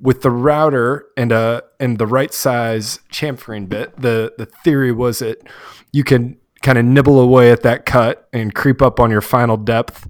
with 0.00 0.22
the 0.22 0.30
router 0.30 1.06
and 1.16 1.30
a 1.30 1.62
and 1.78 1.98
the 1.98 2.06
right 2.06 2.32
size 2.32 3.00
chamfering 3.12 3.68
bit, 3.68 3.94
the 4.00 4.32
the 4.38 4.46
theory 4.46 4.92
was 4.92 5.18
that 5.18 5.46
you 5.92 6.04
can 6.04 6.38
kind 6.62 6.78
of 6.78 6.84
nibble 6.84 7.20
away 7.20 7.50
at 7.50 7.62
that 7.62 7.84
cut 7.84 8.28
and 8.32 8.54
creep 8.54 8.80
up 8.80 9.00
on 9.00 9.10
your 9.10 9.20
final 9.20 9.56
depth. 9.56 10.08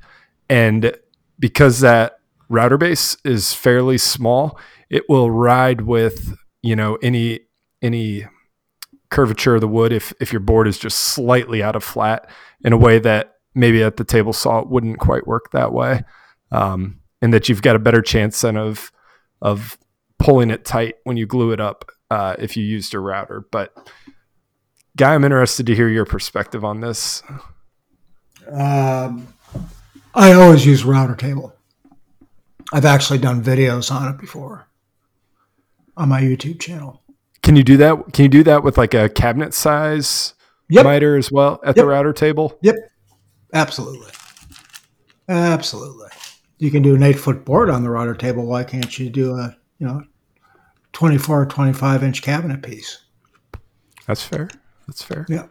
And 0.49 0.97
because 1.39 1.81
that 1.81 2.20
router 2.51 2.77
base 2.77 3.17
is 3.25 3.55
fairly 3.55 3.97
small, 3.97 4.59
it 4.91 5.09
will 5.09 5.31
ride 5.31 5.83
with 5.83 6.37
you 6.63 6.77
know 6.77 6.97
any 6.97 7.41
any 7.81 8.27
curvature 9.09 9.55
of 9.55 9.61
the 9.63 9.69
wood 9.69 9.93
if 9.93 10.13
if 10.21 10.33
your 10.33 10.41
board 10.41 10.69
is 10.69 10.79
just 10.79 10.99
slightly 10.99 11.63
out 11.63 11.77
of 11.77 11.83
flat 11.83 12.29
in 12.63 12.73
a 12.75 12.77
way 12.77 12.99
that 12.99 13.37
maybe 13.55 13.83
at 13.83 13.97
the 13.97 14.05
table 14.05 14.33
saw 14.33 14.59
it 14.59 14.69
wouldn't 14.69 14.99
quite 14.99 15.27
work 15.27 15.51
that 15.53 15.73
way. 15.73 16.03
Um, 16.53 17.01
and 17.23 17.33
that 17.33 17.49
you've 17.49 17.63
got 17.63 17.77
a 17.77 17.81
better 17.81 18.03
chance 18.03 18.41
then 18.41 18.57
of 18.57 18.93
of 19.41 19.79
pulling 20.19 20.51
it 20.51 20.65
tight 20.65 20.97
when 21.05 21.17
you 21.17 21.27
glue 21.27 21.53
it 21.53 21.61
up 21.61 21.91
uh, 22.11 22.35
if 22.39 22.57
you 22.57 22.65
used 22.65 22.95
a 22.95 23.01
router. 23.01 23.47
But 23.51 23.75
guy 24.97 25.15
i'm 25.15 25.25
interested 25.25 25.67
to 25.67 25.75
hear 25.75 25.89
your 25.89 26.05
perspective 26.05 26.65
on 26.65 26.81
this. 26.81 27.23
Um, 28.51 29.33
I 30.15 30.33
always 30.33 30.67
use 30.67 30.85
router 30.85 31.15
table. 31.15 31.55
I've 32.73 32.85
actually 32.85 33.19
done 33.19 33.43
videos 33.43 33.91
on 33.91 34.13
it 34.15 34.19
before 34.21 34.67
on 35.97 36.09
my 36.09 36.21
YouTube 36.23 36.61
channel. 36.61 37.03
can 37.43 37.57
you 37.57 37.63
do 37.65 37.77
that 37.79 38.13
can 38.13 38.23
you 38.25 38.29
do 38.29 38.43
that 38.45 38.63
with 38.63 38.79
like 38.79 38.95
a 38.95 39.09
cabinet 39.09 39.53
size 39.55 40.35
Yep. 40.69 40.85
miter 40.85 41.17
as 41.17 41.33
well 41.33 41.55
at 41.65 41.69
Yep. 41.69 41.77
the 41.77 41.87
router 41.87 42.13
table 42.13 42.57
Yep. 42.63 42.77
Absolutely. 43.53 44.13
Absolutely. 45.29 46.09
You 46.59 46.71
can 46.71 46.83
do 46.83 46.95
an 46.95 47.03
eight 47.03 47.19
foot 47.19 47.45
board 47.45 47.71
on 47.71 47.83
the 47.83 47.91
router 47.91 48.15
table. 48.15 48.47
Why 48.47 48.63
can't 48.65 48.97
you 48.99 49.11
do 49.11 49.35
a, 49.37 49.57
you 49.79 49.87
know, 49.87 50.03
24 50.93 51.43
or 51.43 51.47
25 51.47 52.03
inch 52.05 52.23
cabinet 52.23 52.63
piece? 52.63 52.99
that's 54.07 54.23
fair 54.25 54.49
that's 54.87 55.03
fair 55.03 55.27
Yeah. 55.29 55.47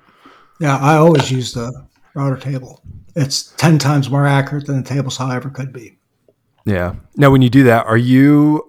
Yeah. 0.60 0.78
I 0.78 0.96
always 0.96 1.30
use 1.32 1.54
the 1.54 1.72
router 2.14 2.38
table. 2.38 2.82
It's 3.16 3.52
10 3.58 3.78
times 3.78 4.10
more 4.10 4.26
accurate 4.26 4.66
than 4.68 4.82
the 4.84 4.90
table 4.90 5.12
saw 5.12 5.32
ever 5.32 5.50
could 5.50 5.72
be. 5.74 5.98
Yeah. 6.66 6.96
Now, 7.16 7.32
when 7.32 7.42
you 7.42 7.50
do 7.50 7.64
that, 7.64 7.86
are 7.86 7.98
you 7.98 8.66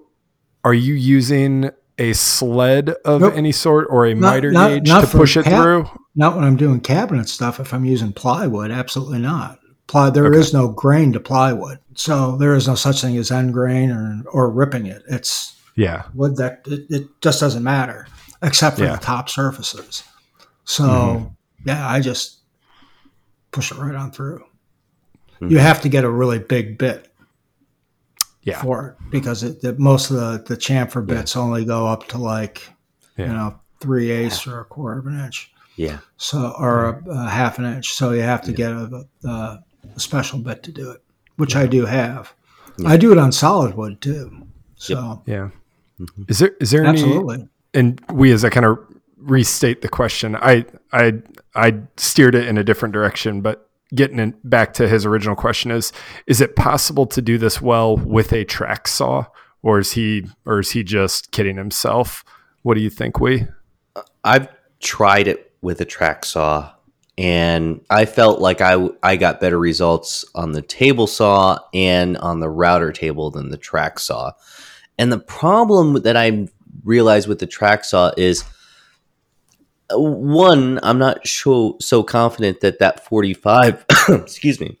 are 0.63 0.73
you 0.73 0.93
using 0.93 1.71
a 1.97 2.13
sled 2.13 2.89
of 3.05 3.21
Nope. 3.21 3.33
any 3.35 3.51
sort 3.51 3.87
or 3.89 4.05
a 4.05 4.13
Not- 4.13 4.33
miter 4.35 4.51
not- 4.51 4.69
gauge 4.69 4.87
not 4.87 5.01
to 5.09 5.17
push 5.17 5.35
it 5.37 5.43
cap- 5.43 5.61
through? 5.61 5.89
Not 6.15 6.35
when 6.35 6.43
I'm 6.45 6.55
doing 6.55 6.79
cabinet 6.81 7.29
stuff. 7.29 7.59
If 7.59 7.73
I'm 7.73 7.85
using 7.85 8.11
plywood, 8.13 8.69
absolutely 8.71 9.19
not. 9.19 9.59
Ply, 9.87 10.09
there 10.11 10.31
is 10.33 10.49
Okay. 10.53 10.57
no 10.57 10.67
grain 10.71 11.13
to 11.13 11.19
plywood. 11.19 11.79
So 11.95 12.37
there 12.37 12.53
is 12.55 12.67
no 12.67 12.75
such 12.75 13.01
thing 13.01 13.17
as 13.17 13.31
end 13.31 13.53
grain 13.53 13.91
or, 13.91 14.21
or 14.31 14.49
ripping 14.51 14.85
it. 14.85 15.03
It's 15.09 15.53
Yeah. 15.75 16.03
wood 16.13 16.37
that 16.37 16.61
it, 16.67 16.85
it 16.89 17.07
just 17.21 17.39
doesn't 17.39 17.63
matter 17.63 18.07
except 18.41 18.77
for 18.77 18.83
Yeah. 18.85 18.93
the 18.95 19.01
top 19.01 19.29
surfaces. 19.29 20.03
So 20.63 20.83
Mhm. 20.83 21.31
yeah, 21.65 21.87
I 21.89 21.99
just 21.99 22.37
push 23.51 23.71
it 23.71 23.77
right 23.77 23.95
on 23.95 24.11
through. 24.11 24.43
Mhm. 25.41 25.51
You 25.51 25.59
have 25.59 25.81
to 25.81 25.89
get 25.89 26.03
a 26.03 26.09
really 26.09 26.39
big 26.39 26.77
bit 26.77 27.10
Yeah. 28.43 28.61
for 28.61 28.87
it 28.99 29.11
because 29.11 29.43
it, 29.43 29.61
the, 29.61 29.73
most 29.77 30.09
of 30.09 30.17
the, 30.17 30.43
the 30.47 30.57
chamfer 30.57 31.07
Yeah. 31.07 31.15
bits 31.15 31.35
only 31.37 31.63
go 31.65 31.85
up 31.87 32.07
to 32.09 32.17
like, 32.17 32.61
Yeah. 33.17 33.27
you 33.27 33.33
know, 33.33 33.59
three 33.79 34.09
eighths 34.11 34.47
or 34.47 34.59
a 34.61 34.65
quarter 34.65 34.99
of 34.99 35.07
an 35.07 35.19
inch. 35.19 35.51
Yeah. 35.75 35.99
So, 36.17 36.53
or 36.59 36.85
a, 37.05 37.09
a 37.11 37.29
half 37.29 37.59
an 37.59 37.65
inch. 37.65 37.93
So 37.93 38.11
you 38.11 38.21
have 38.21 38.41
to 38.43 38.51
get 38.51 38.71
a, 38.71 39.05
a, 39.25 39.27
a 39.27 39.63
special 39.99 40.39
bit 40.39 40.63
to 40.63 40.71
do 40.71 40.91
it, 40.91 41.01
which 41.37 41.55
I 41.55 41.65
do 41.67 41.85
have. 41.85 42.33
Yeah. 42.77 42.89
I 42.89 42.97
do 42.97 43.11
it 43.11 43.17
on 43.17 43.31
solid 43.31 43.75
wood 43.75 44.01
too. 44.01 44.47
So, 44.75 45.21
Yeah. 45.25 45.49
Mhm. 45.99 46.29
Is 46.29 46.39
there 46.39 46.55
is 46.59 46.71
there 46.71 46.83
any 46.83 46.99
absolutely. 46.99 47.47
and 47.75 48.01
we 48.11 48.31
as 48.31 48.43
I 48.43 48.49
kind 48.49 48.65
of 48.65 48.79
restate 49.17 49.81
the 49.83 49.89
question, 49.89 50.35
I 50.35 50.65
I 50.91 51.13
I 51.53 51.75
steered 51.97 52.33
it 52.33 52.47
in 52.47 52.57
a 52.57 52.63
different 52.63 52.91
direction, 52.93 53.41
but 53.41 53.69
getting 53.93 54.19
in, 54.19 54.35
back 54.43 54.73
to 54.73 54.87
his 54.87 55.05
original 55.05 55.35
question 55.35 55.71
is 55.71 55.91
is 56.27 56.41
it 56.41 56.55
possible 56.55 57.05
to 57.05 57.21
do 57.21 57.37
this 57.37 57.61
well 57.61 57.97
with 57.97 58.31
a 58.33 58.45
track 58.45 58.87
saw 58.87 59.25
or 59.61 59.79
is 59.79 59.93
he 59.93 60.25
or 60.45 60.59
is 60.59 60.71
he 60.71 60.83
just 60.83 61.31
kidding 61.31 61.57
himself? 61.57 62.23
What 62.63 62.75
do 62.75 62.81
you 62.81 62.89
think, 62.89 63.17
Hui? 63.17 63.47
I've 64.23 64.47
tried 64.79 65.27
it 65.27 65.53
with 65.61 65.81
a 65.81 65.85
track 65.85 66.25
saw 66.25 66.71
and 67.17 67.81
I 67.89 68.05
felt 68.05 68.39
like 68.39 68.61
I, 68.61 68.89
I 69.03 69.15
got 69.15 69.41
better 69.41 69.59
results 69.59 70.25
on 70.33 70.53
the 70.53 70.61
table 70.61 71.07
saw 71.07 71.59
and 71.73 72.17
on 72.17 72.39
the 72.39 72.49
router 72.49 72.91
table 72.91 73.29
than 73.29 73.49
the 73.49 73.57
track 73.57 73.99
saw. 73.99 74.31
And 74.97 75.11
the 75.11 75.19
problem 75.19 76.01
that 76.01 76.15
I 76.15 76.47
realized 76.83 77.27
with 77.27 77.39
the 77.39 77.47
track 77.47 77.83
saw 77.83 78.11
is 78.17 78.43
one, 79.93 80.79
I'm 80.83 80.97
not 80.97 81.27
so, 81.27 81.77
so 81.79 82.03
confident 82.03 82.61
that 82.61 82.79
that 82.79 83.05
45, 83.05 83.85
excuse 84.09 84.59
me, 84.59 84.77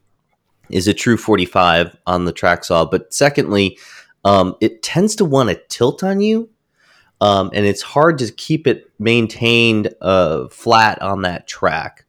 is 0.69 0.87
a 0.87 0.93
true 0.93 1.17
45 1.17 1.97
on 2.07 2.25
the 2.25 2.31
track 2.31 2.63
saw. 2.63 2.85
But 2.85 3.13
secondly, 3.13 3.77
um, 4.23 4.55
it 4.61 4.83
tends 4.83 5.15
to 5.17 5.25
want 5.25 5.49
to 5.49 5.61
tilt 5.69 6.03
on 6.03 6.21
you 6.21 6.49
um, 7.21 7.51
and 7.53 7.67
it's 7.67 7.83
hard 7.83 8.17
to 8.17 8.31
keep 8.31 8.65
it 8.65 8.91
maintained 8.97 9.93
uh, 10.01 10.47
flat 10.49 10.99
on 11.01 11.21
that 11.21 11.47
track. 11.47 12.05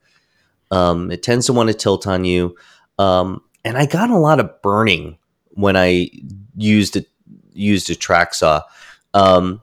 Um, 0.71 1.11
it 1.11 1.23
tends 1.23 1.47
to 1.47 1.53
want 1.53 1.69
to 1.69 1.75
tilt 1.75 2.07
on 2.07 2.25
you, 2.25 2.57
um, 2.99 3.43
and 3.63 3.77
I 3.77 3.85
got 3.85 4.09
a 4.09 4.17
lot 4.17 4.41
of 4.41 4.63
burning 4.63 5.19
when 5.51 5.77
I 5.77 6.09
used 6.57 6.97
it 6.97 7.09
used 7.53 7.91
a 7.91 7.95
track 7.95 8.33
saw. 8.33 8.63
Um, 9.13 9.61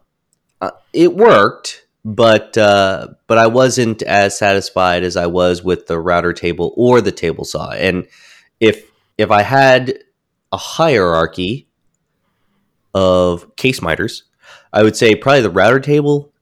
uh, 0.61 0.69
it 0.93 1.15
worked, 1.15 1.87
but 2.05 2.57
uh, 2.57 3.07
but 3.27 3.37
I 3.37 3.47
wasn't 3.47 4.01
as 4.03 4.37
satisfied 4.37 5.03
as 5.03 5.17
I 5.17 5.25
was 5.27 5.63
with 5.63 5.87
the 5.87 5.99
router 5.99 6.33
table 6.33 6.73
or 6.77 7.01
the 7.01 7.11
table 7.11 7.45
saw. 7.45 7.71
And 7.71 8.07
if 8.59 8.89
if 9.17 9.31
I 9.31 9.41
had 9.41 9.99
a 10.51 10.57
hierarchy 10.57 11.67
of 12.93 13.55
case 13.55 13.81
miters, 13.81 14.23
I 14.73 14.83
would 14.83 14.95
say 14.95 15.15
probably 15.15 15.41
the 15.41 15.49
router 15.49 15.79
table, 15.79 16.33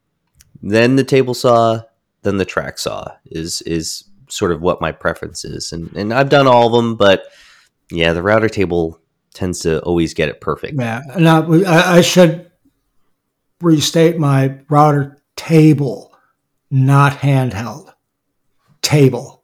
then 0.62 0.96
the 0.96 1.04
table 1.04 1.34
saw, 1.34 1.82
then 2.22 2.38
the 2.38 2.46
track 2.46 2.78
saw 2.78 3.12
is 3.26 3.62
is 3.63 4.04
sort 4.30 4.52
of 4.52 4.62
what 4.62 4.82
my 4.82 4.91
preference 4.91 5.43
is. 5.43 5.72
And 5.72 5.91
and 5.96 6.13
I've 6.13 6.30
done 6.30 6.48
all 6.48 6.67
of 6.67 6.74
them, 6.74 6.96
but 6.96 7.26
yeah, 7.91 8.13
the 8.13 8.24
router 8.24 8.50
table 8.50 9.02
tends 9.34 9.60
to 9.60 9.82
always 9.82 10.13
get 10.13 10.30
it 10.30 10.41
perfect. 10.41 10.80
Yeah. 10.80 11.02
Now, 11.17 11.52
I, 11.65 11.98
I 11.98 12.02
should 12.02 12.52
restate 13.62 14.17
my 14.17 14.60
router 14.70 15.17
table, 15.38 16.13
not 16.69 17.13
handheld. 17.13 17.93
Table. 18.82 19.43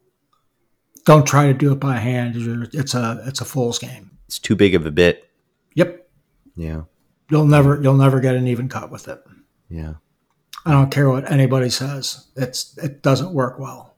Don't 1.06 1.25
try 1.25 1.47
to 1.47 1.53
do 1.53 1.71
it 1.71 1.79
by 1.79 1.97
hand. 1.97 2.36
It's 2.73 2.93
a 2.93 3.21
it's 3.25 3.41
a 3.41 3.45
fool's 3.45 3.79
game. 3.79 4.12
It's 4.27 4.39
too 4.39 4.56
big 4.56 4.73
of 4.75 4.86
a 4.86 4.91
bit. 4.91 5.29
Yep. 5.75 6.08
Yeah. 6.56 6.82
You'll 7.29 7.45
never 7.47 7.82
you'll 7.82 7.95
never 7.95 8.19
get 8.19 8.36
an 8.36 8.47
even 8.47 8.69
cut 8.69 8.89
with 8.91 9.08
it. 9.08 9.21
Yeah. 9.69 9.95
I 10.65 10.71
don't 10.71 10.91
care 10.91 11.10
what 11.10 11.29
anybody 11.29 11.69
says. 11.69 12.27
It's 12.38 12.77
it 12.77 13.01
doesn't 13.01 13.34
work 13.34 13.60
well. 13.60 13.95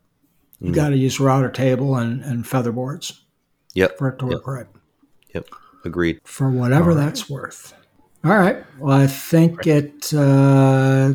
You 0.59 0.71
Mm. 0.71 0.75
got 0.75 0.89
to 0.89 0.97
use 0.97 1.19
router 1.19 1.51
table 1.51 1.95
and, 1.97 2.23
and 2.23 2.47
feather 2.47 2.71
boards 2.71 3.21
Yep. 3.75 3.97
for 3.99 4.07
it 4.09 4.19
to 4.19 4.25
Yep. 4.25 4.33
work 4.33 4.47
right. 4.47 4.67
Yep. 5.35 5.49
Agreed. 5.83 6.21
For 6.23 6.49
whatever 6.49 6.91
right. 6.91 7.05
that's 7.05 7.29
worth. 7.29 7.73
All 8.23 8.35
right. 8.35 8.63
Well, 8.79 8.97
I 8.97 9.05
think 9.05 9.67
it 9.67 10.11
uh, 10.11 11.13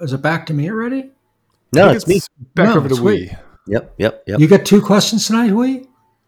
is 0.00 0.12
it 0.12 0.22
back 0.22 0.46
to 0.46 0.54
me 0.54 0.70
already. 0.70 1.10
No, 1.72 1.84
I 1.84 1.86
think 1.88 1.96
it's 1.96 2.08
me. 2.08 2.20
Back 2.54 2.68
No, 2.68 2.76
over 2.76 2.88
to 2.88 2.94
it's 2.94 3.02
Hui. 3.02 3.28
Yep. 3.66 3.94
Yep. 3.98 4.24
Yep. 4.26 4.40
You 4.40 4.48
got 4.48 4.64
two 4.64 4.80
questions 4.80 5.26
tonight, 5.26 5.48
Hui? 5.48 5.84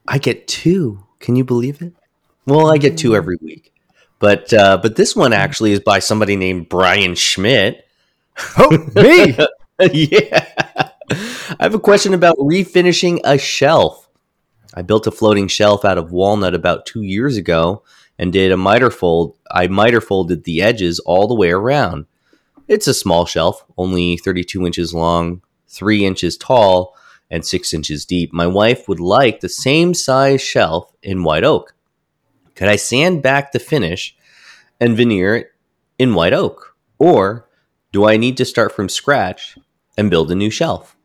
I 0.07 0.19
get 0.19 0.47
two. 0.47 1.05
Can 1.19 1.37
you 1.37 1.45
believe 1.45 1.81
it? 1.83 1.95
Well, 2.47 2.71
I 2.71 2.79
get 2.79 2.99
two 2.99 3.15
every 3.15 3.37
week. 3.41 3.73
But 4.19 4.53
uh, 4.53 4.79
but 4.83 4.97
this 4.97 5.17
one 5.17 5.33
actually 5.33 5.73
is 5.73 5.81
by 5.81 5.99
somebody 5.99 6.37
named 6.37 6.69
Brian 6.69 7.15
Schmidt. 7.15 7.87
Oh, 8.59 8.87
me. 8.95 9.37
yeah. 9.93 10.47
I 11.11 11.57
have 11.65 11.75
a 11.75 11.81
question 11.81 12.15
about 12.15 12.37
refinishing 12.37 13.21
a 13.25 13.39
shelf. 13.39 14.09
I 14.75 14.83
built 14.83 15.07
a 15.07 15.11
floating 15.11 15.49
shelf 15.49 15.85
out 15.85 15.99
of 15.99 16.13
walnut 16.13 16.55
about 16.55 16.87
two 16.87 17.03
years 17.03 17.37
ago 17.37 17.83
and 18.19 18.33
did 18.33 18.53
a 18.53 18.57
miter 18.57 18.91
fold. 18.91 19.37
I 19.51 19.67
miter 19.67 20.01
folded 20.01 20.45
the 20.45 20.63
edges 20.63 20.99
all 21.01 21.27
the 21.27 21.35
way 21.35 21.51
around. 21.51 22.07
It's 22.71 22.87
a 22.87 22.95
small 22.95 23.27
shelf, 23.27 23.65
only 23.77 24.17
32 24.17 24.65
inches 24.65 24.95
long, 24.95 25.43
3 25.71 26.07
inches 26.07 26.37
tall, 26.37 26.95
and 27.29 27.45
6 27.45 27.75
inches 27.75 28.07
deep. 28.07 28.33
My 28.33 28.47
wife 28.47 28.87
would 28.87 29.01
like 29.01 29.41
the 29.41 29.49
same 29.49 29.93
size 29.93 30.41
shelf 30.41 30.93
in 31.03 31.25
white 31.25 31.43
oak. 31.43 31.75
Could 32.55 32.69
I 32.69 32.77
sand 32.77 33.25
back 33.25 33.51
the 33.51 33.59
finish 33.59 34.17
and 34.81 34.97
veneer 34.97 35.35
it 35.35 35.49
in 35.99 36.15
white 36.15 36.33
oak? 36.33 36.77
Or 37.01 37.49
do 37.91 38.05
I 38.05 38.17
need 38.17 38.37
to 38.37 38.45
start 38.45 38.71
from 38.71 38.89
scratch 38.89 39.59
and 39.99 40.09
build 40.09 40.31
a 40.31 40.37
new 40.37 40.49
shelf? 40.49 40.97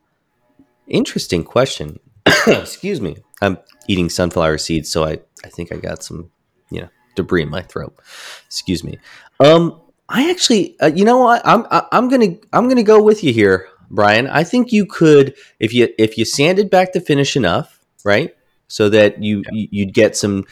Interesting 0.88 1.44
question. 1.44 2.00
Excuse 2.48 3.02
me. 3.02 3.18
I'm 3.42 3.58
eating 3.88 4.12
sunflower 4.12 4.60
seeds, 4.60 4.92
so 4.92 5.04
I, 5.04 5.18
I 5.44 5.50
think 5.50 5.72
I 5.72 5.78
got 5.78 6.04
some, 6.04 6.30
you 6.70 6.82
know, 6.82 6.90
debris 7.16 7.42
in 7.42 7.50
my 7.50 7.64
throat. 7.64 7.98
Excuse 8.46 8.84
me. 8.84 9.00
Um, 9.40 9.82
I 10.08 10.30
actually, 10.30 10.80
uh, 10.80 10.88
you 10.94 11.04
know 11.06 11.18
what? 11.18 11.42
I'm 11.46 11.66
I, 11.72 11.84
I'm 11.92 12.10
gonna 12.10 12.36
I'm 12.54 12.68
gonna 12.68 12.84
go 12.84 13.02
with 13.02 13.24
you 13.24 13.34
here, 13.34 13.68
Brian. 13.90 14.28
I 14.28 14.44
think 14.44 14.72
you 14.72 14.86
could 14.86 15.36
if 15.60 15.74
you 15.74 15.90
if 15.98 16.18
you 16.18 16.26
sanded 16.26 16.70
back 16.70 16.94
the 16.94 17.02
finish 17.02 17.36
enough, 17.36 17.80
right, 18.04 18.36
so 18.68 18.90
that 18.90 19.22
you 19.24 19.44
you- 19.52 19.68
you'd 19.72 19.94
get 19.94 20.16
some 20.16 20.46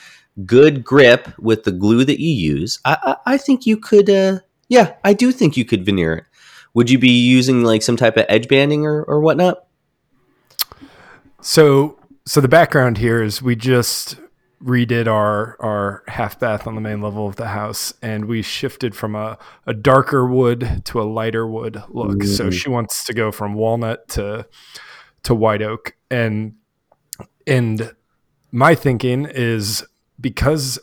good 0.45 0.83
grip 0.83 1.27
with 1.39 1.63
the 1.65 1.71
glue 1.71 2.03
that 2.05 2.19
you 2.19 2.31
use. 2.31 2.79
I 2.85 2.97
I, 3.25 3.33
I 3.33 3.37
think 3.37 3.65
you 3.67 3.77
could. 3.77 4.09
Uh, 4.09 4.39
yeah, 4.69 4.95
I 5.03 5.13
do 5.13 5.31
think 5.31 5.55
you 5.55 5.65
could 5.65 5.85
veneer 5.85 6.13
it. 6.13 6.23
Would 6.73 6.89
you 6.89 6.97
be 6.97 7.11
using 7.11 7.63
like 7.63 7.83
some 7.83 7.97
type 7.97 8.17
of 8.17 8.25
edge 8.29 8.47
banding 8.47 8.85
or, 8.87 9.03
or 9.03 9.19
whatnot? 9.21 9.67
So, 11.41 11.99
so 12.25 12.41
the 12.41 12.47
background 12.47 12.97
here 12.97 13.21
is 13.21 13.41
we 13.41 13.55
just 13.55 14.17
redid 14.63 15.08
our 15.08 15.58
our 15.60 16.04
half 16.08 16.39
bath 16.39 16.65
on 16.67 16.76
the 16.76 16.82
main 16.82 17.02
level 17.02 17.28
of 17.28 17.36
the 17.36 17.47
house, 17.47 17.93
and 18.02 18.26
we 18.26 18.41
shifted 18.41 18.95
from 18.95 19.15
a, 19.15 19.38
a 19.67 19.73
darker 19.73 20.26
wood 20.26 20.82
to 20.86 21.02
a 21.02 21.04
lighter 21.04 21.45
wood 21.47 21.82
look. 21.89 22.23
So 22.23 22.45
Mhm. 22.47 22.54
she 22.54 22.69
wants 22.69 23.06
to 23.06 23.13
go 23.13 23.32
from 23.32 23.54
walnut 23.56 24.08
to 24.10 24.47
to 25.23 25.36
white 25.36 25.62
oak, 25.62 25.95
and 26.10 26.54
and 27.45 27.93
my 28.52 28.76
thinking 28.76 29.26
is 29.30 29.84
because 30.19 30.80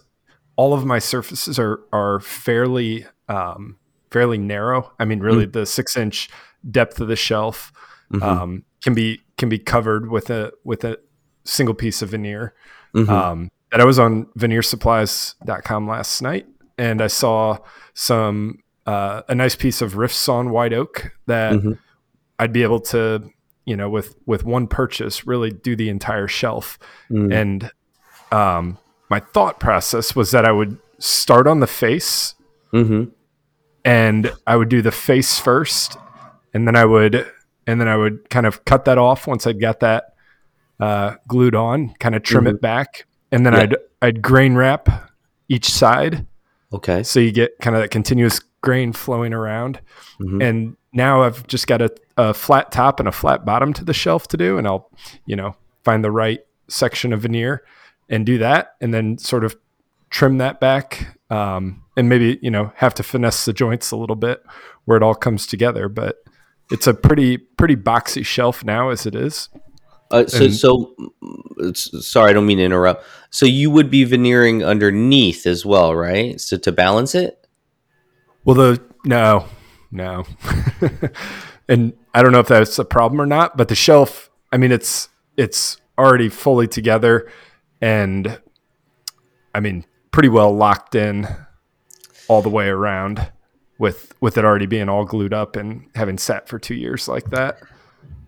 all 0.57 0.75
of 0.75 0.85
my 0.85 0.99
surfaces 0.99 1.59
are 1.59 1.81
are 1.93 2.21
fairly 2.21 3.07
um, 3.29 3.77
fairly 4.11 4.39
narrow. 4.39 4.93
I 4.99 5.05
mean, 5.05 5.21
really, 5.21 5.47
the 5.47 5.65
six 5.67 5.97
inch 5.97 6.29
depth 6.71 7.01
of 7.01 7.09
the 7.09 7.17
shelf 7.17 7.73
Mhm. 8.13 8.23
um, 8.23 8.63
can 8.83 8.93
be 8.93 9.21
can 9.39 9.49
be 9.49 9.59
covered 9.59 10.11
with 10.11 10.29
a 10.31 10.53
with 10.65 10.85
a 10.85 10.99
single 11.45 11.75
piece 11.75 12.03
of 12.03 12.11
veneer. 12.11 12.55
Mhm. 12.95 13.09
Um, 13.09 13.51
and 13.73 13.81
I 13.83 13.85
was 13.85 13.99
on 13.99 14.27
veneersupplies.com 14.39 15.89
last 15.89 16.23
night 16.23 16.47
and 16.79 17.01
I 17.03 17.07
saw 17.09 17.59
some 17.95 18.59
uh, 18.87 19.23
a 19.29 19.35
nice 19.35 19.55
piece 19.55 19.83
of 19.83 19.97
rift 19.97 20.15
sawn 20.15 20.51
white 20.51 20.73
oak 20.73 21.13
that 21.27 21.53
Mhm. 21.53 21.79
I'd 22.39 22.53
be 22.53 22.63
able 22.63 22.81
to, 22.81 23.23
you 23.67 23.77
know, 23.77 23.89
with 23.91 24.17
with 24.27 24.45
one 24.45 24.67
purchase, 24.67 25.27
really 25.27 25.51
do 25.51 25.77
the 25.77 25.89
entire 25.91 26.27
shelf. 26.27 26.79
Mm. 27.11 27.33
And 27.35 27.71
um, 28.33 28.79
my 29.11 29.21
thought 29.21 29.61
process 29.61 30.17
was 30.17 30.31
that 30.31 30.45
I 30.45 30.53
would 30.53 30.79
start 30.99 31.47
on 31.47 31.61
the 31.61 31.67
face 31.67 32.35
Mhm. 32.73 33.11
and 33.85 34.33
I 34.47 34.57
would 34.57 34.69
do 34.71 34.83
the 34.83 34.91
face 34.93 35.39
first, 35.39 35.97
and 36.55 36.67
then 36.67 36.75
I 36.77 36.85
would 36.85 37.27
and 37.67 37.81
then 37.81 37.87
I 37.89 37.97
would 37.97 38.31
kind 38.31 38.47
of 38.47 38.65
cut 38.65 38.87
that 38.87 38.99
off 38.99 39.27
once 39.27 39.47
I'd 39.47 39.61
got 39.61 39.81
that 39.81 40.15
uh, 40.81 41.17
glued 41.29 41.55
on, 41.55 41.95
kind 42.01 42.15
of 42.15 42.23
trim 42.23 42.47
it 42.47 42.61
back, 42.63 43.05
and 43.33 43.45
then 43.47 43.53
Yeah. 43.53 43.61
I'd 43.61 43.77
I'd 44.03 44.23
grain 44.23 44.55
wrap 44.55 44.89
each 45.49 45.69
side, 45.71 46.27
Okay. 46.73 47.03
so 47.03 47.21
you 47.21 47.33
get 47.33 47.53
kind 47.61 47.77
of 47.77 47.83
that 47.83 47.91
continuous 47.91 48.41
grain 48.63 48.93
flowing 48.93 49.33
around. 49.35 49.81
Mhm. 50.21 50.43
And 50.43 50.77
now 50.93 51.23
I've 51.23 51.47
just 51.47 51.67
got 51.67 51.83
a, 51.83 51.91
a 52.17 52.33
flat 52.35 52.73
top 52.73 52.99
and 53.01 53.09
a 53.09 53.13
flat 53.13 53.45
bottom 53.45 53.73
to 53.75 53.85
the 53.85 53.93
shelf 53.95 54.27
to 54.29 54.37
do, 54.37 54.59
and 54.59 54.67
I'll 54.67 54.91
you 55.27 55.37
know 55.37 55.55
find 55.85 56.03
the 56.05 56.11
right 56.11 56.41
section 56.69 57.13
of 57.13 57.21
veneer 57.23 57.63
and 58.09 58.25
do 58.27 58.39
that, 58.39 58.75
and 58.81 58.93
then 58.95 59.19
sort 59.19 59.45
of 59.45 59.57
trim 60.11 60.39
that 60.39 60.59
back, 60.61 61.17
um, 61.31 61.83
and 61.97 62.09
maybe 62.09 62.39
you 62.43 62.51
know 62.51 62.73
have 62.77 62.95
to 62.95 63.03
finesse 63.03 63.45
the 63.45 63.53
joints 63.53 63.91
a 63.91 63.97
little 63.97 64.17
bit 64.17 64.43
where 64.87 64.97
it 64.97 65.03
all 65.03 65.15
comes 65.15 65.47
together. 65.47 65.89
But 65.89 66.17
it's 66.71 66.87
a 66.87 66.95
pretty 66.95 67.37
pretty 67.37 67.77
boxy 67.77 68.25
shelf 68.25 68.65
now 68.65 68.89
as 68.91 69.05
it 69.07 69.15
is. 69.15 69.49
Uh, 70.11 70.27
so, 70.27 70.45
And- 70.45 70.55
so 71.77 72.01
sorry, 72.01 72.31
I 72.31 72.33
don't 72.33 72.47
mean 72.47 72.59
to 72.59 72.65
interrupt. 72.65 73.05
So 73.31 73.47
you 73.47 73.71
would 73.71 73.91
be 73.91 74.05
veneering 74.05 74.65
underneath 74.65 75.47
as 75.47 75.65
well, 75.65 75.95
right? 75.95 76.41
So 76.41 76.57
to 76.59 76.73
balance 76.73 77.15
it. 77.15 77.47
Well, 78.45 78.57
the 78.57 78.83
no, 79.05 79.47
no, 79.91 80.25
and 81.69 81.93
I 82.15 82.23
don't 82.23 82.33
know 82.33 82.41
if 82.41 82.49
that's 82.49 82.79
a 82.79 82.85
problem 82.85 83.21
or 83.21 83.27
not. 83.27 83.57
But 83.57 83.69
the 83.69 83.75
shelf, 83.75 84.31
I 84.51 84.57
mean, 84.57 84.73
it's 84.73 85.09
it's 85.37 85.77
already 85.99 86.29
fully 86.29 86.67
together, 86.67 87.31
and 87.81 88.41
I 89.55 89.61
mean, 89.61 89.85
pretty 90.11 90.29
well 90.31 90.55
locked 90.55 90.95
in 90.95 91.29
all 92.29 92.41
the 92.43 92.49
way 92.49 92.69
around, 92.69 93.31
with 93.79 94.15
with 94.21 94.39
it 94.39 94.45
already 94.45 94.67
being 94.67 94.89
all 94.89 95.05
glued 95.05 95.35
up 95.35 95.55
and 95.57 95.89
having 95.95 96.17
sat 96.19 96.49
for 96.49 96.59
two 96.59 96.75
years 96.75 97.07
like 97.09 97.31
that. 97.31 97.59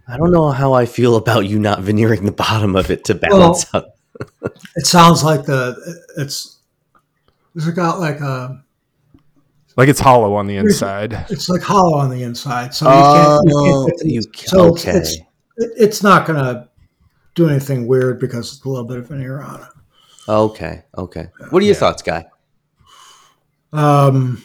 I 0.09 0.17
don't 0.17 0.31
know 0.33 0.51
how 0.51 0.73
I 0.73 0.85
feel 0.87 1.17
about 1.17 1.47
you 1.47 1.59
not 1.59 1.81
veneering 1.81 2.25
the 2.25 2.33
bottom 2.33 2.75
of 2.77 2.91
it 2.91 3.05
to 3.07 3.15
balance 3.15 3.67
out. 3.75 3.87
It 4.77 4.87
sounds 4.87 5.25
like 5.25 5.45
the 5.47 5.75
it's 6.17 6.59
it's 7.57 7.67
got 7.71 7.99
like 7.99 8.21
a 8.21 8.62
Like 9.77 9.88
it's 9.88 10.01
hollow 10.01 10.35
on 10.35 10.47
the 10.47 10.57
inside. 10.57 11.12
it's 11.29 11.49
like 11.49 11.62
hollow 11.62 11.97
on 11.99 12.09
the 12.11 12.23
inside, 12.23 12.73
so 12.75 12.87
you 12.87 12.93
can't. 13.03 13.49
You 13.49 13.55
Oh, 13.57 13.85
can't 13.87 13.99
get 13.99 14.05
the- 14.05 14.12
you 14.12 14.23
ca- 14.23 14.47
so 14.47 14.67
it's- 14.69 14.87
okay. 14.87 14.99
it's, 14.99 15.17
it- 15.57 15.73
it's 15.77 16.03
not 16.03 16.27
going 16.27 16.38
to 16.38 16.69
do 17.35 17.49
anything 17.49 17.87
weird 17.87 18.21
because 18.21 18.53
it's 18.55 18.65
a 18.65 18.69
little 18.69 18.85
bit 18.87 18.99
of 18.99 19.09
veneer 19.09 19.41
on 19.41 19.61
it. 19.62 19.69
Okay, 20.29 20.83
okay. 20.97 21.29
What 21.51 21.62
are 21.62 21.67
your 21.67 21.75
Yeah. 21.75 21.81
thoughts, 21.81 22.03
guy? 22.03 22.27
Um, 23.73 24.43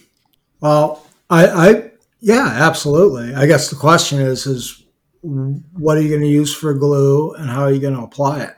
well, 0.62 1.06
I, 1.30 1.48
I, 1.48 1.92
yeah, 2.20 2.48
absolutely. 2.48 3.36
I 3.36 3.46
guess 3.46 3.70
the 3.70 3.76
question 3.76 4.20
is, 4.20 4.46
is 4.48 4.84
what 5.28 5.98
are 5.98 6.02
you 6.02 6.10
going 6.10 6.22
to 6.22 6.28
use 6.28 6.56
for 6.56 6.74
glue 6.74 7.34
and 7.34 7.50
how 7.50 7.64
are 7.64 7.72
you 7.72 7.80
going 7.82 7.96
to 7.96 8.02
apply 8.02 8.44
it? 8.44 8.56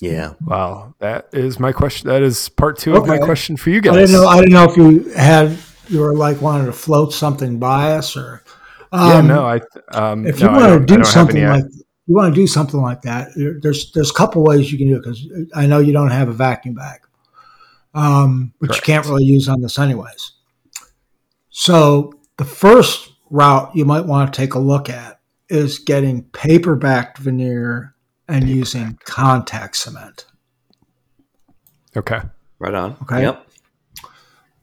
Yeah. 0.00 0.32
Wow, 0.44 0.94
that 0.98 1.28
is 1.32 1.60
my 1.60 1.72
question. 1.72 2.08
That 2.08 2.22
is 2.22 2.48
part 2.48 2.78
two 2.78 2.96
of 2.96 3.06
my 3.06 3.18
question 3.18 3.56
for 3.56 3.70
you 3.70 3.80
guys. 3.80 3.94
I 3.94 3.98
guys. 4.00 4.08
didn't 4.10 4.22
know. 4.22 4.28
I 4.28 4.36
didn't 4.40 4.52
know 4.52 4.64
if 4.70 4.76
you 4.76 5.12
had 5.12 5.58
you 5.88 6.00
were 6.00 6.14
like 6.16 6.40
wanting 6.40 6.66
to 6.66 6.72
float 6.72 7.12
something 7.12 7.58
by 7.58 7.92
us 7.92 8.16
or. 8.16 8.42
yeah, 8.92 9.18
Um, 9.18 9.26
no, 9.28 9.44
I 9.46 9.60
um, 9.92 10.26
if 10.26 10.40
you 10.40 10.48
I 10.48 10.56
want 10.56 10.88
to 10.88 10.96
do 10.96 11.04
something 11.04 11.36
any- 11.36 11.62
like 11.62 11.70
you 12.06 12.16
want 12.16 12.34
to 12.34 12.40
do 12.40 12.46
something 12.46 12.80
like 12.80 13.02
that, 13.02 13.28
there's 13.62 13.92
there's 13.92 14.10
a 14.10 14.14
couple 14.14 14.42
ways 14.42 14.72
you 14.72 14.78
can 14.78 14.88
do 14.88 14.96
it 14.96 15.02
because 15.02 15.28
I 15.54 15.66
know 15.66 15.78
you 15.80 15.92
don't 15.92 16.10
have 16.10 16.28
a 16.28 16.32
vacuum 16.32 16.74
bag, 16.74 17.00
um, 17.94 18.52
but 18.58 18.70
Correct. 18.70 18.88
you 18.88 18.94
can't 18.94 19.06
really 19.06 19.24
use 19.24 19.48
on 19.48 19.60
this 19.60 19.78
anyways. 19.78 20.32
So 21.50 22.14
the 22.38 22.44
first 22.44 23.12
route 23.30 23.70
you 23.76 23.84
might 23.84 24.06
want 24.06 24.32
to 24.32 24.36
take 24.36 24.54
a 24.54 24.58
look 24.58 24.88
at 24.88 25.19
is 25.50 25.78
getting 25.78 26.22
paper 26.30 26.76
backed 26.76 27.18
veneer 27.18 27.94
and 28.28 28.48
using 28.48 28.98
contact 29.04 29.76
cement. 29.76 30.26
okay. 31.96 32.20
Right 32.58 32.74
on. 32.74 32.96
Okay. 33.02 33.22
Yep. 33.22 33.46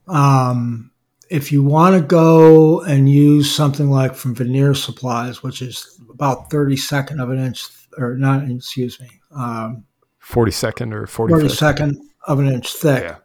Um, 0.07 0.91
if 1.29 1.51
you 1.51 1.63
want 1.63 1.95
to 1.95 2.01
go 2.01 2.81
and 2.81 3.09
use 3.09 3.53
something 3.53 3.89
like 3.89 4.15
from 4.15 4.35
Veneer 4.35 4.73
Supplies, 4.73 5.43
which 5.43 5.61
is 5.61 5.99
about 6.09 6.49
32nd 6.49 7.21
of 7.21 7.29
an 7.29 7.39
inch, 7.39 7.67
or 7.97 8.15
not, 8.15 8.49
excuse 8.49 8.99
me, 8.99 9.09
um, 9.31 9.83
42nd 10.23 10.93
or 10.93 11.05
45th. 11.05 11.77
32nd 11.77 11.95
of 12.27 12.39
an 12.39 12.47
inch 12.47 12.73
thick. 12.73 13.03
Yeah. 13.03 13.15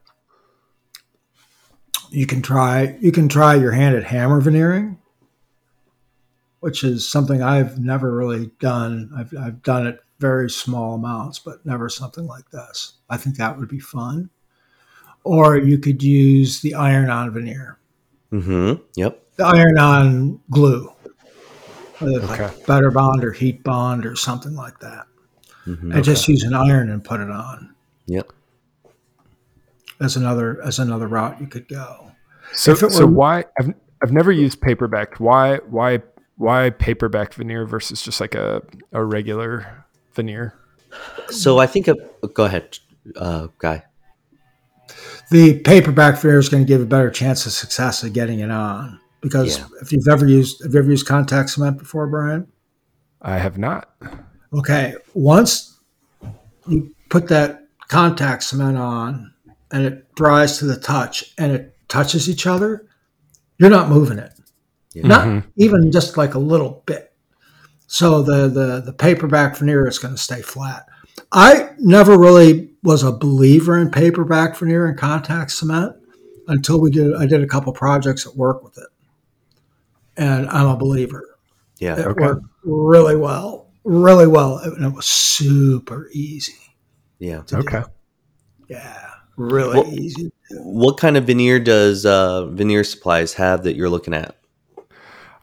You 2.11 2.27
can 2.27 2.43
try 2.43 2.97
you 3.01 3.11
can 3.11 3.29
try 3.29 3.55
your 3.55 3.73
hand 3.73 3.97
at 3.97 4.05
hammer 4.05 4.41
veneering, 4.41 4.99
which 6.63 6.85
is 6.85 7.09
something 7.09 7.43
I've 7.43 7.81
never 7.81 8.15
really 8.15 8.53
done. 8.61 9.11
I've, 9.17 9.35
I've 9.37 9.63
done 9.65 9.85
it 9.87 9.99
very 10.21 10.49
small 10.49 10.95
amounts, 10.95 11.41
but 11.41 11.67
never 11.67 11.89
something 11.89 12.25
like 12.25 12.49
this. 12.51 12.93
I 13.11 13.17
think 13.17 13.37
that 13.39 13.59
would 13.59 13.69
be 13.69 13.81
fun. 13.81 14.31
Or 15.25 15.57
you 15.57 15.77
could 15.79 16.05
use 16.05 16.61
the 16.61 16.75
iron 16.75 17.11
on 17.11 17.33
veneer. 17.33 17.79
Mm-hmm. 18.33 18.81
Yep. 18.95 19.23
the 19.37 19.45
iron 19.45 19.77
on 19.79 20.41
glue. 20.51 20.93
Okay. 22.01 22.27
like 22.45 22.67
Better 22.67 22.93
Bond 22.93 23.25
or 23.25 23.33
Heat 23.33 23.65
Bond 23.65 24.07
or 24.07 24.15
something 24.15 24.55
like 24.55 24.79
that. 24.81 25.07
Mm-hmm. 25.67 25.91
And 25.93 26.05
just 26.05 26.29
use 26.29 26.45
an 26.45 26.55
iron 26.55 26.91
and 26.91 27.03
put 27.05 27.19
it 27.21 27.31
on 27.31 27.75
Yep. 28.07 28.31
as 30.01 30.17
another 30.17 30.61
as 30.65 30.79
another 30.79 31.09
route 31.09 31.41
you 31.41 31.47
could 31.49 31.67
go. 31.69 32.13
So, 32.53 32.71
If 32.73 32.83
it 32.85 32.93
so 32.93 33.07
were- 33.07 33.13
why 33.13 33.45
I've 33.59 33.75
I've 34.03 34.13
never 34.13 34.31
used 34.33 34.61
paperback. 34.61 35.19
Why 35.19 35.57
why 35.69 36.03
why 36.43 36.71
paperback 36.71 37.33
veneer 37.35 37.65
versus 37.65 38.03
just 38.03 38.21
like 38.21 38.35
a 38.35 38.63
a 38.93 39.03
regular 39.05 39.85
veneer? 40.15 40.55
So 41.31 41.59
I 41.59 41.67
think. 41.67 41.89
A, 41.89 41.95
go 42.35 42.45
ahead, 42.45 42.79
uh, 43.17 43.49
guy. 43.59 43.85
The 45.31 45.61
paperback 45.61 46.19
veneer 46.19 46.39
is 46.39 46.49
going 46.49 46.65
to 46.65 46.69
give 46.69 46.83
a 46.83 46.87
better 46.87 47.11
chance 47.11 47.47
of 47.47 47.53
success 47.53 48.03
of 48.03 48.13
getting 48.13 48.41
it 48.41 48.51
on. 48.51 49.01
Because 49.23 49.59
Yeah. 49.59 49.67
if 49.81 49.93
you've 49.93 50.09
ever 50.09 50.27
used 50.27 50.63
have 50.65 50.75
you 50.75 50.81
ever 50.81 50.91
used 50.91 51.07
contact 51.07 51.51
cement 51.51 51.79
before, 51.79 52.07
Brian? 52.09 52.49
I 53.23 53.39
have 53.39 53.57
not. 53.57 53.95
Okay. 54.53 54.97
Once 55.15 55.79
you 56.69 56.93
put 57.09 57.29
that 57.29 57.69
contact 57.89 58.43
cement 58.43 58.77
on 58.77 59.33
and 59.71 59.85
it 59.85 60.15
dries 60.17 60.59
to 60.59 60.65
the 60.67 60.77
touch 60.77 61.33
and 61.39 61.53
it 61.53 61.77
touches 61.89 62.29
each 62.29 62.47
other, 62.47 62.87
you're 63.59 63.71
not 63.71 63.89
moving 63.89 64.19
it. 64.19 64.33
Yeah. 64.95 65.07
Not 65.07 65.27
Mhm. 65.27 65.45
even 65.57 65.91
just 65.93 66.17
like 66.17 66.35
a 66.35 66.39
little 66.39 66.83
bit. 66.87 67.13
So 67.87 68.23
the 68.23 68.49
the 68.49 68.83
the 68.85 68.93
paperback 68.93 69.57
veneer 69.57 69.87
is 69.87 69.99
going 69.99 70.15
to 70.15 70.21
stay 70.21 70.43
flat. 70.43 70.87
I 71.31 71.71
never 71.79 72.19
really 72.19 72.71
was 72.83 73.03
a 73.03 73.13
believer 73.13 73.79
in 73.79 73.91
paperback 73.91 74.57
veneer 74.57 74.87
and 74.87 74.99
contact 74.99 75.51
cement 75.53 75.95
until 76.49 76.81
we 76.81 76.91
did 76.91 77.15
I 77.15 77.27
did 77.27 77.43
a 77.43 77.47
couple 77.47 77.73
projects 77.73 78.27
at 78.27 78.37
work 78.37 78.63
with 78.63 78.77
it. 78.79 78.89
And 80.17 80.49
I'm 80.49 80.67
a 80.67 80.77
believer. 80.77 81.25
Yeah. 81.79 81.99
It 81.99 82.07
Okay. 82.07 82.21
worked 82.25 82.45
really 82.65 83.17
well, 83.17 83.69
really 83.85 84.27
well, 84.27 84.59
and 84.59 84.85
it 84.85 84.93
was 84.95 85.07
super 85.07 86.09
easy. 86.13 86.53
Yeah. 87.19 87.43
to 87.43 87.55
do. 87.55 87.61
Okay. 87.61 87.83
Yeah, 88.69 89.07
really 89.37 89.75
Well- 89.81 89.93
easy. 89.95 90.33
What 90.51 90.99
kind 90.99 91.17
of 91.17 91.25
veneer 91.25 91.61
does 91.61 92.05
uh, 92.05 92.47
Veneer 92.47 92.83
Supplies 92.85 93.35
have 93.35 93.63
that 93.63 93.77
you're 93.77 93.89
looking 93.89 94.13
at? 94.13 94.37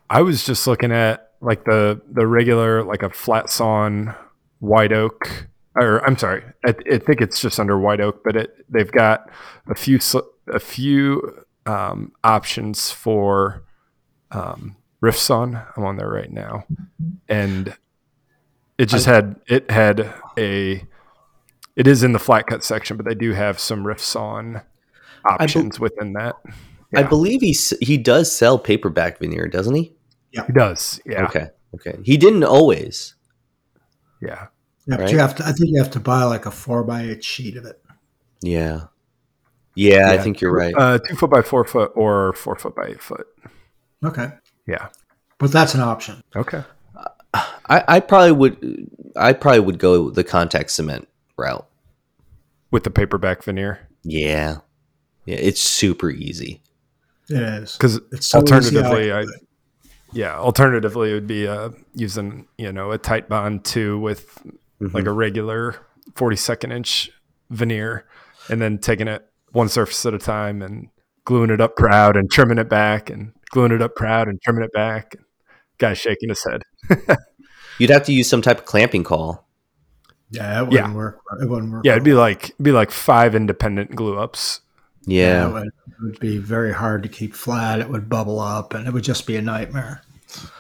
I 0.10 0.22
was 0.22 0.46
just 0.46 0.66
looking 0.68 0.92
at 0.92 1.32
like 1.42 1.64
the 1.66 2.02
the 2.12 2.28
regular 2.28 2.84
like 2.84 3.04
a 3.04 3.10
flat 3.10 3.50
sawn 3.50 4.16
white 4.60 4.92
oak 4.92 5.48
or 5.76 6.06
I'm 6.06 6.18
sorry, 6.18 6.44
I, 6.66 6.76
I 6.92 6.98
think 6.98 7.22
it's 7.22 7.40
just 7.40 7.60
under 7.60 7.80
white 7.80 8.02
oak, 8.02 8.24
but 8.24 8.36
it 8.36 8.66
they've 8.70 8.92
got 8.92 9.30
a 9.68 9.76
few 9.76 10.00
a 10.48 10.60
few 10.60 11.46
um, 11.66 12.12
options 12.24 12.92
for 12.92 13.64
um, 14.32 14.76
riff 15.02 15.18
sawn. 15.18 15.62
I'm 15.76 15.86
on 15.86 15.98
there 15.98 16.10
right 16.10 16.32
now, 16.32 16.66
and 17.28 17.76
it 18.78 18.88
just 18.88 19.06
had 19.06 19.40
it 19.48 19.70
had 19.72 20.14
a 20.38 20.86
it 21.76 21.88
is 21.88 22.04
in 22.04 22.12
the 22.12 22.20
flat 22.20 22.48
cut 22.48 22.64
section, 22.64 22.98
but 22.98 23.06
they 23.06 23.16
do 23.16 23.32
have 23.34 23.60
some 23.60 23.88
riff 23.88 24.02
sawn 24.02 24.62
options 25.26 25.80
within 25.80 26.14
that. 26.14 26.36
I 26.96 27.04
believe 27.04 27.42
he 27.42 27.56
he 27.80 27.98
does 27.98 28.32
sell 28.32 28.58
paperback 28.58 29.20
veneer, 29.20 29.48
doesn't 29.48 29.76
he? 29.76 29.94
He 30.32 30.54
does, 30.54 31.00
yeah, 31.06 31.24
Okay. 31.26 31.48
Okay. 31.76 31.98
He 32.04 32.18
didn't 32.18 32.44
always. 32.44 33.16
yeah. 34.22 34.48
Yeah, 34.88 34.98
but 34.98 35.12
you 35.12 35.20
have 35.20 35.36
to. 35.36 35.44
I 35.46 35.52
think 35.52 35.70
you 35.70 35.78
have 35.84 35.92
to 35.92 36.00
buy 36.00 36.24
like 36.24 36.48
a 36.48 36.52
four 36.52 36.84
by 36.84 37.04
eight 37.04 37.24
sheet 37.24 37.58
of 37.58 37.66
it. 37.66 37.80
Yeah. 38.42 38.86
Yeah, 39.76 40.10
I 40.12 40.18
think 40.18 40.42
you're 40.42 40.52
right. 40.52 40.74
Uh, 40.76 40.98
two 40.98 41.16
foot 41.16 41.30
by 41.30 41.44
four 41.44 41.64
foot 41.64 41.92
or 41.96 42.34
four 42.34 42.56
foot 42.56 42.76
by 42.76 42.88
eight 42.88 43.02
foot. 43.02 43.28
Okay, 44.04 44.32
Yeah. 44.66 44.88
but 45.38 45.52
that's 45.52 45.76
an 45.76 45.82
option. 45.82 46.24
Okay. 46.36 46.64
I, 47.34 47.84
I 47.88 48.00
probably 48.00 48.32
would. 48.32 48.90
I 49.16 49.34
probably 49.34 49.60
would 49.60 49.78
go 49.78 50.10
the 50.10 50.24
contact 50.24 50.72
cement 50.72 51.08
route. 51.38 51.68
With 52.72 52.84
the 52.84 52.90
paperback 52.92 53.44
veneer, 53.44 53.88
Yeah. 54.04 54.58
Yeah. 55.26 55.36
It's 55.38 55.62
super 55.62 56.10
easy. 56.10 56.62
It 57.30 57.42
is 57.42 57.74
because 57.74 58.00
It's 58.12 58.26
so 58.28 58.40
easy 58.40 58.54
alternatively. 58.78 59.14
I 59.14 59.26
yeah, 60.12 60.38
alternatively 60.38 61.12
it 61.12 61.14
would 61.14 61.28
be 61.28 61.48
uh, 61.48 61.70
using 61.96 62.48
you 62.58 62.72
know 62.72 62.92
a 62.92 63.00
Titebond 63.00 63.64
two 63.64 64.00
with 64.00 64.42
Mm-hmm. 64.82 64.96
like 64.96 65.06
a 65.08 65.12
regular 65.12 65.76
forty 66.16 66.38
second 66.38 66.72
inch 66.72 67.12
veneer, 67.50 68.06
and 68.50 68.62
then 68.62 68.78
taking 68.78 69.10
it 69.10 69.28
one 69.52 69.68
surface 69.68 70.06
at 70.06 70.14
a 70.14 70.18
time 70.18 70.62
and 70.62 70.88
gluing 71.26 71.50
it 71.50 71.60
up 71.60 71.76
proud 71.76 72.16
and 72.16 72.32
trimming 72.32 72.58
it 72.58 72.70
back 72.70 73.10
and 73.10 73.34
gluing 73.50 73.74
it 73.74 73.82
up 73.82 73.94
proud 73.98 74.30
and 74.30 74.42
trimming 74.42 74.64
it 74.64 74.72
back. 74.72 75.18
Guy 75.80 75.94
shaking 75.96 76.30
his 76.30 76.46
head. 76.46 76.64
You'd 77.78 77.90
have 77.90 78.04
to 78.04 78.14
use 78.14 78.30
some 78.30 78.42
type 78.42 78.60
of 78.60 78.66
clamping 78.66 79.04
caul. 79.04 79.46
Yeah, 80.32 80.60
it 80.62 80.70
wouldn't 80.70 80.74
Yeah. 80.92 80.94
work. 80.96 81.20
It 81.42 81.50
wouldn't 81.50 81.74
work. 81.74 81.84
Yeah, 81.84 81.92
it'd 81.94 82.04
be 82.06 82.14
like 82.14 82.46
it'd 82.52 82.64
be 82.64 82.72
like 82.72 82.92
five 82.92 83.36
independent 83.36 83.96
glue 83.96 84.18
ups. 84.18 84.62
Yeah. 85.06 85.48
it 85.50 85.54
would, 85.54 85.68
it 85.68 85.94
would 86.02 86.20
be 86.20 86.38
very 86.38 86.74
hard 86.74 87.04
to 87.04 87.10
keep 87.10 87.34
flat. 87.34 87.80
It 87.80 87.90
would 87.90 88.10
bubble 88.10 88.40
up, 88.40 88.74
and 88.74 88.88
it 88.88 88.94
would 88.94 89.04
just 89.04 89.26
be 89.28 89.36
a 89.36 89.42
nightmare. 89.42 90.02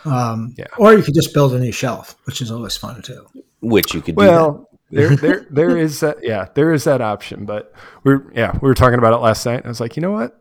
Um, 0.05 0.53
Yeah. 0.57 0.65
Or 0.77 0.93
you 0.93 1.03
could 1.03 1.13
just 1.13 1.33
build 1.33 1.53
a 1.53 1.59
new 1.59 1.71
shelf, 1.71 2.15
which 2.25 2.41
is 2.41 2.51
always 2.51 2.75
fun 2.77 3.01
too. 3.01 3.25
Which 3.61 3.93
you 3.93 4.01
could 4.01 4.15
do. 4.15 4.21
Well, 4.25 4.69
there 4.89 5.15
there 5.15 5.45
there 5.49 5.77
is 5.77 5.99
that 5.99 6.17
yeah, 6.23 6.47
there 6.55 6.73
is 6.73 6.83
that 6.85 7.01
option. 7.01 7.45
But 7.45 7.73
we're 8.03 8.31
yeah, 8.33 8.57
we 8.61 8.67
were 8.67 8.73
talking 8.73 8.97
about 8.97 9.13
it 9.13 9.17
last 9.17 9.45
night. 9.45 9.57
And 9.57 9.65
I 9.65 9.69
was 9.69 9.79
like, 9.79 9.95
you 9.95 10.01
know 10.01 10.11
what? 10.11 10.39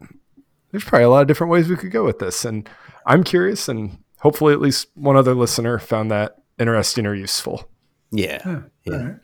There's 0.70 0.84
probably 0.84 1.04
a 1.04 1.10
lot 1.10 1.22
of 1.22 1.28
different 1.28 1.50
ways 1.50 1.68
we 1.68 1.76
could 1.76 1.90
go 1.90 2.04
with 2.04 2.18
this. 2.18 2.44
And 2.44 2.68
I'm 3.06 3.24
curious 3.24 3.68
and 3.68 3.98
hopefully 4.20 4.52
at 4.52 4.60
least 4.60 4.88
one 4.94 5.16
other 5.16 5.34
listener 5.34 5.78
found 5.78 6.10
that 6.10 6.36
interesting 6.58 7.06
or 7.06 7.14
useful. 7.14 7.68
that. 8.12 8.18
Yeah. 8.18 8.62
Yeah. 8.84 8.92
All 8.94 9.04
right. 9.04 9.16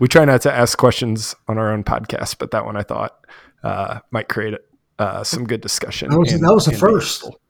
We 0.00 0.06
try 0.06 0.24
not 0.24 0.42
to 0.42 0.52
ask 0.52 0.78
questions 0.78 1.34
on 1.48 1.58
our 1.58 1.72
own 1.72 1.82
podcast, 1.82 2.36
but 2.38 2.52
that 2.52 2.64
one 2.64 2.76
I 2.76 2.82
thought 2.84 3.24
uh, 3.62 4.00
might 4.10 4.28
create 4.28 4.54
uh, 4.98 5.22
some 5.24 5.44
good 5.46 5.60
discussion. 5.60 6.10
That 6.10 6.18
was 6.18 6.32
and- 6.32 6.42
that 6.44 6.54
was 6.54 6.68
a 6.68 6.72
first. 6.76 7.22
useful. 7.22 7.40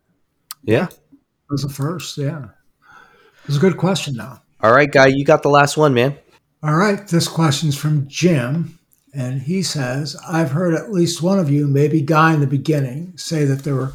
Yeah. 0.62 0.86
That 0.86 1.50
was 1.50 1.64
a 1.64 1.68
first. 1.68 2.18
Yeah, 2.18 2.44
it 2.44 3.46
was 3.46 3.56
a 3.56 3.60
good 3.60 3.76
question. 3.78 4.14
Now, 4.16 4.42
All 4.60 4.72
right, 4.72 4.90
guy, 4.90 5.06
you 5.06 5.24
got 5.24 5.42
the 5.42 5.48
last 5.48 5.76
one, 5.76 5.94
man. 5.94 6.16
all 6.62 6.74
right. 6.76 7.06
This 7.08 7.26
question's 7.28 7.76
from 7.76 8.06
Jim, 8.08 8.78
and 9.14 9.40
he 9.42 9.62
says, 9.62 10.16
"I've 10.28 10.50
heard 10.50 10.74
at 10.74 10.92
least 10.92 11.22
one 11.22 11.38
of 11.38 11.48
you, 11.50 11.66
maybe 11.66 12.02
Guy 12.02 12.34
in 12.34 12.40
the 12.40 12.46
beginning, 12.46 13.14
say 13.16 13.44
that 13.46 13.64
there 13.64 13.74
were 13.76 13.92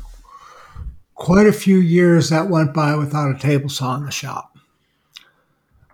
quite 1.16 1.46
a 1.48 1.54
few 1.54 1.78
years 1.78 2.30
that 2.30 2.50
went 2.50 2.74
by 2.74 2.96
without 2.96 3.36
a 3.36 3.38
table 3.40 3.70
saw 3.70 3.96
in 3.98 4.06
the 4.06 4.12
shop." 4.12 4.53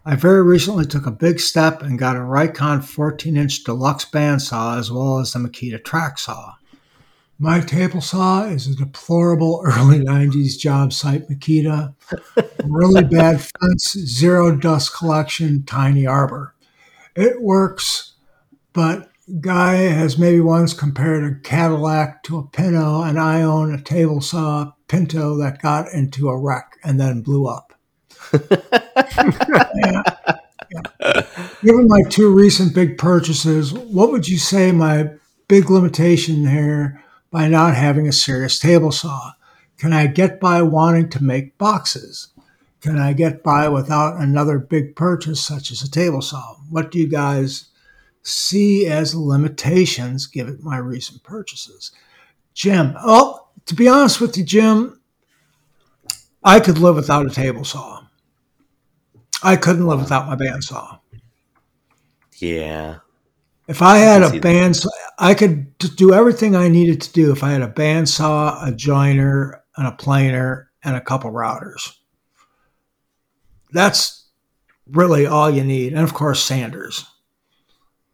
I 0.06 0.16
very 0.16 0.42
recently 0.42 0.86
took 0.86 1.06
a 1.06 1.12
big 1.12 1.40
step 1.40 1.82
and 1.82 2.00
got 2.00 2.16
a 2.16 2.20
Rikon 2.20 2.84
14 2.84 3.36
inch 3.36 3.64
deluxe 3.64 4.06
bandsaw 4.06 4.80
as 4.80 4.92
well 4.92 5.20
as 5.20 5.34
the 5.34 5.40
Makita 5.40 5.84
track 5.84 6.18
saw. 6.18 6.56
My 7.38 7.60
table 7.60 8.02
saw 8.02 8.46
is 8.46 8.68
a 8.68 8.76
deplorable 8.76 9.62
early 9.66 10.00
90s 10.00 10.58
job 10.58 10.94
site 10.94 11.30
Makita, 11.30 11.96
really 12.66 13.04
bad 13.04 13.42
fence, 13.62 13.92
zero 13.94 14.56
dust 14.56 14.96
collection, 14.96 15.64
tiny 15.64 16.06
arbor. 16.06 16.56
It 17.16 17.42
works, 17.42 18.14
but 18.74 19.10
Guy 19.42 19.76
has 19.76 20.18
maybe 20.18 20.40
once 20.40 20.74
compared 20.74 21.24
a 21.24 21.40
Cadillac 21.42 22.24
to 22.24 22.40
a 22.40 22.48
Pinto, 22.48 23.04
and 23.04 23.20
I 23.20 23.44
own 23.44 23.74
a 23.74 23.82
table 23.82 24.22
saw 24.22 24.72
Pinto 24.88 25.38
that 25.38 25.62
got 25.62 25.94
into 25.94 26.30
a 26.30 26.38
wreck 26.38 26.78
and 26.84 27.00
then 27.00 27.22
blew 27.22 27.46
up. 27.46 27.69
Yeah. 28.34 30.04
Yeah. 31.02 31.24
Given 31.64 31.88
my 31.88 32.04
two 32.10 32.34
recent 32.34 32.76
big 32.76 32.98
purchases, 32.98 33.74
what 33.74 34.12
would 34.12 34.28
you 34.28 34.38
say 34.38 34.72
my 34.72 35.12
big 35.48 35.70
limitation 35.70 36.48
here 36.48 37.04
by 37.32 37.48
not 37.48 37.76
having 37.76 38.08
a 38.08 38.12
serious 38.12 38.60
table 38.60 38.92
saw? 38.92 39.32
Can 39.78 39.94
I 39.94 40.08
get 40.08 40.40
by 40.40 40.62
wanting 40.62 41.10
to 41.12 41.24
make 41.24 41.58
boxes? 41.58 42.28
Can 42.82 42.98
I 42.98 43.14
get 43.14 43.44
by 43.44 43.68
without 43.68 44.18
another 44.22 44.58
big 44.60 44.96
purchase 44.96 45.44
such 45.44 45.72
as 45.72 45.82
a 45.82 45.90
table 45.90 46.22
saw? 46.22 46.56
What 46.70 46.92
do 46.92 47.00
you 47.00 47.08
guys 47.08 47.70
see 48.22 48.86
as 48.86 49.16
limitations 49.16 50.28
given 50.28 50.60
my 50.62 50.78
recent 50.78 51.24
purchases? 51.24 51.92
Jim, 52.54 52.96
oh, 53.04 53.48
to 53.66 53.76
be 53.76 53.88
honest 53.88 54.22
with 54.22 54.38
you, 54.38 54.44
Jim, 54.44 55.00
I 56.44 56.60
could 56.60 56.78
live 56.78 56.96
without 56.96 57.26
a 57.26 57.30
table 57.30 57.66
saw. 57.66 57.99
I 59.42 59.56
couldn't 59.56 59.88
live 59.88 60.00
without 60.00 60.28
my 60.28 60.36
bandsaw. 60.36 61.00
Yeah. 62.38 63.00
If 63.68 63.82
I 63.82 63.98
had 63.98 64.28
see 64.30 64.38
a 64.38 64.42
bandsaw, 64.42 64.88
I 65.18 65.34
could 65.34 65.78
do 65.78 66.14
everything 66.14 66.56
I 66.56 66.70
needed 66.70 67.02
to 67.02 67.14
do 67.14 67.32
if 67.32 67.44
I 67.44 67.52
had 67.52 67.62
a 67.62 67.68
bandsaw, 67.68 68.68
a 68.68 68.72
joiner, 68.72 69.64
and 69.78 69.88
a 69.88 69.92
planer, 69.92 70.72
and 70.84 70.96
a 70.96 71.02
couple 71.02 71.32
routers. 71.32 71.96
That's 73.72 74.26
really 74.88 75.28
all 75.28 75.50
you 75.50 75.64
need. 75.64 75.94
And 75.94 76.04
of 76.04 76.14
course, 76.14 76.44
sanders. 76.44 77.06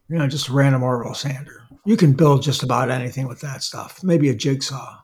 You 0.08 0.18
know, 0.18 0.28
just 0.28 0.48
a 0.48 0.52
random 0.52 0.82
orbital 0.82 1.14
sander. 1.14 1.62
You 1.84 1.96
can 1.96 2.12
build 2.12 2.42
just 2.42 2.62
about 2.62 2.90
anything 2.90 3.26
with 3.26 3.40
that 3.40 3.62
stuff. 3.62 4.02
Maybe 4.02 4.28
a 4.28 4.34
jigsaw. 4.34 4.98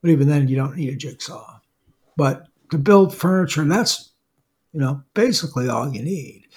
But 0.00 0.10
even 0.10 0.28
then, 0.28 0.48
you 0.48 0.56
don't 0.56 0.76
need 0.76 0.92
a 0.92 0.96
jigsaw. 0.96 1.58
But 2.16 2.46
to 2.70 2.78
build 2.78 3.14
furniture, 3.14 3.62
and 3.62 3.70
that's, 3.70 4.12
you 4.72 4.80
know, 4.80 5.02
basically 5.14 5.68
all 5.68 5.92
you 5.92 6.02
need 6.02 6.48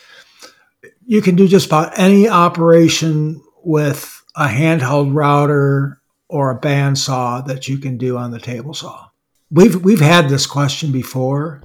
you 1.05 1.22
can 1.22 1.36
do 1.36 1.47
just 1.47 1.68
about 1.68 1.99
any 1.99 2.30
operation 2.30 3.43
with 3.64 4.24
a 4.36 4.47
handheld 4.47 5.14
router 5.14 6.01
or 6.30 6.51
a 6.51 6.59
bandsaw 6.59 7.45
that 7.45 7.68
you 7.68 7.78
can 7.78 7.97
do 7.97 8.18
on 8.18 8.32
the 8.32 8.39
table 8.39 8.74
saw. 8.74 9.07
We've 9.49 9.84
we've 9.84 9.99
had 9.99 10.30
this 10.30 10.45
question 10.45 10.91
before. 10.91 11.64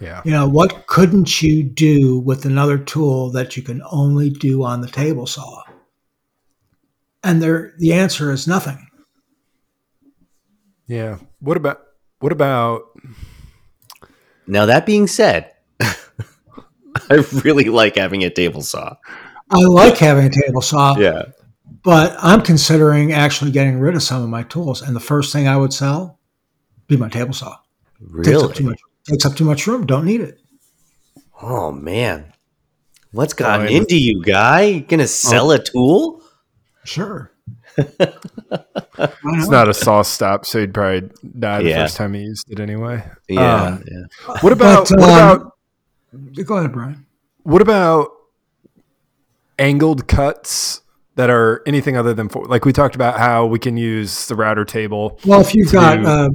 Yeah. 0.00 0.22
You 0.24 0.30
know, 0.30 0.46
what 0.46 0.86
couldn't 0.86 1.42
you 1.42 1.64
do 1.64 2.20
with 2.20 2.44
another 2.44 2.78
tool 2.78 3.30
that 3.30 3.56
you 3.56 3.62
can 3.64 3.82
only 3.90 4.30
do 4.30 4.62
on 4.62 4.82
the 4.82 4.88
table 4.88 5.26
saw? 5.26 5.62
And 7.24 7.42
there 7.42 7.72
the 7.78 7.92
answer 7.92 8.30
is 8.30 8.46
nothing. 8.46 8.86
Yeah. 10.86 11.18
What 11.40 11.56
about 11.56 11.82
what 12.20 12.30
about 12.30 12.84
Now 14.46 14.66
that 14.66 14.86
being 14.86 15.08
said, 15.08 15.55
I 17.10 17.24
really 17.44 17.64
like 17.64 17.96
having 17.96 18.24
a 18.24 18.30
table 18.30 18.62
saw. 18.62 18.96
I 19.50 19.58
like 19.60 19.98
having 19.98 20.26
a 20.26 20.30
table 20.30 20.60
saw, 20.60 20.96
Yeah. 20.96 21.22
but 21.82 22.16
I'm 22.18 22.42
considering 22.42 23.12
actually 23.12 23.50
getting 23.52 23.78
rid 23.78 23.94
of 23.94 24.02
some 24.02 24.22
of 24.22 24.28
my 24.28 24.42
tools. 24.44 24.82
And 24.82 24.94
the 24.96 25.00
first 25.00 25.32
thing 25.32 25.46
I 25.48 25.56
would 25.56 25.72
sell 25.72 26.18
be 26.88 26.96
my 26.96 27.08
table 27.08 27.32
saw. 27.32 27.56
Takes 28.22 28.42
up 28.42 28.54
too 28.54 28.64
Really? 28.64 28.70
much 28.70 28.80
takes 29.08 29.24
up 29.24 29.36
too 29.36 29.44
much 29.44 29.66
room. 29.66 29.86
Don't 29.86 30.04
need 30.04 30.20
it. 30.20 30.40
Oh 31.40 31.70
man. 31.72 32.32
What's 33.12 33.34
gotten 33.34 33.66
I- 33.68 33.70
into 33.70 33.96
you, 33.96 34.22
guy? 34.22 34.62
You 34.62 34.80
gonna 34.80 35.06
sell 35.06 35.50
a 35.52 35.62
tool? 35.62 36.22
Sure. 36.84 37.32
it's 37.78 39.48
not 39.48 39.68
a 39.68 39.72
SawStop, 39.72 40.46
so 40.46 40.60
he'd 40.60 40.72
probably 40.74 41.10
die 41.38 41.62
the 41.62 41.68
Yeah. 41.70 41.82
first 41.84 41.96
time 41.96 42.14
he 42.14 42.22
used 42.22 42.50
it 42.50 42.58
anyway. 42.60 43.04
Yeah. 43.28 43.62
Um, 43.64 43.84
yeah. 43.86 44.36
What 44.40 44.52
about 44.52 44.88
But, 44.88 44.98
what 45.00 45.08
um, 45.10 45.14
about 45.40 45.52
Go 46.44 46.56
ahead, 46.58 46.72
Brian. 46.72 47.06
what 47.42 47.62
about 47.62 48.10
angled 49.58 50.06
cuts 50.08 50.82
that 51.14 51.30
are 51.30 51.62
anything 51.66 51.96
other 51.96 52.12
than 52.12 52.28
for, 52.28 52.44
like 52.46 52.64
we 52.64 52.72
talked 52.72 52.94
about 52.94 53.18
how 53.18 53.46
we 53.46 53.58
can 53.58 53.76
use 53.76 54.26
the 54.28 54.34
router 54.34 54.64
table. 54.64 55.18
Well, 55.24 55.40
if 55.40 55.54
you've 55.54 55.68
to 55.68 55.72
got, 55.74 56.04
uh, 56.04 56.28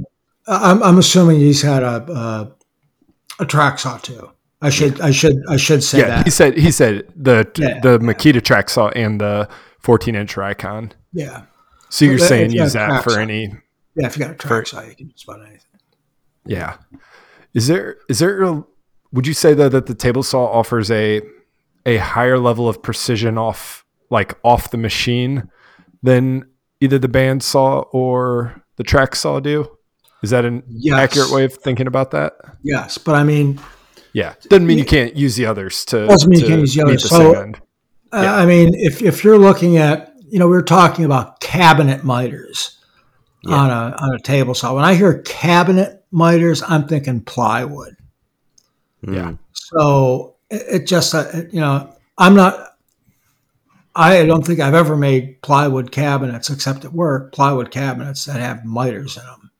I'm, 0.48 0.82
I'm 0.82 0.98
assuming 0.98 1.38
he's 1.38 1.62
had 1.62 1.82
a 1.82 2.02
a, 2.10 2.52
a 3.40 3.46
track 3.46 3.78
saw 3.78 3.98
too. 3.98 4.30
I 4.60 4.70
should 4.70 5.00
I 5.00 5.10
should 5.10 5.36
I 5.48 5.56
should 5.56 5.82
say 5.84 5.98
yeah, 5.98 6.08
that. 6.08 6.24
he 6.24 6.30
said 6.30 6.56
he 6.56 6.70
said 6.70 7.06
the 7.16 7.48
Yeah, 7.56 7.80
the 7.80 7.98
Makita 7.98 8.42
track 8.42 8.70
saw 8.70 8.88
and 8.90 9.20
the 9.20 9.48
14 9.80 10.14
inch 10.14 10.34
Rikon. 10.36 10.92
Yeah, 11.12 11.42
So 11.88 12.04
you're 12.04 12.18
Well, 12.18 12.28
saying 12.28 12.52
use 12.52 12.72
that 12.74 13.02
for 13.04 13.10
saw. 13.10 13.20
any 13.20 13.52
yeah. 13.94 14.06
If 14.06 14.16
you 14.16 14.24
got 14.24 14.32
a 14.32 14.34
track 14.36 14.66
saw, 14.68 14.82
you 14.82 14.94
can 14.94 15.10
just 15.10 15.24
about 15.28 15.40
anything. 15.42 15.58
Yeah. 16.46 16.76
Is 17.54 17.66
there 17.66 17.96
is 18.08 18.18
there 18.20 18.42
a, 18.42 18.64
would 19.12 19.26
you 19.26 19.34
say 19.34 19.54
though 19.54 19.68
that 19.68 19.86
the 19.86 19.94
table 19.94 20.22
saw 20.22 20.46
offers 20.46 20.90
a 20.90 21.22
a 21.86 21.96
higher 21.98 22.38
level 22.38 22.68
of 22.68 22.82
precision 22.82 23.36
off 23.38 23.84
like 24.10 24.38
off 24.44 24.70
the 24.70 24.76
machine 24.78 25.48
than 26.02 26.44
either 26.80 26.98
the 26.98 27.08
band 27.08 27.42
saw 27.42 27.80
or 27.92 28.62
the 28.76 28.84
track 28.84 29.14
saw 29.16 29.40
do? 29.40 29.68
Is 30.22 30.30
that 30.30 30.44
an 30.44 30.62
Yes. 30.68 30.98
accurate 30.98 31.30
way 31.30 31.44
of 31.44 31.54
thinking 31.54 31.86
about 31.86 32.12
that? 32.12 32.34
Yes, 32.62 32.98
but 32.98 33.14
I 33.14 33.24
mean, 33.24 33.58
Yeah. 34.14 34.34
Doesn't 34.48 34.66
mean 34.66 34.76
you 34.78 34.84
can't 34.84 35.16
use 35.16 35.36
the 35.36 35.46
others 35.46 35.84
to, 35.86 36.06
Doesn't 36.06 36.28
mean 36.30 36.40
you 36.40 36.46
can't 36.46 36.60
use 36.60 36.74
the 36.74 36.82
others. 36.84 37.02
the 37.02 37.08
So- 37.08 37.34
uh, 38.12 38.16
I 38.16 38.44
mean, 38.46 38.70
if 38.74 39.00
if 39.02 39.24
you're 39.24 39.38
looking 39.38 39.78
at, 39.78 40.12
you 40.30 40.38
know, 40.38 40.46
we 40.48 40.56
are 40.56 40.62
talking 40.62 41.04
about 41.06 41.40
cabinet 41.40 42.04
miters 42.04 42.78
Yeah. 43.42 43.54
on 43.56 43.70
a 43.70 43.96
on 43.98 44.14
a 44.14 44.18
table 44.20 44.54
saw. 44.54 44.74
When 44.74 44.84
I 44.84 44.94
hear 44.94 45.14
cabinet 45.24 46.04
miters, 46.12 46.62
I'm 46.68 46.86
thinking 46.86 47.20
plywood. 47.22 47.96
Yeah. 49.02 49.32
Mm. 49.32 49.38
So 49.52 50.36
it, 50.50 50.82
it 50.82 50.86
just, 50.86 51.14
uh, 51.14 51.30
you 51.50 51.60
know, 51.60 51.94
I'm 52.18 52.34
not. 52.34 52.68
I 53.94 54.24
don't 54.24 54.46
think 54.46 54.58
I've 54.60 54.74
ever 54.74 54.96
made 54.96 55.42
plywood 55.42 55.92
cabinets 55.92 56.48
except 56.48 56.84
at 56.84 56.92
work. 56.94 57.32
Plywood 57.32 57.70
cabinets 57.70 58.24
that 58.24 58.40
have 58.40 58.64
miters 58.64 59.18
in 59.18 59.24
them, 59.24 59.50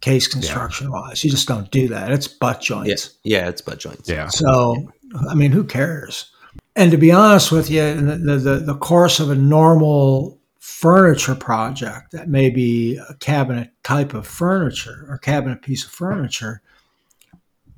case 0.00 0.26
construction 0.26 0.90
wise. 0.90 1.22
You 1.22 1.30
just 1.30 1.46
don't 1.46 1.70
do 1.70 1.88
that. 1.88 2.10
It's 2.10 2.26
butt 2.26 2.62
Yeah. 2.68 2.84
joints. 2.84 3.18
Yeah, 3.22 3.48
it's 3.48 3.60
butt 3.60 3.78
joints. 3.78 4.08
Yeah. 4.08 4.28
So, 4.28 4.90
I 5.28 5.34
mean, 5.34 5.52
who 5.52 5.62
cares? 5.62 6.30
And 6.74 6.90
to 6.90 6.96
be 6.96 7.12
honest 7.12 7.52
with 7.52 7.68
you, 7.68 7.82
in 7.82 8.06
the, 8.06 8.16
the, 8.16 8.36
the, 8.36 8.56
the 8.60 8.76
course 8.76 9.20
of 9.20 9.28
a 9.30 9.34
normal 9.34 10.38
furniture 10.58 11.34
project 11.34 12.12
that 12.12 12.28
may 12.28 12.48
be 12.48 12.96
a 12.96 13.14
cabinet 13.16 13.72
type 13.82 14.14
of 14.14 14.26
furniture 14.26 15.04
or 15.10 15.18
cabinet 15.18 15.60
piece 15.60 15.84
of 15.84 15.90
furniture, 15.90 16.62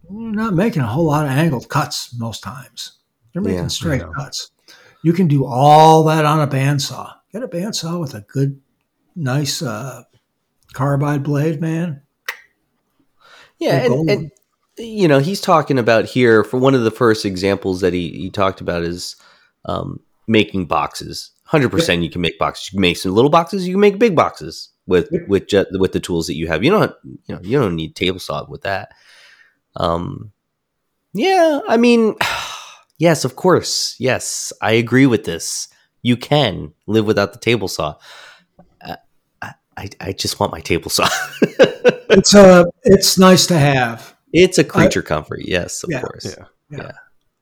we're 0.08 0.30
not 0.30 0.54
making 0.54 0.82
a 0.82 0.86
whole 0.86 1.06
lot 1.06 1.26
of 1.26 1.32
angled 1.32 1.68
cuts 1.68 2.14
most 2.18 2.42
times. 2.42 2.98
They're 3.32 3.42
making 3.42 3.62
Yeah, 3.62 3.68
straight 3.68 4.02
cuts. 4.16 4.50
You 5.02 5.12
can 5.12 5.28
do 5.28 5.44
all 5.44 6.04
that 6.04 6.24
on 6.24 6.40
a 6.40 6.46
bandsaw. 6.46 7.12
Get 7.32 7.42
a 7.42 7.48
bandsaw 7.48 8.00
with 8.00 8.14
a 8.14 8.20
good, 8.22 8.60
nice 9.16 9.60
uh, 9.60 10.04
carbide 10.72 11.22
blade, 11.22 11.60
man. 11.60 12.02
Yeah, 13.58 13.84
and, 13.84 14.10
and 14.10 14.30
you 14.78 15.08
know 15.08 15.18
he's 15.18 15.40
talking 15.40 15.78
about 15.78 16.04
here 16.04 16.44
for 16.44 16.58
one 16.58 16.74
of 16.74 16.84
the 16.84 16.90
first 16.90 17.24
examples 17.24 17.80
that 17.80 17.92
he, 17.92 18.10
he 18.10 18.30
talked 18.30 18.60
about 18.60 18.82
is 18.82 19.16
um, 19.64 20.00
making 20.26 20.66
boxes. 20.66 21.30
Hundred 21.44 21.70
percent, 21.70 22.02
you 22.02 22.10
can 22.10 22.20
make 22.20 22.38
boxes. 22.38 22.72
You 22.72 22.76
can 22.76 22.82
make 22.82 22.96
some 22.96 23.12
little 23.12 23.30
boxes. 23.30 23.66
You 23.66 23.74
can 23.74 23.80
make 23.80 23.98
big 23.98 24.16
boxes 24.16 24.70
with 24.86 25.08
with 25.28 25.44
with 25.72 25.92
the 25.92 26.00
tools 26.00 26.26
that 26.26 26.36
you 26.36 26.46
have. 26.48 26.64
You 26.64 26.70
don't 26.70 26.92
you 27.04 27.34
know 27.34 27.40
you 27.42 27.58
don't 27.58 27.76
need 27.76 27.94
table 27.94 28.18
saw 28.18 28.44
with 28.48 28.62
that. 28.62 28.92
Um, 29.76 30.32
yeah, 31.12 31.60
I 31.68 31.76
mean, 31.76 32.14
yes, 32.98 33.24
of 33.24 33.36
course, 33.36 33.96
yes, 33.98 34.52
I 34.60 34.72
agree 34.72 35.06
with 35.06 35.24
this. 35.24 35.68
You 36.02 36.16
can 36.16 36.72
live 36.86 37.06
without 37.06 37.32
the 37.32 37.38
table 37.38 37.68
saw. 37.68 37.96
Uh, 38.80 38.96
I, 39.40 39.54
I 39.76 39.88
I 40.00 40.12
just 40.12 40.38
want 40.40 40.52
my 40.52 40.60
table 40.60 40.90
saw. 40.90 41.08
It's 42.10 42.32
a, 42.34 42.64
it's 42.84 43.18
nice 43.18 43.46
to 43.48 43.58
have. 43.58 44.14
It's 44.32 44.56
a 44.58 44.62
creature 44.64 45.02
comfort, 45.02 45.40
yes, 45.44 45.82
of 45.82 45.90
Yeah. 45.90 46.00
course. 46.02 46.24
Yeah. 46.26 46.44
Yeah. 46.78 46.92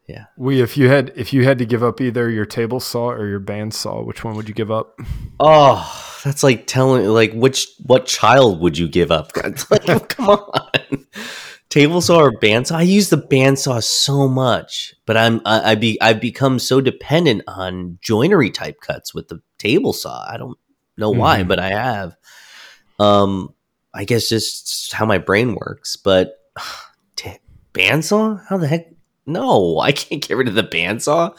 Yeah. 0.09 0.25
We, 0.39 0.63
if 0.63 0.77
you 0.79 0.89
had, 0.89 1.13
if 1.15 1.33
you 1.33 1.45
had 1.45 1.59
to 1.59 1.67
give 1.67 1.83
up 1.83 2.01
either 2.01 2.31
your 2.31 2.47
table 2.47 2.81
saw 2.81 3.11
or 3.11 3.29
your 3.29 3.41
bandsaw, 3.41 4.05
which 4.07 4.25
one 4.25 4.35
would 4.35 4.49
you 4.49 4.55
give 4.55 4.71
up? 4.71 4.99
Oh, 5.41 5.85
that's 6.25 6.43
like 6.43 6.67
telling 6.67 7.05
like 7.07 7.33
which 7.35 7.69
what 7.85 8.07
child 8.07 8.61
would 8.61 8.79
you 8.79 8.89
give 8.89 9.11
up? 9.13 9.33
Like, 9.71 10.09
come 10.09 10.29
on. 10.29 11.07
Table 11.73 12.03
saw 12.03 12.19
or 12.21 12.33
bandsaw? 12.33 12.73
I 12.77 12.83
use 12.83 13.09
the 13.09 13.17
bandsaw 13.17 13.83
so 13.83 14.29
much, 14.29 14.93
but 15.07 15.17
I'm 15.17 15.41
I, 15.47 15.71
I 15.71 15.75
be 15.75 15.99
I've 16.03 16.21
become 16.21 16.59
so 16.59 16.83
dependent 16.83 17.45
on 17.49 17.99
joinery 18.03 18.51
type 18.51 18.83
cuts 18.83 19.15
with 19.15 19.29
the 19.29 19.41
table 19.57 19.95
saw. 19.95 20.23
I 20.29 20.37
don't 20.37 20.59
know 20.99 21.09
why, 21.09 21.43
Mhm. 21.43 21.49
but 21.49 21.59
I 21.59 21.71
have. 21.71 22.15
Um, 22.99 23.55
I 23.95 24.05
guess 24.05 24.29
just 24.29 24.93
how 24.93 25.07
my 25.07 25.17
brain 25.17 25.55
works. 25.55 25.97
But 25.97 26.35
t- 27.17 27.39
bandsaw? 27.73 28.45
How 28.49 28.59
the 28.59 28.69
heck? 28.69 28.93
No, 29.25 29.79
I 29.79 29.93
can't 29.93 30.21
get 30.21 30.37
rid 30.37 30.49
of 30.49 30.55
the 30.55 30.63
bandsaw. 30.63 31.35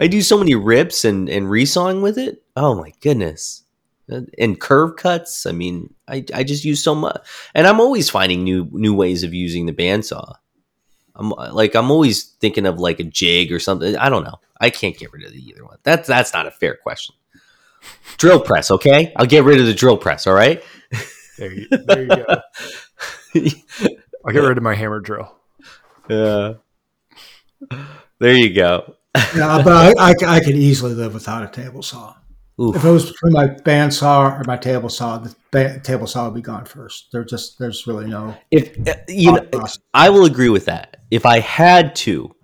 I 0.00 0.08
do 0.08 0.20
so 0.20 0.36
many 0.36 0.56
rips 0.56 1.04
and 1.04 1.28
and 1.28 1.46
resawing 1.46 2.02
with 2.02 2.18
it. 2.18 2.42
Oh 2.56 2.74
my 2.74 2.92
goodness. 3.00 3.62
And 4.08 4.60
curve 4.60 4.96
cuts. 4.96 5.46
I 5.46 5.52
mean, 5.52 5.92
I, 6.06 6.24
I 6.32 6.44
just 6.44 6.64
use 6.64 6.82
so 6.82 6.94
much, 6.94 7.26
and 7.54 7.66
I'm 7.66 7.80
always 7.80 8.08
finding 8.08 8.44
new 8.44 8.68
new 8.72 8.94
ways 8.94 9.24
of 9.24 9.34
using 9.34 9.66
the 9.66 9.72
bandsaw. 9.72 10.34
I'm 11.16 11.30
like 11.30 11.74
I'm 11.74 11.90
always 11.90 12.22
thinking 12.24 12.66
of 12.66 12.78
like 12.78 13.00
a 13.00 13.04
jig 13.04 13.50
or 13.50 13.58
something. 13.58 13.96
I 13.96 14.08
don't 14.08 14.22
know. 14.22 14.38
I 14.60 14.70
can't 14.70 14.96
get 14.96 15.12
rid 15.12 15.24
of 15.24 15.32
the 15.32 15.42
either 15.42 15.64
one. 15.64 15.78
That's 15.82 16.06
that's 16.06 16.32
not 16.32 16.46
a 16.46 16.52
fair 16.52 16.76
question. 16.76 17.16
Drill 18.16 18.40
press, 18.40 18.70
okay? 18.70 19.12
I'll 19.16 19.26
get 19.26 19.44
rid 19.44 19.60
of 19.60 19.66
the 19.66 19.74
drill 19.74 19.96
press. 19.96 20.26
All 20.26 20.34
right. 20.34 20.62
There 21.38 21.52
you, 21.52 21.68
there 21.68 22.02
you 22.02 22.08
go. 22.08 22.40
I'll 24.24 24.32
get 24.32 24.42
rid 24.42 24.56
of 24.56 24.62
my 24.62 24.74
hammer 24.74 25.00
drill. 25.00 25.36
Yeah. 26.08 26.54
There 28.18 28.34
you 28.34 28.54
go. 28.54 28.94
Yeah, 29.34 29.62
but 29.62 29.98
I, 29.98 30.10
I, 30.10 30.14
I 30.26 30.40
could 30.40 30.56
easily 30.56 30.94
live 30.94 31.14
without 31.14 31.42
a 31.42 31.48
table 31.48 31.82
saw. 31.82 32.14
Oof. 32.60 32.74
If 32.76 32.84
it 32.84 32.90
was 32.90 33.10
between 33.10 33.34
my 33.34 33.48
bandsaw 33.48 34.40
or 34.40 34.44
my 34.46 34.56
table 34.56 34.88
saw, 34.88 35.18
the 35.18 35.34
ba- 35.50 35.78
table 35.80 36.06
saw 36.06 36.24
would 36.24 36.34
be 36.34 36.40
gone 36.40 36.64
first. 36.64 37.08
There's 37.12 37.30
just 37.30 37.58
there's 37.58 37.86
really 37.86 38.06
no. 38.06 38.34
If 38.50 38.76
uh, 38.88 38.94
you 39.08 39.32
know, 39.32 39.42
process. 39.42 39.78
I 39.92 40.08
will 40.08 40.24
agree 40.24 40.48
with 40.48 40.64
that. 40.64 40.96
If 41.10 41.26
I 41.26 41.40
had 41.40 41.94
to, 41.96 42.34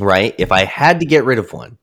right? 0.00 0.34
If 0.38 0.50
I 0.50 0.64
had 0.64 0.98
to 1.00 1.06
get 1.06 1.24
rid 1.24 1.38
of 1.38 1.52
one, 1.52 1.78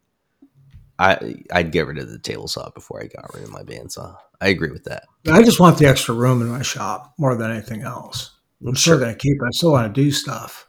I 1.00 1.36
I'd 1.52 1.72
get 1.72 1.88
rid 1.88 2.00
of 2.00 2.10
the 2.10 2.20
table 2.20 2.50
saw 2.50 2.70
before 2.72 3.02
I 3.02 3.08
got 3.08 3.34
rid 3.34 3.44
of 3.44 3.52
my 3.52 3.64
bandsaw. 3.64 4.18
I 4.42 4.50
agree 4.50 4.72
with 4.72 4.84
that. 4.84 5.04
I 5.32 5.42
just 5.42 5.60
want 5.60 5.78
the 5.78 5.86
extra 5.88 6.14
room 6.16 6.42
in 6.42 6.50
my 6.50 6.64
shop 6.64 7.14
more 7.18 7.36
than 7.36 7.50
anything 7.50 7.82
else. 7.84 8.32
I'm 8.66 8.76
still 8.76 8.96
Sure. 8.96 9.00
going 9.00 9.14
to 9.14 9.18
keep 9.18 9.38
it. 9.38 9.46
I 9.46 9.52
still 9.52 9.72
want 9.72 9.94
to 9.94 10.02
do 10.02 10.12
stuff, 10.12 10.68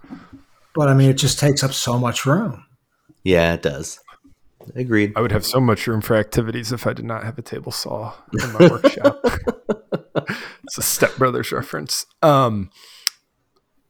but 0.74 0.88
I 0.88 0.94
mean, 0.94 1.10
it 1.10 1.14
just 1.14 1.38
takes 1.40 1.64
up 1.64 1.72
so 1.72 1.98
much 1.98 2.24
room. 2.24 2.64
Yeah, 3.24 3.54
it 3.54 3.62
does. 3.62 3.98
Agreed. 4.74 5.12
I 5.16 5.20
would 5.20 5.32
have 5.32 5.44
so 5.44 5.60
much 5.60 5.86
room 5.86 6.00
for 6.00 6.16
activities 6.16 6.72
if 6.72 6.86
I 6.86 6.92
did 6.92 7.04
not 7.04 7.24
have 7.24 7.38
a 7.38 7.42
table 7.42 7.72
saw 7.72 8.14
in 8.32 8.52
my 8.52 8.68
workshop. 8.68 9.20
it's 10.64 10.78
a 10.78 10.82
Step 10.82 11.16
Brothers 11.16 11.52
reference. 11.52 12.06
Um, 12.22 12.70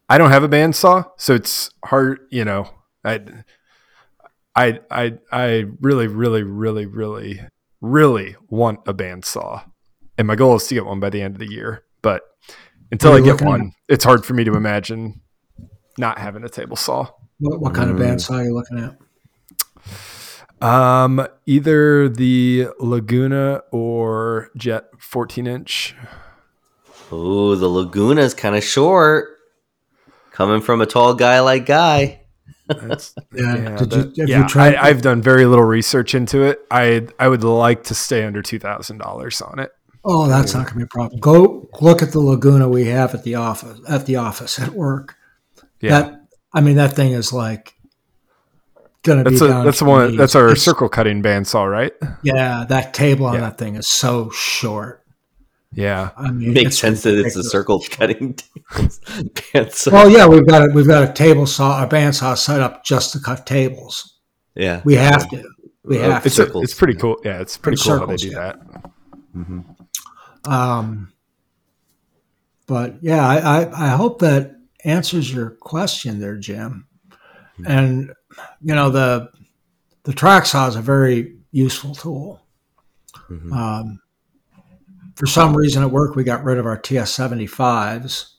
I 0.08 0.18
don't 0.18 0.30
have 0.30 0.42
a 0.42 0.48
bandsaw, 0.48 1.10
so 1.16 1.34
it's 1.34 1.70
hard. 1.84 2.20
You 2.30 2.44
know, 2.44 2.70
I, 3.04 3.20
I, 4.56 4.80
I, 4.90 5.18
I 5.30 5.64
really, 5.80 6.06
really, 6.06 6.42
really, 6.42 6.86
really, 6.86 7.40
really 7.80 8.36
want 8.48 8.80
a 8.86 8.94
bandsaw, 8.94 9.62
and 10.16 10.26
my 10.26 10.34
goal 10.34 10.56
is 10.56 10.66
to 10.68 10.74
get 10.74 10.86
one 10.86 11.00
by 11.00 11.10
the 11.10 11.20
end 11.22 11.34
of 11.34 11.38
the 11.40 11.50
year. 11.50 11.84
But 12.02 12.22
until 12.90 13.12
I 13.12 13.18
get 13.20 13.26
looking 13.32 13.46
one, 13.48 13.72
it's 13.88 14.04
hard 14.04 14.24
for 14.24 14.34
me 14.34 14.44
to 14.44 14.54
imagine 14.54 15.20
not 15.98 16.18
having 16.18 16.44
a 16.44 16.48
table 16.48 16.76
saw. 16.76 17.08
What, 17.40 17.60
what 17.60 17.74
kind 17.74 17.90
Mm. 17.90 17.94
of 17.94 18.00
bandsaw 18.00 18.36
are 18.40 18.44
you 18.44 18.54
looking 18.54 18.78
at? 18.78 18.96
Um, 20.60 21.26
either 21.46 22.08
the 22.08 22.68
Laguna 22.80 23.62
or 23.70 24.50
Jet 24.56 24.84
14 24.98 25.46
inch. 25.46 25.94
Ooh, 27.12 27.56
the 27.56 27.68
Laguna 27.68 28.22
is 28.22 28.34
kind 28.34 28.56
of 28.56 28.64
short. 28.64 29.28
Coming 30.32 30.60
from 30.60 30.80
a 30.80 30.86
tall 30.86 31.14
guy 31.14 31.40
like 31.40 31.66
Guy. 31.66 32.22
That's, 32.68 33.14
Yeah. 33.34 33.56
yeah, 33.56 33.76
Did 33.76 33.90
that- 33.90 34.16
you, 34.16 34.22
have 34.22 34.28
yeah, 34.28 34.38
you 34.42 34.48
tried? 34.48 34.74
I, 34.74 34.88
I've 34.88 35.02
done 35.02 35.22
very 35.22 35.46
little 35.46 35.64
research 35.64 36.14
into 36.14 36.42
it. 36.42 36.60
I 36.70 37.06
I 37.18 37.28
would 37.28 37.42
like 37.44 37.84
to 37.84 37.94
stay 37.94 38.24
under 38.24 38.42
two 38.42 38.58
thousand 38.58 38.98
dollars 38.98 39.40
on 39.40 39.58
it. 39.58 39.70
oh, 40.04 40.28
that's 40.28 40.54
not 40.54 40.64
going 40.64 40.74
to 40.74 40.76
be 40.78 40.82
a 40.82 40.86
problem. 40.86 41.18
Go 41.20 41.68
look 41.80 42.02
at 42.02 42.12
the 42.12 42.20
Laguna 42.20 42.68
we 42.68 42.84
have 42.86 43.14
at 43.14 43.24
the 43.24 43.36
office. 43.36 43.80
At 43.88 44.06
the 44.06 44.16
office 44.16 44.58
at 44.58 44.70
work. 44.70 45.16
Yeah, 45.80 45.90
That 46.00 46.20
I 46.52 46.60
mean, 46.60 46.76
that 46.76 46.94
thing 46.94 47.12
is 47.12 47.32
like 47.32 47.74
going 49.08 49.24
to 49.24 49.30
be 49.30 49.36
that's 49.36 49.42
a, 49.42 49.48
down. 49.48 49.64
that's 49.64 49.78
the 49.80 49.84
one. 49.84 50.08
knees. 50.10 50.18
That's 50.18 50.34
our 50.36 50.46
It's- 50.50 50.62
circle 50.62 50.88
cutting 50.88 51.22
bandsaw, 51.22 51.68
right? 51.70 51.92
Yeah, 52.22 52.64
that 52.68 52.94
table 52.94 53.26
on 53.26 53.34
Yeah. 53.34 53.40
that 53.40 53.58
thing 53.58 53.74
is 53.76 53.88
so 53.88 54.30
short. 54.30 55.02
Yeah, 55.72 56.10
I 56.16 56.30
mean, 56.30 56.54
Makes 56.54 56.68
it's 56.68 56.78
sense 56.78 57.02
that 57.02 57.10
it's 57.10 57.36
a 57.36 57.40
ridiculous. 57.40 57.50
circle 57.50 57.84
cutting 57.90 58.34
bandsaw. 58.72 59.92
Well, 59.92 60.08
yeah, 60.08 60.26
we've 60.26 60.46
got 60.46 60.62
a, 60.62 60.72
we've 60.72 60.86
got 60.86 61.10
a 61.10 61.12
table 61.12 61.46
saw, 61.46 61.84
a 61.84 61.86
bandsaw 61.86 62.38
set 62.38 62.60
up 62.60 62.84
just 62.84 63.12
to 63.12 63.20
cut 63.20 63.46
tables. 63.46 64.18
yeah. 64.54 64.80
We 64.84 64.94
have 64.94 65.28
to. 65.30 65.44
We 65.84 65.96
have 65.98 66.24
it's 66.24 66.36
to. 66.36 66.42
a, 66.42 66.46
Circles. 66.46 66.64
it's 66.64 66.74
pretty 66.74 66.94
cool. 66.94 67.16
Yeah, 67.24 67.40
it's 67.40 67.56
pretty 67.58 67.74
It's 67.74 67.82
cool 67.84 67.98
how 67.98 68.06
they 68.06 68.16
circles, 68.16 68.22
do 68.22 68.28
yeah. 68.28 68.52
that. 70.44 70.50
Um, 70.50 71.12
but 72.66 72.96
yeah, 73.02 73.26
I, 73.26 73.36
I, 73.62 73.86
I 73.86 73.88
hope 73.96 74.20
that 74.20 74.56
answers 74.84 75.32
your 75.32 75.50
question 75.50 76.18
there, 76.20 76.36
Jim. 76.36 76.86
And 77.66 78.12
you 78.60 78.74
know 78.74 78.90
the 78.90 79.30
the 80.04 80.12
track 80.12 80.46
saw 80.46 80.66
is 80.68 80.76
a 80.76 80.80
very 80.82 81.36
useful 81.52 81.94
tool. 81.94 82.40
Mhm. 83.30 83.52
Um, 83.52 84.00
for 85.16 85.26
some 85.26 85.56
reason 85.56 85.82
at 85.82 85.90
work, 85.90 86.14
we 86.14 86.24
got 86.24 86.44
rid 86.44 86.58
of 86.58 86.66
our 86.66 86.76
TS 86.78 87.10
seventy 87.10 87.46
fives. 87.46 88.36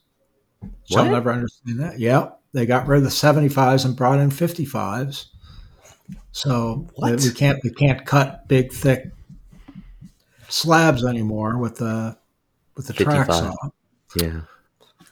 Shall 0.86 1.06
What? 1.06 1.12
never 1.12 1.32
understand 1.32 1.80
that. 1.80 2.00
Yep, 2.00 2.40
they 2.54 2.66
got 2.66 2.88
rid 2.88 2.98
of 3.00 3.04
the 3.04 3.12
seventy 3.12 3.50
fives 3.50 3.86
and 3.86 3.96
brought 3.96 4.20
in 4.20 4.32
fifty 4.32 4.66
fives. 4.66 5.28
So 6.32 6.88
What? 6.96 7.22
we 7.22 7.32
can't 7.32 7.60
we 7.64 7.70
can't 7.72 8.06
cut 8.06 8.48
big 8.48 8.72
thick 8.74 9.12
slabs 10.48 11.06
anymore 11.06 11.58
with 11.58 11.76
the 11.78 12.18
with 12.76 12.88
the 12.88 12.94
track 12.94 13.28
saw. 13.32 13.54
Yeah. 14.16 14.42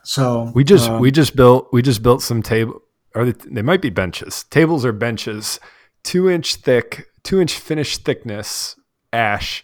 So 0.03 0.51
We 0.55 0.63
just 0.63 0.89
um, 0.89 1.01
we 1.01 1.11
just 1.11 1.35
built 1.35 1.67
we 1.73 1.81
just 1.81 2.01
built 2.01 2.21
some 2.21 2.41
table. 2.41 2.81
Are 3.15 3.25
they, 3.25 3.31
they 3.49 3.61
might 3.61 3.81
be 3.81 3.89
benches. 3.89 4.43
Tables 4.49 4.85
are 4.85 4.91
benches, 4.91 5.59
two 6.03 6.29
inch 6.29 6.55
thick, 6.55 7.07
two 7.23 7.39
inch 7.41 7.53
finished 7.57 8.03
thickness 8.05 8.75
ash 9.13 9.63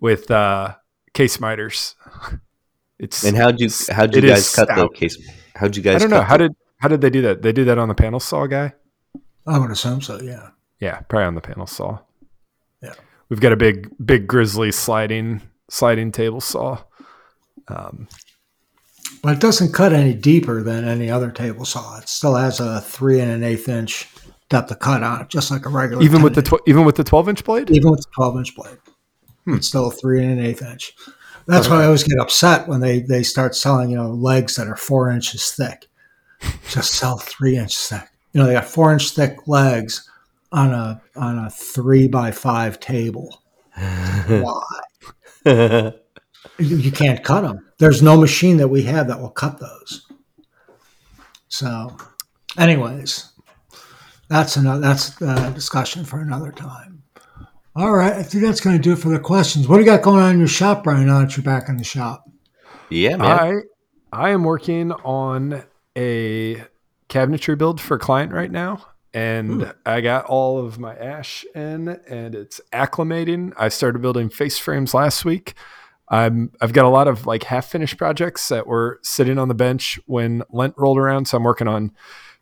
with 0.00 0.30
uh, 0.30 0.74
case 1.14 1.40
miters. 1.40 1.94
It's 2.98 3.24
And 3.24 3.36
how'd 3.36 3.58
you 3.58 3.68
how'd 3.90 4.14
you 4.14 4.22
guys 4.22 4.54
cut 4.54 4.68
the 4.68 4.88
case? 4.94 5.18
How'd 5.56 5.76
you 5.76 5.82
guys? 5.82 5.96
I 5.96 5.98
don't 5.98 6.10
know 6.10 6.18
cut 6.20 6.28
how 6.28 6.36
the- 6.36 6.48
did 6.50 6.56
how 6.78 6.86
did 6.86 7.00
they 7.00 7.10
do 7.10 7.20
that? 7.22 7.42
They 7.42 7.50
did 7.52 7.66
that 7.66 7.76
on 7.76 7.88
the 7.88 7.96
panel 7.96 8.20
saw 8.20 8.46
guy. 8.46 8.74
I 9.44 9.58
would 9.58 9.72
assume 9.72 10.00
so. 10.00 10.20
Yeah. 10.20 10.50
Yeah, 10.78 11.00
probably 11.08 11.26
on 11.26 11.34
the 11.34 11.40
panel 11.40 11.66
saw. 11.66 11.98
Yeah. 12.80 12.94
we've 13.28 13.40
got 13.40 13.50
a 13.52 13.56
big 13.56 13.90
big 14.04 14.28
Grizzly 14.28 14.70
sliding 14.70 15.42
sliding 15.68 16.12
table 16.12 16.40
saw. 16.40 16.84
Um, 17.66 18.06
But 19.22 19.34
it 19.34 19.40
doesn't 19.40 19.72
cut 19.72 19.92
any 19.92 20.14
deeper 20.14 20.62
than 20.62 20.84
any 20.86 21.08
other 21.10 21.30
table 21.30 21.64
saw. 21.64 21.98
It 21.98 22.08
still 22.08 22.34
has 22.34 22.58
a 22.60 22.80
three 22.80 23.20
and 23.20 23.30
an 23.30 23.44
eighth 23.44 23.68
inch 23.68 24.08
depth 24.48 24.70
of 24.72 24.80
cut 24.80 25.02
on 25.02 25.20
it, 25.22 25.28
just 25.28 25.50
like 25.50 25.64
a 25.64 25.68
regular. 25.68 26.02
even 26.02 26.22
with 26.22 26.34
the 26.34 26.42
tw- 26.42 26.60
even 26.66 26.84
with 26.84 26.96
the 26.96 27.04
twelve 27.04 27.28
inch 27.28 27.44
blade. 27.44 27.70
even 27.70 27.90
with 27.90 28.00
the 28.00 28.10
twelve 28.14 28.36
inch 28.36 28.54
blade, 28.56 28.78
Hmm. 29.44 29.54
it's 29.54 29.68
still 29.68 29.86
a 29.88 29.90
three 29.92 30.22
and 30.22 30.38
an 30.38 30.44
eighth 30.44 30.62
inch. 30.62 30.94
That's 31.46 31.68
why 31.68 31.82
I 31.82 31.84
always 31.86 32.04
get 32.04 32.18
upset 32.20 32.68
when 32.68 32.80
they 32.80 33.00
they 33.00 33.22
start 33.22 33.54
selling 33.56 33.90
you 33.90 33.96
know 33.96 34.10
legs 34.10 34.56
that 34.56 34.66
are 34.68 34.76
four 34.76 35.08
inches 35.10 35.50
thick. 35.52 35.88
Just 36.70 36.94
sell 36.94 37.18
three 37.18 37.56
inches 37.56 37.88
thick. 37.88 38.08
You 38.32 38.40
know 38.40 38.46
they 38.46 38.54
got 38.54 38.64
four 38.66 38.92
inch 38.92 39.10
thick 39.10 39.46
legs 39.46 40.08
on 40.52 40.72
a 40.72 41.00
on 41.16 41.38
a 41.38 41.48
three 41.50 42.08
by 42.08 42.30
five 42.32 42.80
table. 42.80 43.42
Why? 44.26 44.62
you, 46.58 46.76
you 46.76 46.92
can't 46.92 47.22
cut 47.22 47.42
them. 47.42 47.66
There's 47.78 48.02
no 48.02 48.16
machine 48.16 48.56
that 48.58 48.68
we 48.68 48.82
have 48.84 49.08
that 49.08 49.20
will 49.20 49.30
cut 49.30 49.58
those. 49.58 50.06
So, 51.48 51.96
anyways, 52.58 53.32
that's 54.28 54.56
another 54.56 54.80
that's 54.80 55.20
a 55.20 55.50
discussion 55.50 56.04
for 56.04 56.20
another 56.20 56.52
time. 56.52 57.02
All 57.74 57.92
right, 57.92 58.12
I 58.12 58.22
think 58.22 58.44
that's 58.44 58.60
going 58.60 58.76
to 58.76 58.82
do 58.82 58.92
it 58.92 58.98
for 58.98 59.08
the 59.08 59.18
questions. 59.18 59.66
What 59.66 59.76
do 59.76 59.82
you 59.82 59.86
got 59.86 60.02
going 60.02 60.22
on 60.22 60.34
in 60.34 60.38
your 60.38 60.48
shop, 60.48 60.84
Brian? 60.84 61.06
Now 61.06 61.20
that 61.20 61.36
you're 61.36 61.44
back 61.44 61.68
in 61.68 61.76
the 61.76 61.84
shop, 61.84 62.28
yeah, 62.90 63.16
man. 63.16 63.20
I 64.12 64.26
I 64.26 64.30
am 64.30 64.44
working 64.44 64.92
on 64.92 65.64
a 65.96 66.62
cabinetry 67.08 67.56
build 67.56 67.80
for 67.80 67.96
a 67.96 67.98
client 67.98 68.32
right 68.32 68.50
now. 68.50 68.86
And 69.14 69.62
Ooh. 69.62 69.72
I 69.84 70.00
got 70.00 70.24
all 70.24 70.58
of 70.58 70.78
my 70.78 70.96
ash 70.96 71.44
in 71.54 71.88
and 72.08 72.34
it's 72.34 72.60
acclimating. 72.72 73.52
I 73.58 73.68
started 73.68 74.00
building 74.00 74.30
face 74.30 74.58
frames 74.58 74.94
last 74.94 75.24
week. 75.24 75.54
I'm 76.08 76.52
I've 76.60 76.72
got 76.72 76.84
a 76.84 76.88
lot 76.88 77.08
of 77.08 77.26
like 77.26 77.44
half 77.44 77.66
finished 77.70 77.96
projects 77.96 78.48
that 78.48 78.66
were 78.66 78.98
sitting 79.02 79.38
on 79.38 79.48
the 79.48 79.54
bench 79.54 79.98
when 80.06 80.42
Lent 80.50 80.74
rolled 80.76 80.98
around. 80.98 81.26
So 81.26 81.36
I'm 81.38 81.44
working 81.44 81.68
on 81.68 81.92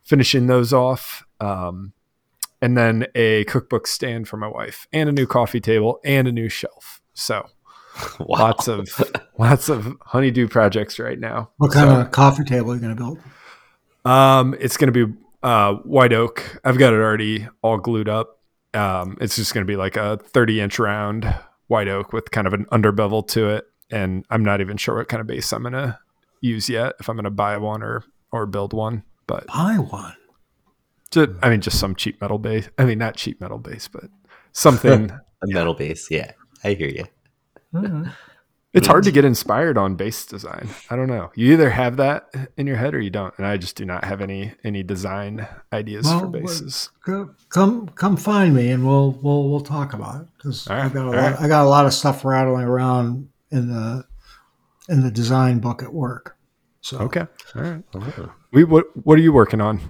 finishing 0.03 0.47
those 0.47 0.73
off. 0.73 1.25
Um, 1.39 1.93
and 2.61 2.77
then 2.77 3.07
a 3.15 3.43
cookbook 3.45 3.87
stand 3.87 4.27
for 4.27 4.37
my 4.37 4.47
wife 4.47 4.87
and 4.93 5.09
a 5.09 5.11
new 5.11 5.25
coffee 5.25 5.59
table 5.61 5.99
and 6.03 6.27
a 6.27 6.31
new 6.31 6.49
shelf. 6.49 7.01
So 7.13 7.47
Wow. 8.19 8.39
lots 8.39 8.67
of 8.67 8.87
lots 9.37 9.69
of 9.69 9.95
honeydew 10.01 10.47
projects 10.49 10.99
right 10.99 11.19
now. 11.19 11.51
what 11.57 11.71
kind 11.71 11.89
So- 11.89 12.01
of 12.01 12.11
coffee 12.11 12.43
table 12.43 12.71
are 12.71 12.75
you 12.75 12.81
going 12.81 12.95
to 12.95 13.01
build? 13.01 13.19
Um, 14.05 14.55
it's 14.59 14.77
going 14.77 14.91
to 14.93 15.07
be 15.07 15.13
uh, 15.43 15.73
white 15.75 16.13
oak. 16.13 16.59
I've 16.63 16.77
got 16.77 16.93
it 16.93 16.97
already 16.97 17.47
all 17.61 17.77
glued 17.77 18.09
up. 18.09 18.39
Um, 18.73 19.17
it's 19.21 19.35
just 19.35 19.53
going 19.53 19.65
to 19.65 19.71
be 19.71 19.75
like 19.75 19.95
a 19.97 20.17
30 20.17 20.61
inch 20.61 20.79
round 20.79 21.33
white 21.71 21.87
oak 21.87 22.11
with 22.11 22.29
kind 22.31 22.45
of 22.47 22.53
an 22.53 22.65
under 22.69 22.91
bevel 22.91 23.23
to 23.23 23.47
it. 23.49 23.65
And 23.89 24.25
I'm 24.29 24.43
not 24.43 24.59
even 24.61 24.75
sure 24.77 24.97
what 24.97 25.07
kind 25.07 25.21
of 25.21 25.27
base 25.27 25.51
I'm 25.53 25.61
going 25.63 25.73
to 25.73 25.97
use 26.41 26.69
yet. 26.69 26.93
If 26.99 27.09
I'm 27.09 27.15
going 27.15 27.23
to 27.23 27.29
buy 27.31 27.57
one 27.57 27.81
or 27.81 28.03
or 28.31 28.45
build 28.45 28.73
one, 28.73 29.03
but 29.27 29.47
Buy 29.47 29.75
one. 29.75 30.15
ju- 31.11 31.37
I 31.41 31.49
mean, 31.49 31.61
just 31.61 31.79
some 31.79 31.95
cheap 31.95 32.19
metal 32.21 32.37
base. 32.39 32.69
I 32.77 32.85
mean, 32.85 32.97
not 32.99 33.15
cheap 33.15 33.39
metal 33.41 33.57
base, 33.57 33.87
but 33.87 34.05
something. 34.51 35.11
A 35.43 35.47
metal 35.47 35.73
base. 35.73 36.11
Yeah, 36.11 36.31
I 36.63 36.73
hear 36.73 36.87
you. 36.89 37.05
All 37.75 37.81
right. 37.81 38.11
It's 38.73 38.87
hard 38.87 39.03
to 39.03 39.11
get 39.11 39.25
inspired 39.25 39.77
on 39.77 39.95
base 39.95 40.25
design. 40.25 40.69
I 40.89 40.95
don't 40.95 41.07
know. 41.09 41.29
You 41.35 41.51
either 41.53 41.69
have 41.69 41.97
that 41.97 42.33
in 42.57 42.67
your 42.67 42.77
head 42.77 42.93
or 42.95 42.99
you 43.01 43.09
don't. 43.09 43.33
And 43.37 43.45
I 43.45 43.57
just 43.57 43.75
do 43.75 43.83
not 43.85 44.05
have 44.05 44.21
any 44.21 44.53
any 44.63 44.81
design 44.83 45.47
ideas 45.73 46.07
for 46.07 46.17
Well, 46.17 46.25
what- 46.27 46.31
bases. 46.43 46.89
Come, 47.49 47.87
come 47.95 48.15
find 48.17 48.55
me, 48.55 48.69
and 48.71 48.85
we'll 48.87 49.11
we'll 49.21 49.49
we'll 49.49 49.59
talk 49.61 49.93
about 49.93 50.21
it 50.21 50.27
because 50.37 50.67
All 50.67 50.75
I 50.77 50.83
right, 50.83 50.93
got 50.93 51.05
a 51.05 51.09
lot. 51.09 51.15
right. 51.15 51.39
I 51.41 51.47
got 51.47 51.65
a 51.65 51.69
lot 51.69 51.85
of 51.85 51.93
stuff 51.93 52.23
rattling 52.23 52.63
around 52.65 53.29
in 53.51 53.67
the 53.67 54.05
in 54.89 55.01
the 55.01 55.11
design 55.11 55.59
book 55.59 55.83
at 55.83 55.93
work. 55.93 56.37
So 56.81 56.97
Okay. 56.99 57.25
All 57.55 57.61
right. 57.61 57.83
We 58.51 58.63
what 58.63 58.85
what 59.05 59.17
are 59.19 59.21
you 59.21 59.33
working 59.33 59.59
on? 59.61 59.81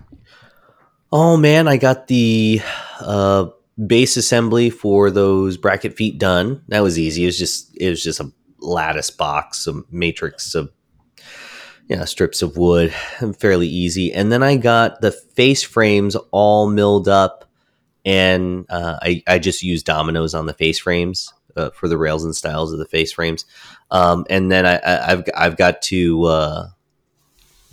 Oh 1.12 1.38
man, 1.38 1.68
I 1.68 1.78
got 1.78 2.08
the 2.08 2.62
uh, 3.00 3.48
base 3.86 4.18
assembly 4.18 4.70
for 4.70 5.12
those 5.12 5.58
bracket 5.58 5.96
feet 5.96 6.18
done. 6.20 6.64
That 6.70 6.82
was 6.82 6.98
easy. 6.98 7.24
It 7.24 7.28
was 7.28 7.38
just 7.38 7.76
it 7.80 7.90
was 7.90 8.02
just 8.04 8.20
a 8.20 8.32
lattice 8.62 9.10
box, 9.10 9.68
a 9.68 9.82
matrix 9.92 10.56
of 10.56 10.72
yeah 11.88 12.06
strips 12.06 12.42
of 12.42 12.58
wood, 12.58 12.94
fairly 13.40 13.68
easy. 13.68 14.14
And 14.14 14.32
then 14.32 14.44
I 14.44 14.56
got 14.56 15.02
the 15.02 15.12
face 15.12 15.64
frames 15.64 16.16
all 16.32 16.70
milled 16.70 17.08
up, 17.08 17.50
and 18.06 18.66
uh, 18.70 18.98
I 19.02 19.24
I 19.28 19.40
just 19.40 19.64
used 19.64 19.86
dominoes 19.86 20.34
on 20.34 20.46
the 20.46 20.54
face 20.54 20.80
frames 20.80 21.34
uh, 21.56 21.72
for 21.72 21.88
the 21.88 21.98
rails 21.98 22.24
and 22.24 22.36
stiles 22.36 22.72
of 22.72 22.80
the 22.80 22.86
face 22.86 23.14
frames. 23.14 23.46
Um, 23.90 24.26
and 24.30 24.52
then 24.52 24.66
I, 24.66 24.78
I, 24.78 25.24
I've 25.36 25.58
got 25.58 25.82
to. 25.84 26.24
Uh, 26.26 26.68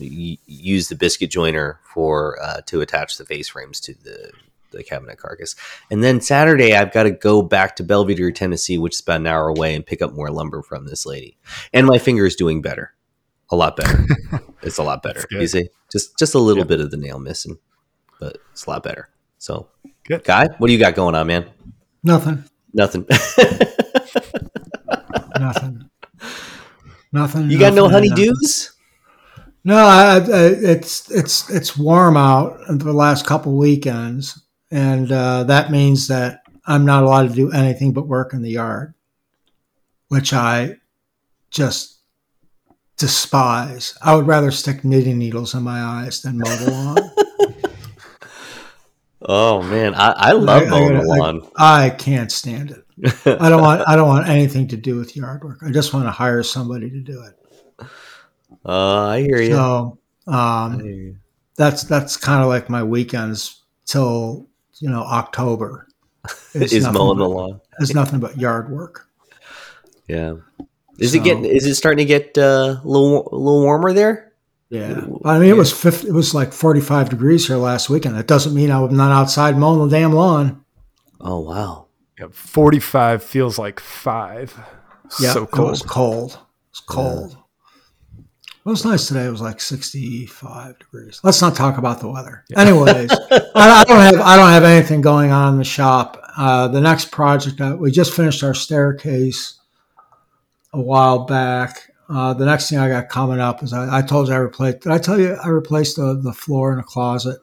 use 0.00 0.88
the 0.88 0.94
biscuit 0.94 1.28
joiner 1.28 1.80
for 1.92 2.40
uh, 2.40 2.60
to 2.66 2.80
attach 2.80 3.18
the 3.18 3.24
face 3.24 3.48
frames 3.48 3.80
to 3.80 3.94
the 3.94 4.30
the 4.70 4.84
cabinet 4.84 5.18
carcass. 5.18 5.54
And 5.90 6.02
then 6.04 6.20
Saturday, 6.20 6.74
I've 6.74 6.92
got 6.92 7.04
to 7.04 7.10
go 7.10 7.42
back 7.42 7.76
to 7.76 7.84
Belvidere, 7.84 8.34
Tennessee, 8.34 8.78
which 8.78 8.94
is 8.96 9.00
about 9.00 9.20
an 9.20 9.26
hour 9.26 9.48
away, 9.48 9.74
and 9.74 9.84
pick 9.86 10.02
up 10.02 10.12
more 10.14 10.30
lumber 10.30 10.62
from 10.62 10.86
this 10.86 11.06
lady. 11.06 11.36
And 11.72 11.86
my 11.86 11.98
finger 11.98 12.26
is 12.26 12.36
doing 12.36 12.62
better, 12.62 12.94
a 13.50 13.56
lot 13.56 13.76
better. 13.76 14.04
it's 14.62 14.78
a 14.78 14.82
lot 14.82 15.02
better. 15.02 15.20
That's. 15.30 15.42
You 15.42 15.48
see, 15.48 15.68
just 15.90 16.18
just 16.18 16.34
a 16.34 16.38
little 16.38 16.62
Yep. 16.62 16.68
bit 16.68 16.80
of 16.80 16.90
the 16.90 16.96
nail 16.96 17.18
missing, 17.18 17.58
but 18.20 18.38
it's 18.52 18.66
a 18.66 18.70
lot 18.70 18.82
better. 18.82 19.08
So, 19.38 19.68
Good. 20.04 20.24
guy, 20.24 20.48
what 20.58 20.66
do 20.66 20.72
you 20.72 20.78
got 20.78 20.94
going 20.94 21.14
on, 21.14 21.26
man? 21.26 21.46
nothing, 22.02 22.44
Nothing. 22.74 23.06
nothing, 25.38 25.88
nothing. 27.12 27.50
you 27.50 27.58
got 27.58 27.74
no 27.74 27.88
nothing, 27.88 28.10
nothing. 28.10 28.28
honeydews? 28.32 28.70
No, 29.64 29.76
I, 29.76 30.16
I, 30.16 30.20
it's 30.46 31.10
it's 31.10 31.50
it's 31.50 31.76
warm 31.76 32.16
out 32.16 32.58
the 32.68 32.92
last 32.92 33.26
couple 33.26 33.56
weekends, 33.56 34.40
and 34.70 35.10
uh, 35.12 35.44
that 35.44 35.70
means 35.70 36.08
that 36.08 36.42
I'm 36.66 36.84
not 36.84 37.02
allowed 37.04 37.28
to 37.30 37.34
do 37.34 37.50
anything 37.52 37.92
but 37.92 38.06
work 38.06 38.32
in 38.34 38.42
the 38.42 38.50
yard, 38.50 38.94
which 40.08 40.32
I 40.32 40.76
just 41.50 41.98
despise. 42.96 43.96
I 44.02 44.14
would 44.14 44.26
rather 44.26 44.50
stick 44.50 44.84
knitting 44.84 45.18
needles 45.18 45.54
in 45.54 45.62
my 45.62 45.80
eyes 45.80 46.20
than 46.22 46.38
mow 46.38 46.56
the 46.56 46.70
lawn. 46.70 46.96
Oh 49.20 49.62
man, 49.62 49.94
I, 49.94 50.10
I 50.16 50.32
love 50.32 50.62
I- 50.62 50.66
I 50.66 50.70
mowing 50.70 50.94
the 50.94 51.04
gotta- 51.04 51.12
I- 51.12 51.18
lawn. 51.18 51.50
I 51.56 51.90
can't 51.90 52.30
stand 52.32 52.70
it. 52.70 52.84
I 53.26 53.48
don't 53.48 53.60
want 53.62 53.86
I 53.88 53.96
don't 53.96 54.08
want 54.08 54.28
anything 54.28 54.68
to 54.68 54.76
do 54.76 54.96
with 54.96 55.16
yard 55.16 55.42
work. 55.44 55.58
I 55.62 55.70
just 55.70 55.92
want 55.92 56.06
to 56.06 56.10
hire 56.10 56.42
somebody 56.42 56.88
to 56.90 57.00
do 57.00 57.22
it. 57.24 57.86
Uh, 58.64 59.06
I 59.08 59.20
hear 59.20 59.40
you. 59.40 59.50
So 59.50 59.98
I 60.26 60.64
um, 60.66 60.80
hear 60.80 60.90
you. 60.92 61.16
that's 61.56 61.82
that's 61.84 62.16
kind 62.16 62.42
of 62.42 62.48
like 62.48 62.70
my 62.70 62.82
weekends 62.82 63.62
till 63.86 64.47
you 64.80 64.88
know 64.90 65.02
October. 65.02 65.86
It's 66.54 66.72
is 66.72 66.84
nothing 66.84 66.98
mowing 66.98 67.18
the 67.18 67.24
but- 67.24 67.30
lawn. 67.30 67.60
It's 67.80 67.94
nothing 67.94 68.20
but 68.20 68.36
yard 68.38 68.70
work. 68.70 69.06
Yeah. 70.08 70.34
Is 70.98 71.12
So- 71.12 71.18
it 71.18 71.24
getting? 71.24 71.44
Is 71.44 71.66
it 71.66 71.74
starting 71.76 71.98
to 71.98 72.08
get 72.08 72.36
uh, 72.38 72.80
a 72.82 72.82
little 72.84 73.28
a 73.32 73.36
little 73.36 73.62
warmer 73.62 73.92
there? 73.92 74.32
Yeah, 74.70 75.00
I 75.24 75.38
mean 75.38 75.48
it 75.48 75.56
was 75.56 75.72
50, 75.72 76.08
it 76.08 76.12
was 76.12 76.34
like 76.34 76.52
forty 76.52 76.80
five 76.80 77.08
degrees 77.08 77.46
here 77.46 77.56
last 77.56 77.88
weekend. 77.88 78.16
That 78.16 78.26
doesn't 78.26 78.52
mean 78.54 78.70
I'm 78.70 78.94
not 78.94 79.12
outside 79.12 79.56
mowing 79.56 79.88
the 79.88 79.96
damn 79.96 80.12
lawn. 80.12 80.62
Oh 81.20 81.40
wow. 81.40 81.86
Yeah, 82.18 82.26
45 82.32 83.22
feels 83.22 83.58
like 83.60 83.78
5. 83.80 84.58
Yeah, 85.20 85.32
so 85.34 85.44
it 85.44 85.52
cold. 85.52 85.70
was 85.70 85.82
cold. 85.82 86.38
It's 86.70 86.80
cold. 86.80 87.36
It 88.68 88.70
was 88.70 88.84
nice 88.84 89.08
today. 89.08 89.24
It 89.24 89.30
was 89.30 89.40
like 89.40 89.62
sixty 89.62 90.26
five 90.26 90.78
degrees. 90.78 91.20
Let's 91.24 91.40
not 91.40 91.56
talk 91.56 91.78
about 91.78 92.00
the 92.00 92.08
weather. 92.10 92.44
Anyways, 92.54 93.10
I, 93.30 93.40
I 93.54 93.84
don't 93.84 93.98
have 94.00 94.20
I 94.20 94.36
don't 94.36 94.50
have 94.50 94.64
anything 94.64 95.00
going 95.00 95.30
on 95.30 95.54
in 95.54 95.58
the 95.58 95.64
shop. 95.64 96.22
Uh, 96.36 96.68
the 96.68 96.80
next 96.82 97.10
project 97.10 97.62
uh, 97.62 97.76
we 97.80 97.90
just 97.90 98.12
finished 98.12 98.44
our 98.44 98.52
staircase 98.52 99.58
a 100.74 100.80
while 100.82 101.24
back. 101.24 101.90
Uh, 102.10 102.34
the 102.34 102.44
next 102.44 102.68
thing 102.68 102.78
I 102.78 102.90
got 102.90 103.08
coming 103.08 103.40
up 103.40 103.62
is 103.62 103.72
I, 103.72 103.98
I 104.00 104.02
told 104.02 104.28
you 104.28 104.34
I 104.34 104.38
replaced. 104.38 104.80
Did 104.80 104.92
I 104.92 104.98
tell 104.98 105.18
you 105.18 105.32
I 105.42 105.48
replaced 105.48 105.96
the, 105.96 106.20
the 106.22 106.34
floor 106.34 106.70
in 106.72 106.76
the 106.76 106.84
closet? 106.84 107.38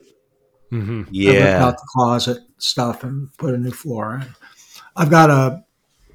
hmm 0.70 1.00
I 1.00 1.02
ripped 1.02 1.14
Yeah. 1.14 1.66
out 1.66 1.78
the 1.78 1.88
closet 1.96 2.38
stuff 2.60 3.04
and 3.04 3.36
put 3.38 3.56
a 3.56 3.58
new 3.58 3.72
floor 3.72 4.16
in. 4.22 4.28
I've 4.96 5.10
got 5.10 5.28
to 5.28 5.64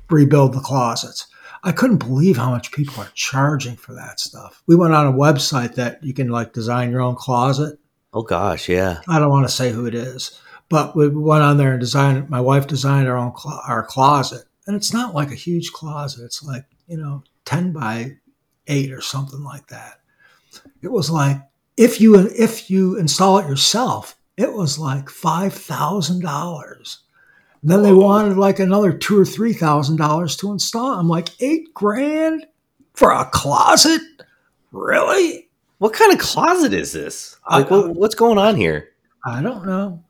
rebuild 0.08 0.52
the 0.54 0.60
closets. 0.60 1.26
I 1.62 1.72
couldn't 1.72 1.98
believe 1.98 2.36
how 2.36 2.50
much 2.50 2.72
people 2.72 3.02
are 3.02 3.10
charging 3.14 3.76
for 3.76 3.92
that 3.94 4.18
stuff. 4.18 4.62
We 4.66 4.76
went 4.76 4.94
on 4.94 5.06
a 5.06 5.12
website 5.12 5.74
that 5.74 6.02
you 6.02 6.14
can 6.14 6.28
like 6.28 6.52
design 6.52 6.90
your 6.90 7.02
own 7.02 7.16
closet. 7.16 7.78
Oh 8.12 8.22
gosh. 8.22 8.68
Yeah. 8.68 9.00
I 9.08 9.18
don't 9.18 9.30
want 9.30 9.46
to 9.46 9.54
say 9.54 9.70
who 9.70 9.86
it 9.86 9.94
is, 9.94 10.40
but 10.68 10.96
we 10.96 11.08
went 11.08 11.42
on 11.42 11.58
there 11.58 11.72
and 11.72 11.80
designed. 11.80 12.30
My 12.30 12.40
wife 12.40 12.66
designed 12.66 13.08
our 13.08 13.16
own 13.16 13.32
clo- 13.32 13.60
our 13.66 13.84
closet, 13.84 14.44
and 14.66 14.74
it's 14.74 14.92
not 14.92 15.14
like 15.14 15.30
a 15.30 15.36
huge 15.36 15.72
closet. 15.72 16.24
It's 16.24 16.42
like 16.42 16.64
you 16.86 16.96
know 16.96 17.22
ten 17.44 17.72
by 17.72 18.16
eight 18.66 18.92
or 18.92 19.00
something 19.00 19.42
like 19.42 19.66
that. 19.68 20.00
It 20.82 20.90
was 20.90 21.10
like 21.10 21.40
if 21.76 22.00
you 22.00 22.16
if 22.16 22.70
you 22.70 22.96
install 22.98 23.38
it 23.38 23.48
yourself, 23.48 24.16
it 24.36 24.52
was 24.52 24.78
like 24.78 25.08
five 25.10 25.52
thousand 25.52 26.22
dollars. 26.22 27.00
Then 27.62 27.82
they 27.82 27.92
wanted 27.92 28.38
like 28.38 28.58
another 28.58 28.92
two 28.92 29.18
or 29.18 29.24
three 29.24 29.52
thousand 29.52 29.96
dollars 29.96 30.36
to 30.36 30.52
install. 30.52 30.98
I'm 30.98 31.08
like 31.08 31.28
eight 31.40 31.74
grand 31.74 32.46
for 32.94 33.10
a 33.10 33.26
closet, 33.26 34.00
really? 34.72 35.48
What 35.78 35.92
kind 35.92 36.12
of 36.12 36.18
closet 36.18 36.72
is 36.72 36.92
this? 36.92 37.36
Like, 37.50 37.70
what, 37.70 37.94
what's 37.94 38.14
going 38.14 38.38
on 38.38 38.56
here? 38.56 38.90
I 39.24 39.42
don't 39.42 39.66
know. 39.66 40.02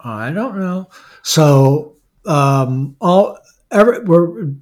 I 0.00 0.30
don't 0.30 0.58
know. 0.58 0.88
So 1.22 1.96
um, 2.26 2.96
all 3.00 3.38
every 3.70 4.00
we're 4.00 4.52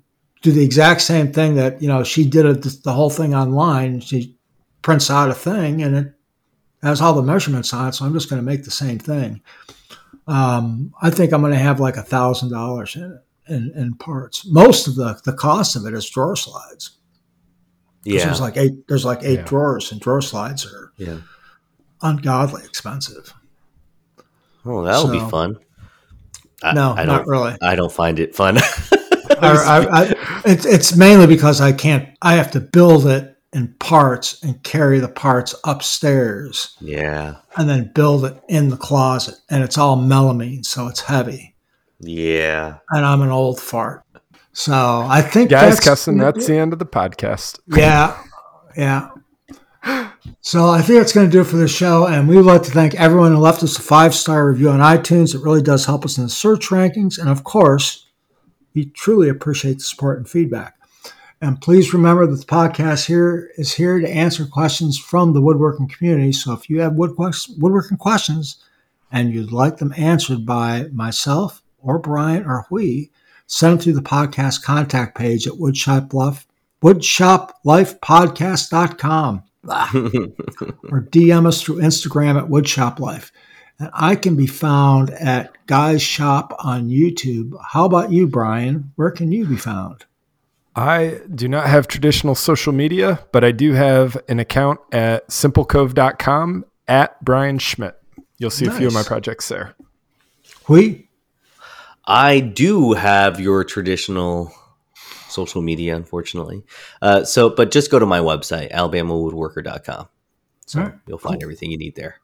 do 0.42 0.52
the 0.52 0.64
exact 0.64 1.00
same 1.00 1.32
thing 1.32 1.56
that 1.56 1.82
you 1.82 1.88
know 1.88 2.04
she 2.04 2.24
did 2.24 2.46
it, 2.46 2.82
the 2.84 2.92
whole 2.92 3.10
thing 3.10 3.34
online. 3.34 4.00
She 4.00 4.36
prints 4.82 5.10
out 5.10 5.30
a 5.30 5.34
thing 5.34 5.82
and 5.82 5.96
it 5.96 6.14
has 6.82 7.00
all 7.00 7.14
the 7.14 7.22
measurements 7.22 7.72
on 7.72 7.88
it. 7.88 7.94
So 7.94 8.04
I'm 8.04 8.12
just 8.12 8.30
going 8.30 8.40
to 8.40 8.46
make 8.46 8.64
the 8.64 8.70
same 8.70 8.98
thing. 8.98 9.42
Um, 10.26 10.92
I 11.00 11.10
think 11.10 11.32
I'm 11.32 11.40
going 11.40 11.52
to 11.52 11.58
have 11.58 11.78
like 11.80 11.96
a 11.96 12.02
thousand 12.02 12.50
dollars 12.50 12.96
in 12.96 13.02
it 13.04 13.52
in, 13.52 13.72
in 13.76 13.94
parts. 13.94 14.44
Most 14.46 14.88
of 14.88 14.96
the 14.96 15.20
the 15.24 15.32
cost 15.32 15.76
of 15.76 15.86
it 15.86 15.94
is 15.94 16.08
drawer 16.10 16.36
slides. 16.36 16.98
Yeah. 18.02 18.24
There's 18.24 18.40
like 18.40 18.56
eight. 18.56 18.86
There's 18.88 19.04
like 19.04 19.22
eight 19.22 19.38
Yeah. 19.40 19.44
drawers, 19.44 19.92
and 19.92 20.00
drawer 20.00 20.22
slides 20.22 20.66
are 20.66 20.92
yeah. 20.96 21.18
ungodly 22.02 22.62
expensive. 22.64 23.32
Oh, 24.64 24.82
that'll 24.84 25.10
be 25.10 25.20
fun. 25.30 25.58
I, 26.62 26.72
no, 26.72 26.92
I 26.92 27.04
not 27.04 27.18
don't. 27.18 27.28
really. 27.28 27.56
I 27.62 27.76
don't 27.76 27.92
find 27.92 28.18
it 28.18 28.34
fun. 28.34 28.58
I, 29.38 29.38
I, 29.40 30.02
I, 30.02 30.14
it's 30.44 30.64
it's 30.64 30.96
mainly 30.96 31.26
because 31.26 31.60
I 31.60 31.72
can't. 31.72 32.08
I 32.22 32.34
have 32.34 32.50
to 32.52 32.60
build 32.60 33.06
it 33.06 33.35
in 33.52 33.74
parts 33.74 34.42
and 34.42 34.62
carry 34.62 34.98
the 34.98 35.08
parts 35.08 35.54
upstairs, 35.64 36.76
yeah. 36.80 37.36
and 37.56 37.68
then 37.68 37.92
build 37.94 38.24
it 38.24 38.40
in 38.48 38.68
the 38.68 38.76
closet. 38.76 39.36
And 39.48 39.62
it's 39.62 39.78
all 39.78 39.96
melamine, 39.96 40.64
so 40.64 40.88
it's 40.88 41.00
heavy. 41.00 41.54
Yeah. 42.00 42.78
And 42.90 43.06
I'm 43.06 43.22
an 43.22 43.30
old 43.30 43.60
fart, 43.60 44.02
so 44.52 44.72
I 45.06 45.20
think 45.20 45.50
Guys, 45.50 45.74
that's 45.74 45.84
Custom, 45.86 46.16
that's 46.16 46.46
the 46.46 46.56
end 46.56 46.72
of 46.72 46.78
the 46.78 46.86
podcast. 46.86 47.58
Yeah, 47.66 48.18
yeah. 48.74 49.10
So 50.40 50.68
I 50.68 50.80
think 50.80 50.98
that's 50.98 51.12
going 51.12 51.26
to 51.26 51.32
do 51.32 51.42
it 51.42 51.46
for 51.46 51.56
the 51.56 51.68
show, 51.68 52.06
and 52.06 52.26
we 52.26 52.36
would 52.36 52.46
like 52.46 52.62
to 52.62 52.70
thank 52.70 52.94
everyone 52.94 53.32
who 53.32 53.38
left 53.38 53.62
us 53.62 53.78
a 53.78 53.82
five 53.82 54.14
star 54.14 54.48
review 54.48 54.70
on 54.70 54.80
iTunes. 54.80 55.34
It 55.34 55.42
really 55.42 55.60
does 55.60 55.84
help 55.86 56.04
us 56.04 56.16
in 56.18 56.24
the 56.24 56.30
search 56.30 56.68
rankings, 56.68 57.18
and 57.18 57.28
of 57.28 57.44
course, 57.44 58.06
we 58.74 58.86
truly 58.86 59.28
appreciate 59.28 59.74
the 59.74 59.84
support 59.84 60.18
and 60.18 60.28
feedback. 60.28 60.75
And 61.40 61.60
please 61.60 61.92
remember 61.92 62.24
that 62.26 62.36
the 62.36 62.46
podcast 62.46 63.06
here 63.06 63.50
is 63.56 63.74
here 63.74 64.00
to 64.00 64.08
answer 64.08 64.46
questions 64.46 64.98
from 64.98 65.34
the 65.34 65.42
woodworking 65.42 65.88
community. 65.88 66.32
So 66.32 66.54
if 66.54 66.70
you 66.70 66.80
have 66.80 66.94
woodworking 66.94 67.98
questions 67.98 68.56
and 69.12 69.34
you'd 69.34 69.52
like 69.52 69.76
them 69.76 69.92
answered 69.96 70.46
by 70.46 70.84
myself 70.92 71.62
or 71.78 71.98
Brian 71.98 72.46
or 72.46 72.64
Hui, 72.68 73.10
send 73.46 73.72
them 73.72 73.80
through 73.80 73.94
the 73.94 74.02
podcast 74.02 74.62
contact 74.62 75.16
page 75.16 75.46
at 75.46 75.54
Woodshop 75.54 76.08
Bluff, 76.08 76.46
woodshoplifepodcast.com 76.82 79.42
or 79.68 81.02
DM 81.02 81.46
us 81.46 81.62
through 81.62 81.76
Instagram 81.76 82.42
at 82.42 82.48
woodshoplife. 82.48 83.30
And 83.78 83.90
I 83.92 84.16
can 84.16 84.36
be 84.36 84.46
found 84.46 85.10
at 85.10 85.54
Guys 85.66 86.00
Shop 86.00 86.56
on 86.60 86.88
YouTube. 86.88 87.52
How 87.72 87.84
about 87.84 88.10
you, 88.10 88.26
Brian? 88.26 88.92
Where 88.96 89.10
can 89.10 89.32
you 89.32 89.44
be 89.44 89.56
found? 89.56 90.06
I 90.76 91.20
do 91.34 91.48
not 91.48 91.66
have 91.66 91.88
traditional 91.88 92.34
social 92.34 92.72
media, 92.72 93.24
but 93.32 93.42
I 93.42 93.50
do 93.50 93.72
have 93.72 94.18
an 94.28 94.38
account 94.38 94.78
at 94.92 95.26
simplecove.com 95.28 96.66
at 96.86 97.24
Brian 97.24 97.58
Schmidt. 97.58 97.96
You'll 98.38 98.50
see 98.50 98.66
a 98.66 98.70
few 98.70 98.86
of 98.86 98.92
my 98.92 99.02
projects 99.02 99.48
there. 99.48 99.74
We 100.68 101.08
I 102.04 102.40
do 102.40 102.92
have 102.92 103.40
your 103.40 103.64
traditional 103.64 104.52
social 105.28 105.62
media, 105.62 105.96
unfortunately. 105.96 106.62
Uh, 107.00 107.24
so, 107.24 107.50
but 107.50 107.70
just 107.70 107.90
go 107.90 107.98
to 107.98 108.06
my 108.06 108.20
website, 108.20 108.70
alabamawoodworker.com. 108.70 110.08
So 110.66 110.78
All 110.78 110.86
right, 110.86 110.94
you'll 111.06 111.18
find 111.18 111.42
everything 111.42 111.70
you 111.70 111.78
need 111.78 111.94
there. 111.94 112.20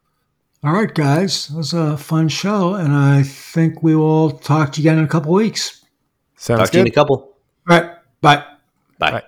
All 0.62 0.72
right, 0.72 0.92
guys. 0.92 1.50
It 1.50 1.56
was 1.56 1.72
a 1.72 1.96
fun 1.96 2.28
show, 2.28 2.74
and 2.74 2.92
I 2.92 3.22
think 3.22 3.82
we 3.82 3.96
will 3.96 4.30
talk 4.30 4.72
to 4.72 4.82
you 4.82 4.90
again 4.90 4.98
in 4.98 5.04
a 5.04 5.08
couple 5.08 5.32
weeks. 5.32 5.84
Sounds 6.36 6.60
Talk 6.60 6.70
to 6.70 6.76
you 6.76 6.80
in 6.82 6.86
good. 6.86 6.92
a 6.92 6.94
couple. 6.94 7.16
All 7.16 7.78
right. 7.80 7.96
Bye. 8.22 8.44
Bye. 8.98 9.10
Bye. 9.10 9.22